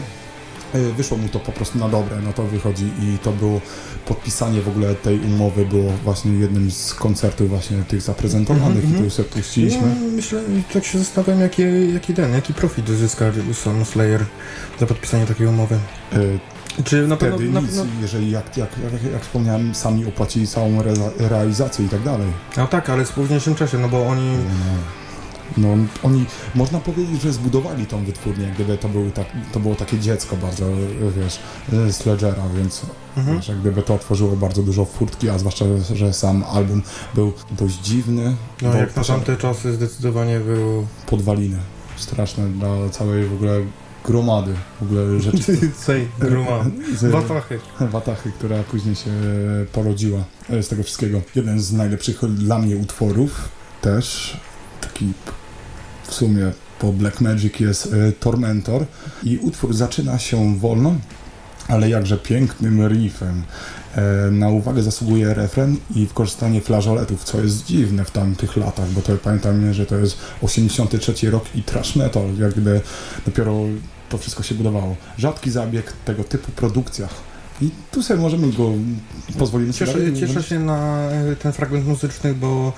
e, 0.75 0.79
wyszło 0.81 1.17
mu 1.19 1.29
to 1.29 1.41
po 1.41 1.53
prostu 1.53 1.79
na 1.79 1.89
dobre, 1.89 2.17
no 2.25 2.33
to 2.33 2.43
wychodzi 2.43 2.85
i 2.85 3.19
to 3.19 3.33
było 3.33 3.61
podpisanie 4.07 4.61
w 4.61 4.69
ogóle 4.69 4.95
tej 4.95 5.21
umowy 5.21 5.67
było 5.67 5.93
właśnie 6.05 6.33
jednym 6.33 6.71
z 6.71 6.95
koncertów 6.95 7.49
właśnie 7.49 7.77
tych 7.89 8.03
zaprezentowanych 8.03 8.85
Mhm, 8.85 8.85
i 8.85 8.89
tu 8.89 9.05
mhm. 9.05 9.11
sobie 9.11 9.29
puściliśmy. 9.29 9.83
No, 9.83 10.09
myślę, 10.17 10.43
tak 10.73 10.85
się 10.85 10.99
zastanawiam, 10.99 11.41
jaki, 11.41 11.63
jaki 11.95 12.15
ten, 12.15 12.33
jaki 12.33 12.55
profit 12.55 12.89
zyska 12.89 13.25
sam 13.53 13.85
Slayer 13.85 14.25
za 14.81 14.87
podpisanie 14.87 15.27
takiej 15.27 15.47
umowy. 15.47 15.79
E, 16.13 16.19
Czy 16.85 17.07
na 17.07 17.17
pewno... 17.17 17.37
Wtedy 17.37 17.53
Na, 17.53 17.61
nic, 17.61 17.77
no, 17.77 17.87
jeżeli 18.03 18.31
jak, 18.31 18.57
jak, 18.57 18.71
jak, 18.93 19.13
jak 19.13 19.23
wspomniałem, 19.23 19.75
sami 19.75 20.07
opłacili 20.07 20.47
całą 20.47 20.81
re 20.81 20.95
realizację 21.19 21.87
i 21.87 21.89
tak 21.89 22.03
dalej. 22.03 22.29
no 22.57 22.67
tak, 22.67 22.91
ale 22.91 23.05
w 23.05 23.13
późniejszym 23.13 23.55
czasie, 23.55 23.79
no 23.79 23.89
bo 23.89 24.07
oni... 24.07 24.29
No, 24.29 25.01
oni, 26.03 26.25
można 26.55 26.81
powiedzieć, 26.81 27.23
że 27.23 27.33
zbudowali 27.33 27.87
tą 27.87 28.05
wytwórnię, 28.05 28.53
gdyby 28.55 28.79
to, 28.79 28.89
tak, 29.15 29.27
to 29.53 29.61
było 29.61 29.75
takie 29.75 29.99
dziecko 29.99 30.37
bardzo, 30.37 30.65
wiesz, 31.17 31.39
Sledgera, 31.93 32.43
więc 32.57 32.83
Mhm. 33.17 33.37
wiesz, 33.37 33.51
gdyby 33.61 33.83
to 33.83 33.95
otworzyło 33.95 34.37
bardzo 34.37 34.63
dużo 34.63 34.85
furtki, 34.85 35.29
a 35.31 35.39
zwłaszcza, 35.39 35.65
że 35.95 36.13
sam 36.13 36.45
album 36.53 36.83
był 37.15 37.33
dość 37.51 37.75
dziwny, 37.81 38.37
No 38.63 38.75
jak 38.75 38.97
na 38.97 39.05
tamte 39.05 39.37
czasy 39.37 39.73
zdecydowanie 39.75 40.41
był... 40.41 40.87
podwaliny 41.07 41.57
straszne 41.97 42.49
dla 42.49 42.89
całej 42.91 43.25
w 43.27 43.33
ogóle 43.35 43.61
gromady, 44.05 44.55
w 44.81 44.83
ogóle 44.83 45.21
rzeczy. 45.21 45.71
Cej, 45.87 46.09
gruma. 46.21 46.65
z- 46.97 47.05
Watachy. 47.13 47.59
Watachy, 47.81 48.33
która 48.33 48.63
później 48.63 48.95
się 48.97 49.11
porodziła 49.73 50.19
e, 50.51 50.63
z 50.63 50.69
tego 50.69 50.83
wszystkiego. 50.83 51.21
Jeden 51.35 51.61
z 51.61 51.73
najlepszych 51.73 52.21
dla 52.35 52.59
mnie 52.59 52.77
utworów 52.77 53.49
też, 53.81 54.37
taki 54.81 55.13
w 56.11 56.15
sumie 56.15 56.53
po 56.79 56.93
Black 56.93 57.21
Magic 57.21 57.61
jest 57.61 57.87
e, 57.93 58.13
Tormentor 58.13 58.85
i 59.25 59.39
utwór 59.39 59.75
zaczyna 59.75 60.19
się 60.19 60.59
wolno, 60.59 60.95
ale 61.69 61.91
jakże 61.91 62.17
pięknym 62.17 62.89
riffem. 62.89 63.43
E, 63.97 64.31
Na 64.31 64.49
uwagę 64.49 64.83
zasługuje 64.83 65.35
refren 65.35 65.77
i 65.95 66.07
wykorzystanie 66.07 66.61
flażoletów, 66.61 67.25
co 67.25 67.41
jest 67.43 67.67
dziwne 67.67 68.05
w 68.05 68.11
tamtych 68.11 68.57
latach, 68.57 68.89
bo 68.91 69.03
to 69.03 69.17
pamiętam, 69.17 69.73
że 69.73 69.87
to 69.87 69.97
jest 69.99 70.17
83 70.43 71.31
rok 71.31 71.45
i 71.55 71.63
trash 71.63 71.97
metal, 71.97 72.25
jak 72.39 72.53
gdyby 72.53 72.81
dopiero 73.27 73.57
to 74.09 74.19
wszystko 74.19 74.43
się 74.43 74.55
budowało. 74.55 74.97
Rzadki 75.19 75.51
zabieg 75.51 75.93
tego 76.05 76.25
typu 76.25 76.53
produkcjach. 76.53 77.11
I 77.63 77.71
tu 77.91 78.03
sobie 78.03 78.21
możemy 78.21 78.53
go, 78.53 78.71
pozwolimy 79.39 79.73
sobie 79.73 79.87
Cieszę, 79.93 79.99
dalej- 80.07 80.21
cieszę 80.21 80.43
się 80.43 80.59
na 80.59 80.99
e, 81.11 81.37
ten 81.37 81.53
fragment 81.53 81.87
muzyczny, 81.87 82.35
bo 82.35 82.73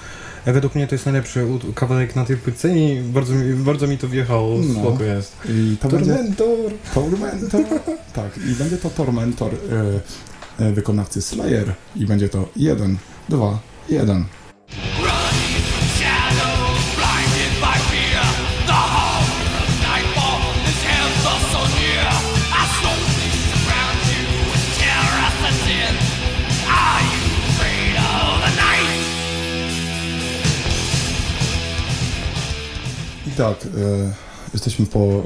według 0.46 0.74
mnie 0.74 0.86
to 0.86 0.94
jest 0.94 1.04
najlepszy 1.06 1.46
kawałek 1.74 2.16
na 2.16 2.24
tej 2.24 2.36
płytce 2.36 2.78
i 2.78 3.00
bardzo 3.02 3.34
mi, 3.34 3.54
bardzo 3.54 3.86
mi 3.86 3.98
to 3.98 4.08
wjechało, 4.08 4.58
No. 4.58 4.80
spoko 4.80 5.04
jest. 5.04 5.36
I 5.48 5.76
to 5.80 5.88
będzie... 5.88 6.14
Tormentor! 6.14 6.72
Tormentor. 6.94 7.60
tak, 8.14 8.38
i 8.50 8.54
będzie 8.54 8.76
to 8.76 8.90
Tormentor 8.90 9.52
e, 10.58 10.72
wykonawcy 10.72 11.22
Slayer 11.22 11.74
i 11.96 12.06
będzie 12.06 12.28
to 12.28 12.48
1, 12.56 12.96
2, 13.28 13.58
1. 13.88 14.24
I 33.32 33.36
tak, 33.36 33.56
e, 33.64 33.68
jesteśmy 34.52 34.86
po 34.86 35.22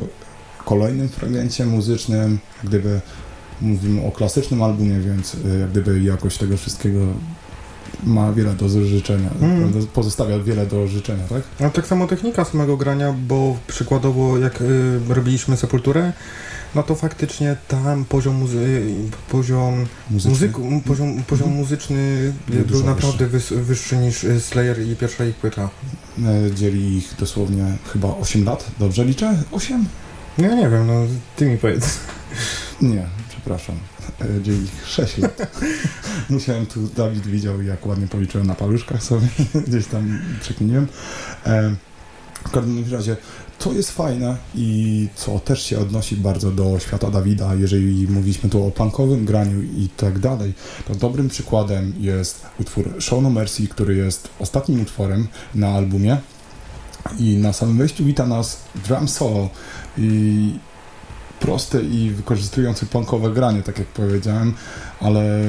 kolejnym 0.64 1.08
fragmencie 1.08 1.66
muzycznym, 1.66 2.38
jak 2.56 2.66
gdyby 2.66 3.00
mówimy 3.60 4.02
o 4.06 4.10
klasycznym 4.12 4.62
albumie, 4.62 5.00
więc 5.00 5.36
jak 5.60 5.70
gdyby 5.70 6.00
jakość 6.02 6.38
tego 6.38 6.56
wszystkiego 6.56 7.00
ma 8.04 8.32
wiele 8.32 8.54
do 8.54 8.68
życzenia, 8.68 9.30
Mm. 9.42 9.86
pozostawia 9.86 10.38
wiele 10.38 10.66
do 10.66 10.86
życzenia, 10.86 11.24
tak? 11.28 11.42
No 11.60 11.70
tak 11.70 11.86
samo 11.86 12.06
technika 12.06 12.44
samego 12.44 12.76
grania, 12.76 13.14
bo 13.28 13.56
przykładowo 13.66 14.38
jak 14.38 14.60
y, 14.60 14.98
robiliśmy 15.08 15.56
Sepulturę, 15.56 16.12
no 16.76 16.82
to 16.82 16.94
faktycznie 16.94 17.56
tam 17.68 18.04
poziom, 18.04 18.44
muzy- 18.44 18.94
poziom, 19.30 19.86
Muzyczny. 20.10 20.30
muzyku, 20.30 20.66
m, 20.66 20.80
poziom, 20.80 21.22
poziom 21.22 21.50
muzyczny 21.50 22.32
y, 22.50 22.64
Był 22.64 22.84
naprawdę 22.84 23.26
wys, 23.26 23.52
wyższy 23.52 23.96
niż 23.96 24.24
y, 24.24 24.40
Slayer 24.40 24.82
i 24.82 24.96
pierwsza 24.96 25.24
ich 25.24 25.36
płyta. 25.36 25.68
E, 26.18 26.54
Dzieli 26.54 26.96
ich 26.96 27.14
dosłownie 27.18 27.64
chyba 27.92 28.08
8 28.08 28.44
lat, 28.44 28.70
dobrze 28.78 29.04
liczę? 29.04 29.42
8? 29.52 29.84
No 30.38 30.46
ja 30.46 30.54
nie 30.54 30.70
wiem, 30.70 30.86
no 30.86 30.92
ty 31.36 31.46
mi 31.46 31.58
powiedz. 31.58 31.98
Nie, 32.82 33.06
przepraszam. 33.28 33.76
E, 34.20 34.42
Dzieli 34.42 34.64
ich 34.64 34.86
6 34.88 35.18
lat. 35.18 35.56
Musiałem 36.30 36.66
tu, 36.66 36.86
Dawid 36.88 37.26
widział 37.26 37.62
jak 37.62 37.86
ładnie 37.86 38.06
policzyłem 38.06 38.46
na 38.46 38.54
paluszkach 38.54 39.02
sobie, 39.02 39.26
gdzieś 39.68 39.86
tam 39.86 40.20
przekminiłem. 40.40 40.86
E, 41.46 41.74
w 42.44 42.50
każdym 42.50 42.84
razie 42.92 43.16
to 43.58 43.72
jest 43.72 43.90
fajne 43.90 44.36
i 44.54 45.08
co 45.14 45.38
też 45.38 45.62
się 45.62 45.78
odnosi 45.78 46.16
bardzo 46.16 46.50
do 46.50 46.78
świata 46.78 47.10
Dawida, 47.10 47.54
jeżeli 47.54 48.08
mówiliśmy 48.08 48.50
tu 48.50 48.66
o 48.66 48.70
punkowym 48.70 49.24
graniu 49.24 49.62
i 49.62 49.88
tak 49.96 50.18
dalej, 50.18 50.54
to 50.88 50.94
dobrym 50.94 51.28
przykładem 51.28 51.92
jest 52.00 52.46
utwór 52.60 52.94
Show 52.98 53.22
No 53.22 53.30
Mercy, 53.30 53.68
który 53.68 53.96
jest 53.96 54.28
ostatnim 54.38 54.80
utworem 54.80 55.28
na 55.54 55.68
albumie 55.68 56.16
i 57.18 57.36
na 57.36 57.52
samym 57.52 57.78
wejściu 57.78 58.04
wita 58.04 58.26
nas 58.26 58.60
drum 58.86 59.08
solo 59.08 59.48
i 59.98 60.50
proste 61.40 61.82
i 61.82 62.10
wykorzystujące 62.10 62.86
punkowe 62.86 63.30
granie, 63.30 63.62
tak 63.62 63.78
jak 63.78 63.88
powiedziałem, 63.88 64.54
ale 65.00 65.40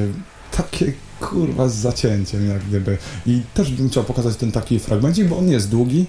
takie 0.51 0.93
kurwa 1.19 1.69
z 1.69 1.75
zacięciem 1.75 2.49
jak 2.49 2.63
gdyby. 2.63 2.97
I 3.25 3.41
też 3.53 3.71
bym 3.71 3.89
chciał 3.89 4.03
pokazać 4.03 4.35
ten 4.35 4.51
taki 4.51 4.79
fragmencik, 4.79 5.27
bo 5.27 5.37
on 5.37 5.49
jest 5.49 5.69
długi, 5.69 6.05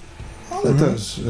ale 0.63 0.71
Mhm. 0.71 0.93
też, 0.93 1.19
e, 1.19 1.21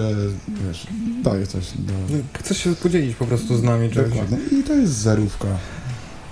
wiesz, 0.68 0.88
daje 1.24 1.48
coś 1.48 1.66
do... 1.78 1.94
Chcesz 2.40 2.58
się 2.58 2.76
podzielić 2.76 3.16
po 3.16 3.26
prostu 3.26 3.58
z 3.58 3.64
nami 3.64 3.90
czymś. 3.90 4.10
Dokładnie. 4.10 4.38
I 4.60 4.64
to 4.64 4.74
jest 4.74 4.94
zerówka. 4.94 5.48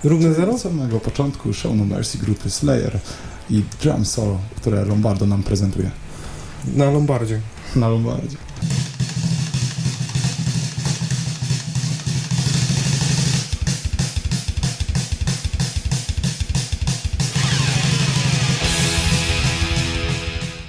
Równe 0.03 0.33
zero? 0.33 0.51
Od 0.53 0.61
samego 0.61 0.99
początku 0.99 1.53
Show 1.53 1.75
No 1.75 1.85
Mercy 1.85 2.17
grupy 2.17 2.49
Slayer 2.49 2.99
i 3.49 3.63
drum 3.81 4.05
solo, 4.05 4.39
które 4.55 4.85
Lombardo 4.85 5.25
nam 5.25 5.43
prezentuje 5.43 5.91
Na 6.75 6.91
Lombardzie. 6.91 7.41
na 7.75 7.89
Lombardzie. 7.89 8.37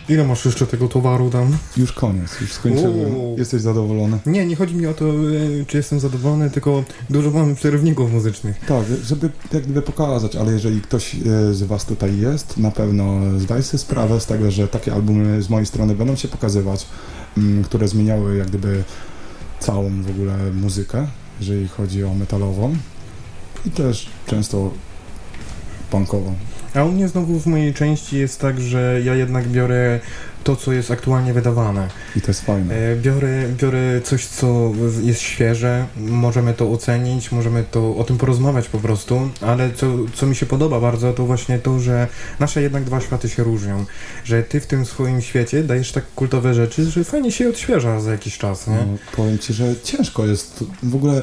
Ile 0.09 0.25
masz 0.25 0.45
jeszcze 0.45 0.67
tego 0.67 0.89
towaru 0.89 1.31
tam? 1.31 1.59
Już 1.77 1.93
koniec, 1.93 2.41
już 2.41 2.53
skończyłem. 2.53 3.17
Uuu. 3.17 3.39
Jesteś 3.39 3.63
zadowolony? 3.63 4.19
Nie, 4.27 4.47
nie 4.47 4.57
chodzi 4.57 4.75
mi 4.75 4.87
o 4.87 4.95
to, 4.95 5.05
y, 5.05 5.65
czy 5.69 5.77
jestem 5.77 6.01
zadowolony, 6.01 6.51
tylko 6.51 6.85
dużo 7.11 7.31
mamy 7.31 7.55
przerywników 7.55 8.13
muzycznych. 8.13 8.61
Tak, 8.67 8.85
żeby 9.05 9.31
jak 9.53 9.63
gdyby 9.63 9.83
pokazać, 9.83 10.37
ale 10.37 10.53
jeżeli 10.53 10.81
ktoś 10.81 11.15
e, 11.15 11.19
z 11.55 11.63
Was 11.63 11.85
tutaj 11.85 12.19
jest, 12.19 12.57
na 12.57 12.71
pewno 12.71 13.21
zdaje 13.39 13.63
sobie 13.63 13.79
sprawę 13.79 14.21
z 14.21 14.27
tego, 14.27 14.51
że 14.51 14.69
takie 14.69 14.93
albumy 14.93 15.43
z 15.43 15.51
mojej 15.51 15.67
strony 15.67 15.95
będą 15.95 16.17
się 16.17 16.29
pokazywać, 16.29 16.87
mm, 17.39 17.65
które 17.65 17.89
zmieniały 17.89 18.37
jak 18.37 18.49
gdyby 18.49 18.85
całą 19.61 20.03
w 20.03 20.11
ogóle 20.11 20.53
muzykę, 20.53 21.07
jeżeli 21.41 21.69
chodzi 21.69 22.05
o 22.05 22.15
metalową 22.15 22.77
i 23.67 23.71
też 23.71 24.07
często 24.27 24.71
punkową. 25.91 26.35
A 26.79 26.85
u 26.85 26.93
mnie 26.93 27.09
znowu 27.09 27.41
w 27.41 27.47
mojej 27.47 27.75
części 27.75 28.19
jest 28.19 28.41
tak, 28.41 28.61
że 28.61 29.01
ja 29.05 29.15
jednak 29.15 29.49
biorę 29.49 30.01
to, 30.45 30.57
co 30.57 30.73
jest 30.73 30.91
aktualnie 30.91 31.33
wydawane. 31.33 31.89
I 32.17 32.21
to 32.21 32.29
jest 32.29 32.41
fajne. 32.41 32.75
E, 32.75 32.97
Biorę, 32.97 33.49
biorę 33.61 34.01
coś, 34.05 34.27
co 34.27 34.73
jest 35.03 35.21
świeże, 35.21 35.87
możemy 35.97 36.55
to 36.55 36.71
ocenić, 36.73 37.33
możemy 37.33 37.65
to 37.71 37.97
o 37.97 38.05
tym 38.05 38.19
porozmawiać 38.19 38.69
po 38.69 38.79
prostu, 38.79 39.31
ale 39.41 39.71
co, 39.71 39.87
co 40.15 40.27
mi 40.27 40.37
się 40.37 40.47
podoba 40.47 40.81
bardzo, 40.81 41.13
to 41.13 41.27
właśnie 41.27 41.59
to, 41.59 41.81
że 41.81 42.07
nasze 42.41 42.63
jednak 42.63 42.85
dwa 42.85 43.01
światy 43.01 43.29
się 43.29 43.43
różnią. 43.43 43.85
Że 44.25 44.43
ty 44.43 44.61
w 44.61 44.67
tym 44.67 44.87
swoim 44.87 45.21
świecie 45.21 45.63
dajesz 45.63 45.93
tak 45.93 46.05
kultowe 46.15 46.55
rzeczy, 46.55 46.91
że 46.91 47.05
fajnie 47.05 47.33
się 47.33 47.49
odświeża 47.49 48.01
za 48.01 48.13
jakiś 48.13 48.39
czas, 48.39 48.67
nie? 48.67 48.75
No, 48.75 48.99
powiem 49.17 49.39
Ci, 49.39 49.53
że 49.53 49.75
ciężko 49.85 50.27
jest. 50.27 50.65
W 50.83 50.95
ogóle 50.95 51.23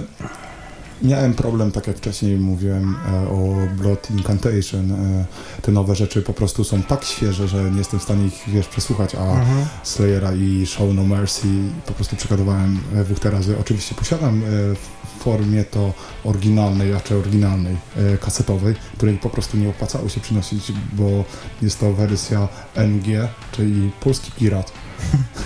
miałem 1.02 1.34
problem, 1.34 1.72
tak 1.72 1.88
jak 1.88 1.98
wcześniej 1.98 2.38
mówiłem 2.38 2.96
e, 3.14 3.30
o 3.30 3.56
Blood 3.78 4.12
Incantation. 4.12 4.92
E, 4.92 5.26
te 5.62 5.72
nowe 5.72 5.96
rzeczy 5.96 6.22
po 6.22 6.34
prostu 6.34 6.64
są 6.64 6.84
tak 6.84 7.04
świeże, 7.06 7.48
że 7.48 7.72
nie 7.72 7.78
jestem 7.78 8.00
w 8.00 8.04
stanie 8.04 8.26
ich, 8.26 8.44
wiesz, 8.48 8.68
przesłuchać, 8.68 9.16
a 9.16 9.26
Mhm. 9.26 9.66
Slayera 9.84 10.34
i 10.34 10.66
Show 10.66 10.94
No 10.94 11.04
Mercy 11.04 11.48
po 11.86 11.94
prostu 11.94 12.16
przegadowałem 12.16 12.80
e, 12.96 13.04
dwóch 13.04 13.26
razy. 13.26 13.58
Oczywiście 13.60 13.96
posiadam 13.96 14.44
e, 14.44 14.48
w 14.76 15.24
formie 15.24 15.64
to 15.64 15.94
oryginalnej, 16.24 16.92
raczej 16.92 17.18
oryginalnej, 17.18 17.78
kasetowej, 18.22 18.76
której 18.98 19.18
po 19.18 19.30
prostu 19.30 19.58
nie 19.58 19.70
opłacało 19.70 20.10
się 20.10 20.22
przynosić, 20.22 20.72
bo 20.94 21.24
jest 21.62 21.80
to 21.80 21.94
wersja 21.94 22.48
NG, 22.76 23.28
czyli 23.52 23.92
polski 24.00 24.32
pirat. 24.32 24.72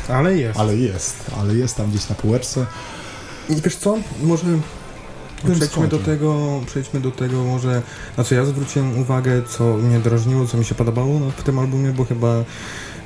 Ale 0.10 0.38
jest. 0.38 0.60
Ale 0.60 0.76
jest, 0.76 1.16
ale 1.40 1.56
jest 1.56 1.76
tam 1.76 1.90
gdzieś 1.90 2.10
na 2.10 2.16
półeczce. 2.16 2.66
I 3.50 3.56
wiesz 3.56 3.76
co, 3.76 3.98
może 4.24 4.44
przejdźmy 5.44 5.88
do 5.88 6.00
tego, 6.00 6.62
przejdźmy 6.66 7.00
do 7.00 7.12
tego 7.12 7.44
może, 7.44 7.82
na 8.18 8.24
co 8.24 8.36
ja 8.36 8.46
zwróciłem 8.46 9.00
uwagę, 9.00 9.42
co 9.50 9.78
mnie 9.78 10.00
drażniło, 10.00 10.46
co 10.46 10.58
mi 10.58 10.66
się 10.66 10.76
podobało 10.76 11.20
w 11.38 11.44
tym 11.44 11.60
albumie, 11.60 11.92
bo 11.92 12.06
chyba 12.06 12.44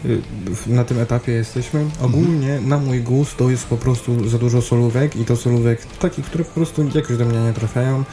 y, 0.05 0.21
na 0.67 0.83
tym 0.83 0.99
etapie 0.99 1.31
jesteśmy. 1.31 1.85
Ogólnie 2.01 2.61
na 2.61 2.77
mój 2.77 3.01
gust 3.01 3.37
to 3.37 3.49
jest 3.49 3.65
po 3.67 3.77
prostu 3.77 4.29
za 4.29 4.37
dużo 4.37 4.61
solówek 4.61 5.15
i 5.15 5.25
to 5.25 5.35
solówek 5.35 5.85
takich, 5.85 6.25
które 6.25 6.43
po 6.43 6.53
prostu 6.53 6.85
jakoś 6.95 7.17
do 7.17 7.25
mnie 7.25 7.39
nie 7.39 7.53
trafiają. 7.53 8.03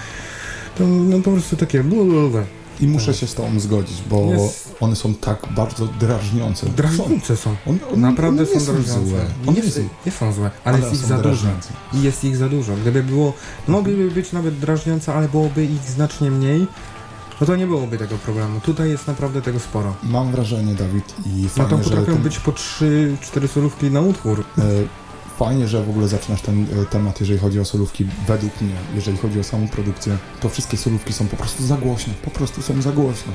To, 0.78 0.86
no 0.86 1.18
po 1.18 1.30
prostu 1.30 1.56
takie 1.56 1.84
blablabla. 1.84 2.59
I 2.80 2.86
muszę 2.86 3.14
się 3.14 3.26
z 3.26 3.34
tobą 3.34 3.60
zgodzić, 3.60 4.02
bo 4.10 4.24
Jest- 4.24 4.76
one 4.80 4.96
są 4.96 5.14
tak 5.14 5.38
bardzo 5.56 5.86
drażniące. 5.86 6.66
Drażniące 6.66 7.36
są. 7.36 7.56
One, 7.66 7.78
one, 7.88 7.96
Naprawdę 7.96 8.42
one 8.42 8.60
są 8.60 8.72
drażniące. 8.72 9.06
złe. 9.08 9.24
One 9.46 9.60
Nie, 9.60 9.70
są, 9.70 9.80
nie 10.06 10.12
są 10.12 10.32
złe, 10.32 10.50
ale, 10.64 10.78
jest 10.78 10.92
ich 10.92 10.98
za 11.00 11.18
dużo. 11.18 11.48
I 11.94 12.02
jest 12.02 12.24
ich 12.24 12.36
za 12.36 12.48
dużo. 12.48 12.72
Gdyby 12.76 13.02
było, 13.02 13.32
mogliby 13.68 14.10
być 14.10 14.32
nawet 14.32 14.58
drażniące, 14.58 15.14
ale 15.14 15.28
byłoby 15.28 15.64
ich 15.64 15.82
znacznie 15.82 16.30
mniej, 16.30 16.66
no 17.40 17.46
to 17.46 17.56
nie 17.56 17.66
byłoby 17.66 17.98
tego 17.98 18.18
problemu. 18.18 18.60
Tutaj 18.60 18.90
jest 18.90 19.06
naprawdę 19.06 19.42
tego 19.42 19.60
sporo. 19.60 19.94
Mam 20.02 20.30
wrażenie, 20.32 20.74
Dawid, 20.74 21.14
i 21.26 21.42
No 21.42 21.48
fajnie, 21.48 21.70
tam 21.70 21.82
że 21.82 21.90
potrafią 21.90 22.12
ten, 22.12 22.22
być 22.22 22.38
po 22.38 22.52
3-4 22.52 23.48
solówki 23.48 23.90
na 23.90 24.00
utwór. 24.00 24.44
e, 24.58 24.62
fajnie, 25.44 25.68
że 25.68 25.82
w 25.82 25.90
ogóle 25.90 26.08
zaczynasz 26.08 26.42
ten 26.42 26.66
e, 26.82 26.86
temat, 26.86 27.20
jeżeli 27.20 27.38
chodzi 27.38 27.60
o 27.60 27.64
solówki. 27.64 28.06
Według 28.26 28.60
mnie, 28.60 28.74
jeżeli 28.94 29.18
chodzi 29.18 29.40
o 29.40 29.44
samą 29.44 29.68
produkcję, 29.68 30.16
to 30.40 30.48
wszystkie 30.48 30.76
solówki 30.76 31.12
są 31.12 31.26
po 31.26 31.36
prostu 31.36 31.66
za 31.66 31.76
głośne. 31.76 32.14
Po 32.22 32.30
prostu 32.30 32.62
są 32.62 32.82
za 32.82 32.92
głośne. 32.92 33.32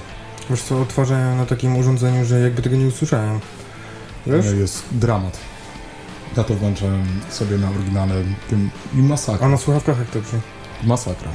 Wiesz 0.49 0.61
co, 0.61 0.81
odtwarzają 0.81 1.37
na 1.37 1.45
takim 1.45 1.77
urządzeniu, 1.77 2.25
że 2.25 2.39
jakby 2.39 2.61
tego 2.61 2.75
nie 2.75 2.87
usłyszałem. 2.87 3.39
Wiesz? 4.27 4.45
E, 4.45 4.55
Jest 4.55 4.83
dramat. 4.91 5.37
Ja 6.37 6.43
to 6.43 6.53
włączałem 6.53 7.05
sobie 7.29 7.57
na 7.57 7.69
oryginale 7.69 8.15
tym 8.49 8.69
i 8.93 8.97
masakra. 8.97 9.47
A 9.47 9.49
na 9.49 9.57
słuchawkach 9.57 9.99
jak 9.99 10.09
to 10.09 10.19
brzmi? 10.21 10.39
Masakra. 10.83 11.31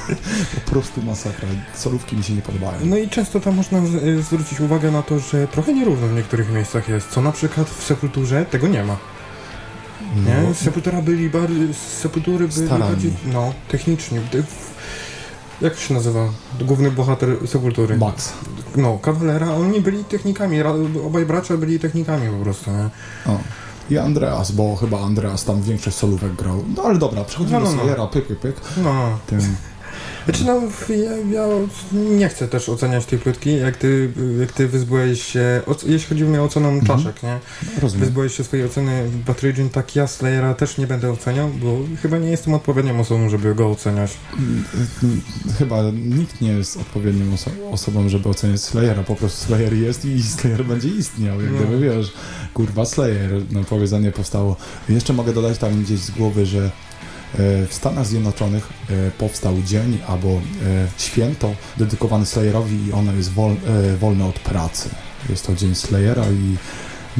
po 0.64 0.70
prostu 0.70 1.02
masakra. 1.02 1.48
Solówki 1.74 2.16
mi 2.16 2.24
się 2.24 2.34
nie 2.34 2.42
podobają. 2.42 2.78
No 2.84 2.96
i 2.96 3.08
często 3.08 3.40
tam 3.40 3.54
można 3.54 3.78
y, 3.78 4.22
zwrócić 4.22 4.60
uwagę 4.60 4.90
na 4.90 5.02
to, 5.02 5.18
że 5.18 5.48
trochę 5.48 5.74
nierówno 5.74 6.08
w 6.08 6.12
niektórych 6.12 6.52
miejscach 6.52 6.88
jest, 6.88 7.08
co 7.10 7.22
na 7.22 7.32
przykład 7.32 7.70
w 7.70 7.84
Sepulturze 7.84 8.44
tego 8.44 8.68
nie 8.68 8.84
ma. 8.84 8.96
Nie? 10.26 10.48
No, 10.48 10.54
Sepultura 10.54 11.02
byli 11.02 11.30
bardziej, 11.30 11.74
Sepultury 11.74 12.48
byli 12.48 12.66
Starani. 12.66 12.90
bardziej, 12.92 13.12
no, 13.32 13.52
techniczni. 13.68 14.18
W- 14.20 14.74
Jak 15.60 15.76
się 15.76 15.94
nazywa? 15.94 16.28
Główny 16.60 16.90
bohater 16.90 17.28
Sepultury. 17.48 17.96
Max. 17.96 18.32
No, 18.76 18.98
Kawalera, 18.98 19.50
oni 19.50 19.80
byli 19.80 20.04
technikami, 20.04 20.62
obaj 21.06 21.26
bracia 21.26 21.56
byli 21.56 21.78
technikami 21.80 22.28
po 22.38 22.44
prostu, 22.44 22.70
nie? 22.70 22.90
O. 23.32 23.38
I 23.90 23.98
Andreas, 23.98 24.52
bo 24.52 24.76
chyba 24.76 25.00
Andreas 25.00 25.44
tam 25.44 25.62
większość 25.62 25.96
solówek 25.96 26.34
grał. 26.34 26.64
No 26.76 26.82
ale 26.82 26.98
dobra, 26.98 27.24
przechodzimy 27.24 27.58
No, 27.60 27.64
no, 27.64 27.70
do 27.70 27.76
no. 27.76 27.82
Slayera, 27.82 28.06
pyk, 28.06 28.26
pyk, 28.26 28.38
pyk. 28.38 28.56
No. 28.84 29.18
Tym, 29.26 29.56
Znaczy 30.24 30.44
no, 30.44 30.60
ja, 30.94 31.10
ja 31.32 31.46
nie 31.92 32.28
chcę 32.28 32.48
też 32.48 32.68
oceniać 32.68 33.06
tej 33.06 33.18
płytki, 33.18 33.56
jak 33.56 33.76
ty, 33.76 34.10
jak 34.40 34.52
ty 34.52 34.68
wyzbyłeś 34.68 35.22
się, 35.22 35.60
jeśli 35.86 36.08
chodzi 36.08 36.24
o 36.24 36.26
mnie 36.28 36.40
o 36.40 36.44
ocenę 36.44 36.68
Mhm. 36.68 36.86
czaszek, 36.86 37.22
nie? 37.22 37.38
rozumiem. 37.82 38.04
Wyzbyłeś 38.04 38.36
się 38.36 38.44
swojej 38.44 38.66
oceny 38.66 39.02
Bad 39.26 39.42
Religion, 39.42 39.68
tak 39.68 39.96
ja 39.96 40.06
Slayera 40.06 40.54
też 40.54 40.78
nie 40.78 40.86
będę 40.86 41.10
oceniał, 41.12 41.48
bo 41.48 41.78
chyba 42.02 42.18
nie 42.18 42.30
jestem 42.30 42.54
odpowiednią 42.54 43.00
osobą, 43.00 43.28
żeby 43.28 43.54
go 43.54 43.70
oceniać. 43.70 44.10
Chyba 45.58 45.82
nikt 45.92 46.40
nie 46.40 46.48
jest 46.52 46.76
odpowiednią 46.76 47.24
oso- 47.36 47.70
osobą, 47.72 48.08
żeby 48.08 48.28
oceniać 48.28 48.60
Slayera. 48.60 49.02
Po 49.02 49.16
prostu 49.16 49.46
Slayer 49.46 49.72
jest 49.74 50.04
i 50.04 50.22
Slayer 50.22 50.64
będzie 50.64 50.88
istniał. 50.88 51.40
Jak 51.42 51.52
No. 51.52 51.58
gdyby 51.58 51.78
wiesz, 51.80 52.12
kurwa 52.54 52.84
Slayer, 52.84 53.30
no 53.50 53.64
powiedzenie 53.64 54.12
powstało. 54.12 54.56
Jeszcze 54.88 55.12
mogę 55.12 55.32
dodać 55.32 55.58
tam 55.58 55.82
gdzieś 55.82 56.00
z 56.00 56.10
głowy, 56.10 56.46
że 56.46 56.70
w 57.38 57.68
Stanach 57.70 58.06
Zjednoczonych 58.06 58.68
e, 58.90 59.10
powstał 59.10 59.62
dzień 59.62 59.98
albo 60.06 60.28
e, 60.28 60.40
święto 60.98 61.54
dedykowany 61.76 62.26
Slayerowi 62.26 62.86
i 62.86 62.92
ono 62.92 63.12
jest 63.12 63.32
wol, 63.32 63.52
e, 63.52 63.96
wolne 63.96 64.26
od 64.26 64.38
pracy. 64.38 64.88
Jest 65.28 65.46
to 65.46 65.54
dzień 65.54 65.74
Slayera 65.74 66.24
i 66.24 66.56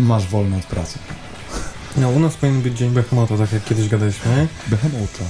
masz 0.00 0.28
wolne 0.28 0.56
od 0.56 0.64
pracy. 0.64 0.98
No, 1.96 2.10
u 2.10 2.20
nas 2.20 2.36
powinien 2.36 2.62
być 2.62 2.78
Dzień 2.78 2.90
Behemota, 2.90 3.38
tak 3.38 3.52
jak 3.52 3.64
kiedyś 3.64 3.88
gadaliśmy? 3.88 4.48
Behemota. 4.68 5.24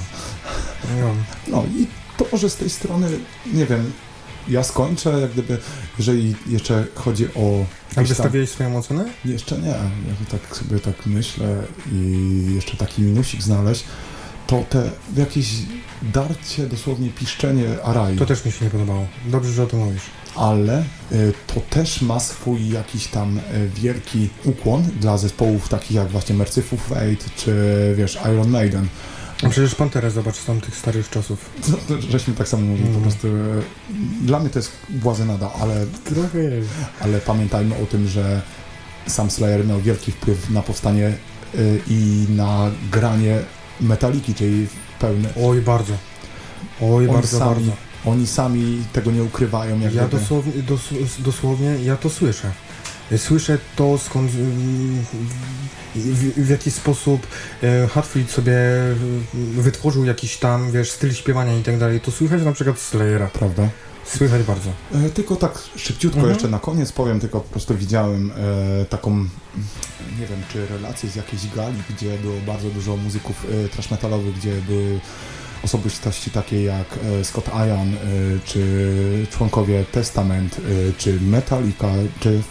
No. 1.00 1.14
No 1.48 1.64
i 1.64 1.86
to 2.16 2.26
może 2.32 2.50
z 2.50 2.56
tej 2.56 2.70
strony, 2.70 3.08
nie 3.52 3.66
wiem, 3.66 3.92
ja 4.48 4.62
skończę, 4.62 5.20
jak 5.20 5.32
gdyby, 5.32 5.58
jeżeli 5.98 6.34
jeszcze 6.46 6.86
chodzi 6.94 7.28
o... 7.34 7.64
A 7.92 7.94
tam- 7.94 8.04
wystawiłeś 8.04 8.50
swoją 8.50 8.78
ocenę? 8.78 9.04
Jeszcze 9.24 9.58
nie, 9.58 9.68
jak 9.68 10.40
tak 10.40 10.56
sobie 10.56 10.80
tak 10.80 11.06
myślę 11.06 11.62
i 11.92 12.46
jeszcze 12.54 12.76
taki 12.76 13.02
minusik 13.02 13.42
znaleźć, 13.42 13.84
to 14.46 14.64
te 14.70 14.90
jakieś 15.16 15.48
darcie, 16.02 16.66
dosłownie 16.66 17.10
piszczenie 17.10 17.64
Arai, 17.84 18.16
To 18.16 18.26
też 18.26 18.44
mi 18.44 18.52
się 18.52 18.64
nie 18.64 18.70
podobało. 18.70 19.06
Dobrze, 19.26 19.52
że 19.52 19.62
o 19.62 19.66
tym 19.66 19.78
mówisz. 19.78 20.02
ale 20.36 20.84
y, 21.12 21.32
to 21.46 21.60
też 21.70 22.02
ma 22.02 22.20
swój 22.20 22.68
jakiś 22.70 23.06
tam 23.06 23.38
y, 23.38 23.42
wielki 23.74 24.28
ukłon 24.44 24.82
dla 25.00 25.18
zespołów 25.18 25.68
takich 25.68 25.90
jak 25.90 26.08
właśnie 26.08 26.34
Merciful 26.34 26.78
Fate, 26.78 27.30
czy 27.36 27.54
wiesz, 27.96 28.18
Iron 28.32 28.50
Maiden. 28.50 28.88
A 29.42 29.48
przecież 29.48 29.74
Panterę 29.74 30.10
zobacz 30.10 30.36
z 30.36 30.44
tamtych 30.44 30.76
starych 30.76 31.10
czasów. 31.10 31.50
No, 31.68 31.76
Żeśmy 32.10 32.34
tak 32.34 32.48
samo 32.48 32.62
mówili, 32.66 32.84
po 32.88 32.90
Mm. 32.90 33.02
prostu 33.02 33.26
y, 33.28 33.62
dla 34.22 34.40
mnie 34.40 34.50
to 34.50 34.58
jest 34.58 34.72
błazenada, 34.88 35.50
ale 35.60 35.86
Trochę 36.04 36.38
jest. 36.38 36.68
ale 37.00 37.18
pamiętajmy 37.20 37.74
o 37.82 37.86
tym, 37.86 38.08
że 38.08 38.42
sam 39.06 39.30
Slayer 39.30 39.66
miał 39.66 39.80
wielki 39.80 40.12
wpływ 40.12 40.50
na 40.50 40.62
powstanie 40.62 41.12
i 41.88 42.26
na 42.28 42.70
granie 42.92 43.38
metaliki, 43.80 44.34
czyli 44.34 44.66
pełne. 44.98 45.28
Oj, 45.42 45.60
bardzo. 45.60 45.92
Oj, 46.80 47.04
Oni 47.04 47.14
bardzo, 47.14 47.38
sami, 47.38 47.54
bardzo. 47.54 47.72
Oni 48.04 48.26
sami 48.26 48.84
tego 48.92 49.10
nie 49.10 49.22
ukrywają. 49.22 49.80
Jak 49.80 49.94
Ja 49.94 50.08
dosłownie, 50.08 50.52
dos, 50.62 50.80
dosłownie, 51.18 51.76
ja 51.84 51.96
to 51.96 52.10
słyszę. 52.10 52.50
Słyszę 53.16 53.58
to, 53.76 53.98
skąd, 53.98 54.30
w, 55.94 56.44
w 56.46 56.50
jaki 56.50 56.70
sposób 56.70 57.26
e, 57.62 57.88
Hatfield 57.88 58.30
sobie 58.30 58.56
wytworzył 59.34 60.04
jakiś 60.04 60.36
tam, 60.36 60.72
wiesz, 60.72 60.90
styl 60.90 61.12
śpiewania 61.12 61.58
i 61.58 61.62
tak 61.62 61.78
dalej. 61.78 62.00
To 62.00 62.10
słychać 62.10 62.42
na 62.42 62.52
przykład 62.52 62.78
Slayera. 62.78 63.26
Prawda? 63.26 63.68
Słychać 64.06 64.42
bardzo. 64.42 64.70
E, 64.94 65.10
tylko 65.10 65.36
tak 65.36 65.58
szybciutko 65.76 66.18
Mhm. 66.18 66.34
jeszcze 66.34 66.48
na 66.48 66.58
koniec 66.58 66.92
powiem, 66.92 67.20
tylko 67.20 67.40
po 67.40 67.50
prostu 67.50 67.74
widziałem 67.76 68.30
e, 68.80 68.84
taką, 68.84 69.16
nie 70.20 70.26
wiem, 70.26 70.42
czy 70.52 70.66
relację 70.66 71.10
z 71.10 71.16
jakiejś 71.16 71.46
gali, 71.54 71.76
gdzie 71.96 72.18
było 72.18 72.34
bardzo 72.46 72.68
dużo 72.70 72.96
muzyków 72.96 73.46
e, 73.64 73.68
trash 73.68 73.90
metalowych, 73.90 74.34
gdzie 74.36 74.52
były 74.68 75.00
osobistości 75.64 76.30
takie 76.30 76.62
jak 76.62 76.86
e, 77.20 77.24
Scott 77.24 77.48
Ian, 77.48 77.94
e, 77.94 77.98
czy 78.44 79.26
członkowie 79.30 79.84
Testament, 79.92 80.56
czy 80.98 81.20
Metallica, 81.20 81.88
czy 82.20 82.42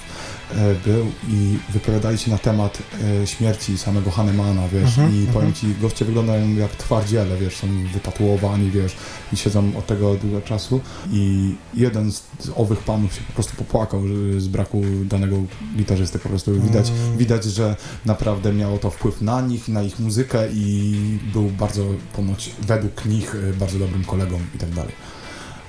był 0.85 1.05
i 1.29 1.57
wypowiadali 1.73 2.17
się 2.17 2.31
na 2.31 2.37
temat 2.37 2.77
e, 3.23 3.27
śmierci 3.27 3.77
samego 3.77 4.11
Hannemana, 4.11 4.67
wiesz, 4.67 4.83
Mhm, 4.97 5.15
i 5.15 5.17
mhm. 5.17 5.33
powiem 5.33 5.53
ci, 5.53 5.67
goście 5.81 6.05
wyglądają 6.05 6.55
jak 6.55 6.71
twardziele, 6.71 7.37
wiesz, 7.37 7.55
są 7.57 7.67
wytatuowani, 7.93 8.71
wiesz, 8.71 8.95
i 9.33 9.37
siedzą 9.37 9.71
od 9.77 9.87
tego 9.87 10.15
długo 10.15 10.41
czasu 10.41 10.81
i 11.11 11.55
jeden 11.73 12.11
z, 12.11 12.23
z 12.39 12.49
owych 12.55 12.79
panów 12.79 13.13
się 13.15 13.21
po 13.27 13.33
prostu 13.33 13.55
popłakał 13.55 14.01
z 14.37 14.47
braku 14.47 14.81
danego 15.05 15.37
gitarzysty, 15.77 16.19
po 16.19 16.29
prostu 16.29 16.61
widać, 16.61 16.89
Mm. 16.89 17.17
widać, 17.17 17.43
że 17.43 17.75
naprawdę 18.05 18.53
miało 18.53 18.77
to 18.77 18.89
wpływ 18.89 19.21
na 19.21 19.41
nich, 19.41 19.67
na 19.67 19.83
ich 19.83 19.99
muzykę 19.99 20.47
i 20.53 20.95
był 21.33 21.43
bardzo, 21.49 21.83
ponoć 22.15 22.51
według 22.67 23.05
nich, 23.05 23.35
e, 23.35 23.53
bardzo 23.53 23.79
dobrym 23.79 24.03
kolegą 24.05 24.39
i 24.55 24.57
tak 24.57 24.69
dalej. 24.69 24.91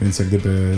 Więc 0.00 0.18
jak 0.18 0.28
gdyby 0.28 0.76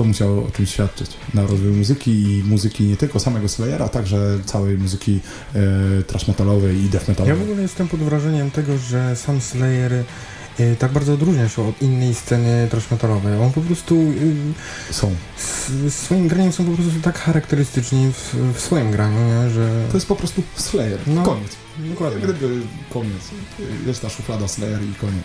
to 0.00 0.04
musiało 0.04 0.44
o 0.46 0.50
tym 0.50 0.66
świadczyć 0.66 1.10
na 1.34 1.42
rozwój 1.42 1.70
muzyki 1.72 2.10
i 2.10 2.44
muzyki 2.44 2.84
nie 2.84 2.96
tylko 2.96 3.20
samego 3.20 3.48
Slayera, 3.48 3.88
także 3.88 4.38
całej 4.44 4.78
muzyki 4.78 5.20
e, 5.54 6.02
trash 6.02 6.28
metalowej 6.28 6.76
i 6.76 6.88
death 6.88 7.08
Ja 7.08 7.12
metalowej. 7.12 7.36
w 7.38 7.42
ogóle 7.42 7.62
jestem 7.62 7.88
pod 7.88 8.00
wrażeniem 8.00 8.50
tego, 8.50 8.78
że 8.78 9.16
sam 9.16 9.40
Slayer 9.40 9.92
e, 10.58 10.76
tak 10.76 10.92
bardzo 10.92 11.12
odróżnia 11.14 11.48
się 11.48 11.68
od 11.68 11.82
innej 11.82 12.14
sceny 12.14 12.68
trash 12.70 12.90
metalowej. 12.90 13.38
On 13.40 13.52
po 13.52 13.60
prostu 13.60 13.94
e, 14.90 14.92
Są. 14.92 15.14
z, 15.36 15.94
swoim 15.94 16.28
graniem 16.28 16.52
są 16.52 16.64
po 16.64 16.72
prostu 16.72 17.00
tak 17.02 17.18
charakterystyczni 17.18 18.12
w, 18.12 18.34
w 18.54 18.60
swoim 18.60 18.90
graniu, 18.90 19.18
nie? 19.26 19.50
że... 19.50 19.84
To 19.90 19.96
jest 19.96 20.06
po 20.06 20.16
prostu 20.16 20.42
Slayer. 20.56 20.98
No, 21.06 21.22
koniec. 21.22 21.56
Dokładnie. 21.78 22.20
Gdyby 22.22 22.60
koniec. 22.92 23.22
Jest 23.86 24.02
ta 24.02 24.08
szuflada 24.08 24.48
Slayer 24.48 24.82
i 24.82 24.94
koniec. 24.94 25.24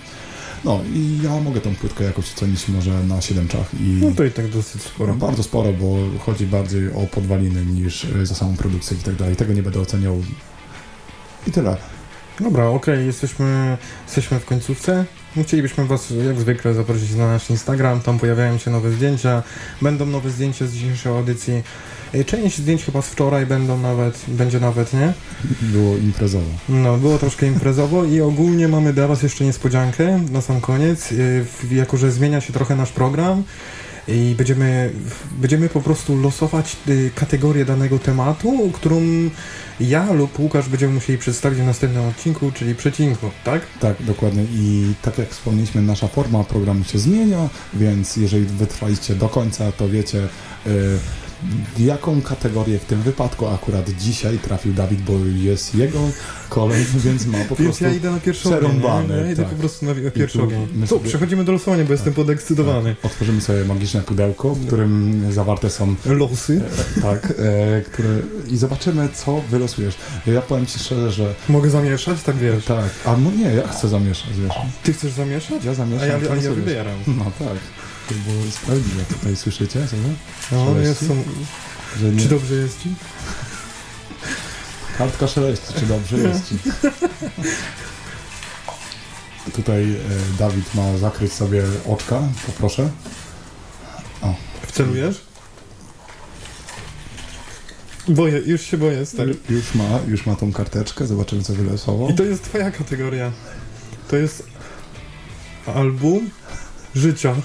No 0.66 0.80
i 0.94 1.20
ja 1.24 1.40
mogę 1.40 1.62
tą 1.62 1.76
płytkę 1.76 2.04
jakoś 2.04 2.34
ocenić 2.34 2.68
może 2.68 3.04
na 3.04 3.22
7 3.22 3.48
czach 3.48 3.74
i 3.74 4.00
No 4.02 4.12
to 4.16 4.24
i 4.24 4.32
tak 4.32 4.48
dosyć 4.50 4.82
sporo. 4.82 5.14
bardzo 5.14 5.44
sporo, 5.44 5.74
bo 5.74 5.98
chodzi 6.20 6.46
bardziej 6.48 6.94
o 6.94 7.08
podwaliny 7.12 7.66
niż 7.66 8.06
e, 8.06 8.26
za 8.26 8.36
samą 8.36 8.58
produkcję 8.58 8.98
i 8.98 9.04
tak 9.04 9.16
dalej. 9.16 9.36
Tego 9.36 9.54
nie 9.54 9.64
będę 9.64 9.80
oceniał. 9.80 10.24
I 11.48 11.52
tyle. 11.52 11.78
Dobra, 12.40 12.68
okej, 12.68 13.06
jesteśmy, 13.06 13.78
jesteśmy 14.06 14.40
w 14.40 14.46
końcówce. 14.46 15.06
Chcielibyśmy 15.44 15.86
Was 15.86 16.14
jak 16.28 16.40
zwykle 16.40 16.74
zaprosić 16.74 17.16
na 17.16 17.28
nasz 17.28 17.50
Instagram, 17.50 18.02
tam 18.02 18.20
pojawiają 18.20 18.58
się 18.58 18.72
nowe 18.72 18.92
zdjęcia, 18.92 19.44
będą 19.82 20.06
nowe 20.06 20.30
zdjęcia 20.30 20.68
z 20.68 20.74
dzisiejszej 20.74 21.12
audycji. 21.12 21.64
E, 22.14 22.24
Część 22.24 22.58
zdjęć 22.58 22.84
chyba 22.84 23.02
z 23.02 23.08
wczoraj 23.10 23.46
będą 23.46 23.78
nawet, 23.80 24.20
będzie 24.28 24.60
nawet, 24.60 24.94
nie? 24.94 25.14
Było 25.62 25.98
imprezowo. 25.98 26.46
No, 26.70 26.98
było 26.98 27.18
troszkę 27.18 27.48
imprezowo 27.48 28.06
i 28.06 28.22
ogólnie 28.22 28.68
mamy 28.68 28.94
dla 28.94 29.08
Was 29.08 29.24
jeszcze 29.24 29.44
niespodziankę 29.44 30.20
na 30.32 30.42
sam 30.42 30.62
koniec. 30.62 31.12
Yy, 31.12 31.18
w- 31.46 31.72
Jako, 31.72 31.98
że 31.98 32.12
zmienia 32.12 32.42
się 32.42 32.54
trochę 32.54 32.76
nasz 32.76 32.92
program 32.92 33.44
i 34.08 34.36
będziemy, 34.38 34.92
będziemy 35.32 35.70
po 35.70 35.82
prostu 35.82 36.22
losować 36.22 36.78
y, 36.90 37.12
kategorię 37.16 37.66
danego 37.66 38.00
tematu, 38.00 38.70
którą 38.74 39.02
ja 39.80 40.12
lub 40.14 40.40
Łukasz 40.40 40.70
będziemy 40.70 40.94
musieli 40.94 41.20
przedstawić 41.20 41.60
w 41.60 41.66
następnym 41.66 42.06
odcinku, 42.08 42.52
czyli 42.52 42.76
przecinku, 42.76 43.30
tak? 43.44 43.62
Tak, 43.80 43.96
dokładnie. 44.04 44.44
I 44.54 44.94
tak 45.02 45.18
jak 45.18 45.30
wspomnieliśmy, 45.30 45.82
nasza 45.82 46.08
forma 46.08 46.44
programu 46.44 46.84
się 46.84 47.00
zmienia, 47.00 47.50
więc 47.74 48.18
jeżeli 48.18 48.46
wytrwaliście 48.46 49.16
do 49.16 49.30
końca, 49.30 49.72
to 49.72 49.90
wiecie, 49.90 50.18
y, 50.18 50.28
w 51.25 51.25
jaką 51.80 52.22
kategorię 52.22 52.80
w 52.80 52.86
tym 52.86 53.02
wypadku 53.02 53.48
akurat 53.48 53.90
dzisiaj 53.90 54.38
trafił 54.38 54.74
Dawid, 54.74 55.02
bo 55.02 55.14
jest 55.36 55.76
jego 55.76 56.00
kolej, 56.50 56.86
więc 57.06 57.26
ma 57.26 57.38
po 57.38 57.56
Więc 57.56 57.58
prostu... 57.58 57.84
ja 57.84 57.94
idę 57.94 58.12
na 58.12 58.20
przerąbane, 58.34 59.16
nie? 59.16 59.22
Ja 59.22 59.32
idę 59.32 59.44
tak. 59.44 59.52
po 59.52 59.60
prostu 59.60 59.86
na 59.86 59.94
na 59.94 60.12
pierwszy 60.12 60.38
tu 60.38 60.44
ogień. 60.44 60.68
Tu, 60.90 61.00
przechodzimy 61.00 61.44
do 61.44 61.52
losowania, 61.52 61.84
bo 61.86 61.92
jestem 61.92 62.14
podekscytowany. 62.14 62.96
Tak, 62.96 63.06
otworzymy 63.06 63.42
sobie 63.42 63.66
magiczne 63.66 64.02
pudełko, 64.02 64.56
w 64.56 64.68
którym 64.68 65.22
zawarte 65.32 65.70
są 65.70 65.96
Losy. 66.06 66.62
tak, 67.02 67.34
e, 67.40 67.82
które 67.82 68.10
i 68.50 68.58
zobaczymy, 68.58 69.10
co 69.14 69.42
wylosujesz. 69.50 69.96
Ja 70.28 70.42
powiem 70.42 70.66
Ci 70.66 70.80
szczerze, 70.80 71.12
że 71.12 71.34
Mogę 71.50 71.70
zamieszać? 71.70 72.22
Tak 72.24 72.36
wiesz. 72.36 72.66
tak, 72.66 72.90
a 73.06 73.18
no 73.18 73.32
nie, 73.32 73.54
ja 73.54 73.68
chcę 73.68 73.88
zamieszać, 73.88 74.30
wiesz. 74.44 74.54
Ty 74.84 74.94
chcesz 74.94 75.12
zamieszać? 75.12 75.66
Ja 75.66 75.72
A 75.72 75.74
zamieszam, 75.74 76.08
ja, 76.10 76.20
ty 76.20 76.32
a 76.32 76.36
ja 76.36 76.52
wybieram. 76.52 76.98
No 77.08 77.24
tak, 77.40 77.58
to 78.10 78.14
było 78.14 78.52
sprawiedliwe. 78.52 79.04
Tutaj 79.04 79.36
słyszycie, 79.36 79.88
co 79.88 79.96
nie? 79.96 80.14
No, 80.52 80.80
jest, 80.80 81.08
są, 81.08 81.24
Że 82.00 82.10
nie... 82.10 82.22
Czy 82.22 82.30
dobrze 82.30 82.56
jest 82.56 82.84
ci? 82.84 82.96
Kartka 84.98 85.28
szeleści, 85.28 85.74
czy 85.80 85.86
dobrze 85.86 86.18
jest 86.18 86.50
ci? 86.50 86.58
Tutaj 89.56 89.84
e, 89.84 89.98
Dawid 90.40 90.76
ma 90.76 90.98
zakryć 90.98 91.34
sobie 91.34 91.64
oczka, 91.88 92.22
poproszę. 92.46 92.90
Wcelujesz? 94.68 95.22
Boję, 98.08 98.42
już 98.46 98.62
się 98.62 98.78
boję, 98.78 99.06
stary. 99.06 99.36
Już 99.50 99.76
ma, 99.76 100.00
już 100.08 100.26
ma 100.26 100.36
tą 100.36 100.52
karteczkę, 100.54 101.08
zobaczymy 101.08 101.44
co 101.44 101.54
wylosował. 101.54 102.10
I 102.10 102.14
to 102.14 102.24
jest 102.24 102.44
twoja 102.44 102.72
kategoria. 102.72 103.32
To 104.08 104.16
jest 104.16 104.44
album 105.76 106.30
życia. 106.96 107.36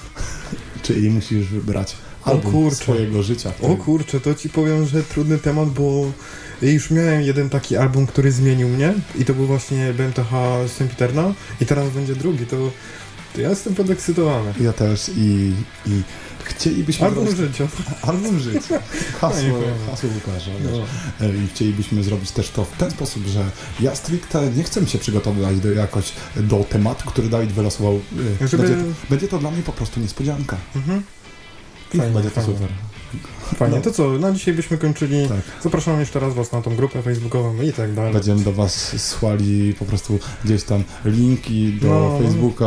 Czyli 0.94 1.10
musisz 1.10 1.46
wybrać 1.46 1.96
album 2.24 2.70
swojego 2.70 3.22
życia. 3.22 3.52
O 3.62 3.76
kurczę, 3.76 4.20
to 4.20 4.34
ci 4.34 4.48
powiem, 4.48 4.86
że 4.86 5.02
trudny 5.02 5.38
temat, 5.38 5.68
bo 5.68 6.12
już 6.62 6.90
miałem 6.90 7.22
jeden 7.22 7.50
taki 7.50 7.76
album, 7.76 8.06
który 8.06 8.32
zmienił 8.32 8.68
mnie 8.68 8.94
i 9.18 9.24
to 9.24 9.34
był 9.34 9.46
właśnie 9.46 9.92
BMTH 9.92 10.30
Sempiterna 10.76 11.34
i 11.60 11.66
teraz 11.66 11.90
będzie 11.90 12.14
drugi, 12.14 12.46
to, 12.46 12.70
to 13.34 13.40
ja 13.40 13.50
jestem 13.50 13.74
podekscytowany. 13.74 14.54
Ja 14.60 14.72
też 14.72 15.10
i, 15.16 15.52
i 15.86 16.02
chcielibyśmy 16.50 17.06
Album 17.06 17.24
zrobić... 17.30 17.56
życia. 17.56 17.68
Album 18.02 18.38
życia. 18.38 18.80
Hasło, 19.20 19.58
hasło 19.90 20.10
Łukasza. 20.14 20.50
No. 21.20 21.26
I 21.44 21.48
chcielibyśmy 21.54 22.02
zrobić 22.04 22.30
też 22.30 22.50
to 22.50 22.64
w 22.64 22.76
ten 22.76 22.90
sposób, 22.90 23.26
że 23.26 23.44
ja 23.80 23.94
stricte 23.94 24.50
nie 24.50 24.62
chcę 24.62 24.86
się 24.86 24.98
przygotowywać 24.98 25.60
do, 25.60 25.70
jakoś 25.72 26.12
do 26.36 26.64
tematu, 26.64 27.08
który 27.10 27.28
Dawid 27.28 27.52
wylosował. 27.52 28.00
E, 28.42 28.48
Żeby- 28.48 28.68
Będzie, 28.68 28.84
będzie 29.10 29.28
to 29.28 29.38
dla 29.38 29.50
mnie 29.50 29.62
po 29.62 29.72
prostu 29.72 30.00
niespodzianka. 30.00 30.56
Mhm. 30.76 31.02
I 31.94 31.98
Fajnie, 31.98 32.14
będzie 32.14 32.30
to 32.30 32.40
fajnie. 32.40 32.54
super. 32.54 32.68
Fajnie, 33.56 33.76
No. 33.76 33.82
to 33.82 33.90
co, 33.90 34.08
na 34.18 34.32
dzisiaj 34.32 34.54
byśmy 34.54 34.78
kończyli. 34.78 35.28
Tak. 35.28 35.38
Zapraszam 35.62 36.00
jeszcze 36.00 36.20
raz 36.20 36.34
Was 36.34 36.52
na 36.52 36.62
tą 36.62 36.76
grupę 36.76 37.02
facebookową 37.02 37.62
i 37.62 37.72
tak 37.72 37.94
dalej. 37.94 38.12
Będziemy 38.12 38.42
do 38.44 38.52
Was 38.52 39.02
słali 39.02 39.74
po 39.78 39.84
prostu 39.84 40.18
gdzieś 40.44 40.62
tam 40.64 40.84
linki 41.04 41.72
do 41.72 41.88
No, 41.88 42.00
no. 42.00 42.18
Facebooka. 42.18 42.66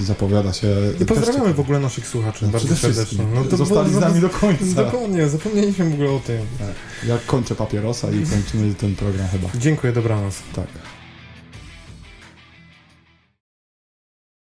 Zapowiada 0.00 0.52
się. 0.52 0.68
I 1.00 1.04
pozdrawiamy 1.04 1.54
w 1.54 1.60
ogóle 1.60 1.80
naszych 1.80 2.06
słuchaczy 2.08 2.44
No, 2.44 2.52
bardzo 2.52 2.76
serdecznie. 2.76 3.24
No 3.34 3.44
to 3.44 3.56
Zostali 3.56 3.94
z 3.94 3.96
nami 3.98 4.20
do 4.20 4.28
końca. 4.28 4.64
Dokładnie, 4.84 5.28
zapomnieliśmy 5.28 5.90
w 5.90 5.94
ogóle 5.94 6.10
o 6.10 6.18
tym. 6.20 6.38
Ja 7.06 7.18
kończę 7.26 7.54
papierosa 7.54 8.08
i 8.10 8.26
kończymy 8.26 8.74
ten 8.74 8.96
program 8.96 9.28
chyba. 9.28 9.48
Dziękuję, 9.54 9.92
dobranoc. 9.92 10.34
Tak. 10.56 10.66